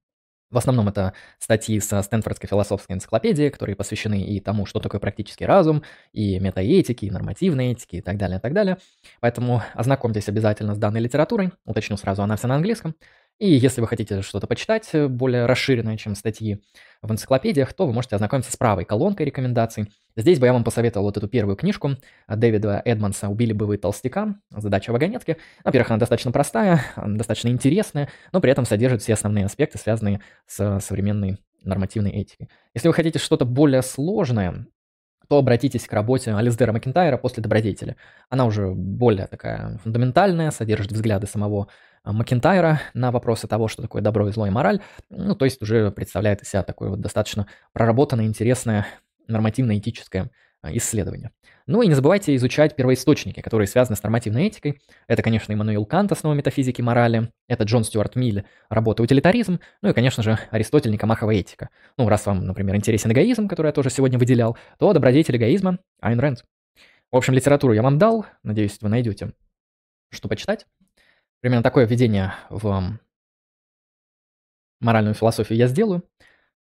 В 0.52 0.58
основном 0.58 0.88
это 0.88 1.14
статьи 1.40 1.80
со 1.80 2.00
Стэнфордской 2.02 2.48
философской 2.48 2.94
энциклопедии, 2.94 3.50
которые 3.50 3.76
посвящены 3.76 4.22
и 4.22 4.40
тому, 4.40 4.68
что 4.68 4.80
такое 4.80 5.02
практический 5.02 5.46
разум, 5.48 5.82
и 6.14 6.40
метаэтике, 6.40 7.08
и 7.08 7.12
нормативной 7.12 7.72
этике, 7.72 7.98
и 7.98 8.02
так 8.02 8.18
далее, 8.18 8.38
и 8.38 8.42
так 8.42 8.54
далее. 8.54 8.78
Поэтому 9.22 9.64
ознакомьтесь 9.74 10.30
обязательно 10.30 10.76
с 10.76 10.78
данной 10.78 11.02
литературой. 11.02 11.52
Уточню 11.66 11.98
сразу, 11.98 12.22
она 12.22 12.38
вся 12.38 12.48
на 12.48 12.56
английском. 12.56 12.96
И 13.40 13.50
если 13.50 13.82
вы 13.82 13.88
хотите 13.88 14.24
что-то 14.24 14.48
почитать 14.48 14.90
э, 14.94 15.08
более 15.08 15.46
расширенное, 15.46 15.96
чем 15.96 16.16
статьи 16.16 16.60
в 17.04 17.12
энциклопедиях, 17.12 17.72
то 17.74 17.86
вы 17.86 17.94
можете 17.94 18.16
ознакомиться 18.16 18.52
с 18.52 18.56
правой 18.56 18.84
колонкой 18.84 19.28
рекомендаций. 19.28 19.92
Здесь 20.16 20.40
бы 20.40 20.48
я 20.48 20.54
вам 20.54 20.64
посоветовал 20.64 21.06
вот 21.06 21.18
эту 21.18 21.28
первую 21.28 21.56
книжку 21.56 21.92
Дэвида 22.28 22.82
Эдмонса 22.84 23.30
«Убили 23.30 23.54
бы 23.54 23.68
вы 23.68 23.78
толстяка. 23.78 24.36
Задача 24.50 24.92
вагонетки». 24.92 25.38
Во-первых, 25.64 25.92
она 25.92 26.00
достаточно 26.00 26.32
простая, 26.32 26.82
достаточно 26.96 27.50
интересная, 27.50 28.10
но 28.32 28.42
при 28.42 28.52
этом 28.52 28.66
содержит 28.66 29.04
все 29.04 29.14
основные 29.14 29.46
аспекты, 29.46 29.78
связанные 29.78 30.22
с 30.48 30.80
современной 30.80 31.38
нормативной 31.64 32.12
этикой. 32.12 32.50
Если 32.74 32.88
вы 32.88 32.96
хотите 32.96 33.20
что-то 33.20 33.46
более 33.46 33.84
сложное, 33.84 34.66
то 35.28 35.38
обратитесь 35.38 35.86
к 35.86 35.94
работе 35.94 36.34
Алисдера 36.34 36.72
Макентайра 36.72 37.18
после 37.18 37.44
добродетели. 37.44 37.98
Она 38.30 38.46
уже 38.46 38.70
более 38.70 39.28
такая 39.28 39.78
фундаментальная, 39.84 40.52
содержит 40.52 40.92
взгляды 40.92 41.28
самого 41.28 41.68
Макентайра 42.14 42.82
на 42.94 43.12
вопросы 43.12 43.48
того, 43.48 43.68
что 43.68 43.82
такое 43.82 44.02
добро 44.02 44.28
и 44.28 44.32
зло 44.32 44.48
и 44.48 44.50
мораль. 44.50 44.82
Ну, 45.10 45.36
то 45.36 45.46
есть 45.46 45.62
уже 45.62 45.92
представляет 45.92 46.42
из 46.42 46.50
себя 46.50 46.64
такое 46.64 46.90
вот 46.90 47.02
достаточно 47.02 47.48
проработанное, 47.74 48.26
интересное 48.26 48.88
нормативно-этическое 49.28 50.32
а, 50.62 50.76
исследование. 50.76 51.32
Ну 51.68 51.82
и 51.82 51.88
не 51.88 51.94
забывайте 51.94 52.36
изучать 52.36 52.76
первоисточники, 52.76 53.42
которые 53.42 53.68
связаны 53.68 53.98
с 53.98 54.04
нормативной 54.04 54.48
этикой. 54.48 54.82
Это, 55.08 55.22
конечно, 55.22 55.52
Иммануил 55.52 55.86
Кант, 55.86 56.12
основа 56.12 56.34
метафизики 56.34 56.82
морали. 56.82 57.30
Это 57.48 57.66
Джон 57.66 57.84
Стюарт 57.84 58.16
Миль, 58.16 58.46
работа 58.70 59.04
«Утилитаризм». 59.04 59.60
Ну 59.82 59.90
и, 59.90 59.94
конечно 59.94 60.24
же, 60.24 60.40
Аристотель, 60.50 60.92
Никомахова 60.92 61.32
этика. 61.32 61.70
Ну, 61.98 62.08
раз 62.08 62.26
вам, 62.26 62.46
например, 62.46 62.76
интересен 62.76 63.12
эгоизм, 63.12 63.48
который 63.48 63.68
я 63.68 63.74
тоже 63.74 63.90
сегодня 63.90 64.18
выделял, 64.18 64.58
то 64.80 64.94
добродетель 64.94 65.36
эгоизма 65.36 65.80
Айн 66.00 66.20
Рэнд. 66.20 66.46
В 67.12 67.16
общем, 67.18 67.34
литературу 67.34 67.74
я 67.74 67.82
вам 67.82 67.98
дал. 67.98 68.26
Надеюсь, 68.44 68.78
вы 68.82 68.90
найдете, 68.90 69.34
что 70.10 70.28
почитать. 70.28 70.66
Примерно 71.42 71.64
такое 71.64 71.86
введение 71.86 72.34
в 72.50 72.98
моральную 74.80 75.14
философию 75.14 75.58
я 75.58 75.68
сделаю. 75.68 76.04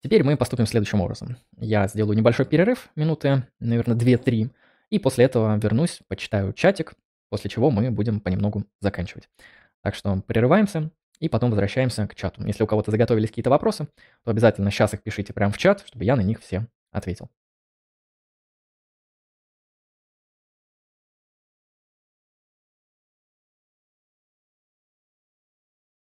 Теперь 0.03 0.23
мы 0.23 0.37
поступим 0.37 0.67
следующим 0.67 1.01
образом. 1.01 1.37
Я 1.57 1.89
сделаю 1.89 2.17
небольшой 2.17 2.47
перерыв, 2.47 2.91
минуты, 2.95 3.47
наверное, 3.59 3.97
2-3, 3.97 4.51
и 4.91 4.99
после 4.99 5.25
этого 5.25 5.57
вернусь, 5.59 6.01
почитаю 6.07 6.53
чатик, 6.53 6.95
после 7.31 7.51
чего 7.51 7.71
мы 7.71 7.91
будем 7.91 8.21
понемногу 8.21 8.65
заканчивать. 8.81 9.29
Так 9.83 9.95
что 9.95 10.23
прерываемся, 10.27 10.91
и 11.19 11.29
потом 11.29 11.51
возвращаемся 11.51 12.07
к 12.07 12.15
чату. 12.15 12.47
Если 12.47 12.63
у 12.63 12.67
кого-то 12.67 12.91
заготовились 12.91 13.29
какие-то 13.29 13.51
вопросы, 13.51 13.89
то 14.25 14.31
обязательно 14.31 14.71
сейчас 14.71 14.95
их 14.95 15.03
пишите 15.03 15.33
прямо 15.33 15.53
в 15.53 15.59
чат, 15.59 15.85
чтобы 15.87 16.05
я 16.05 16.15
на 16.15 16.21
них 16.23 16.41
все 16.41 16.67
ответил. 16.93 17.29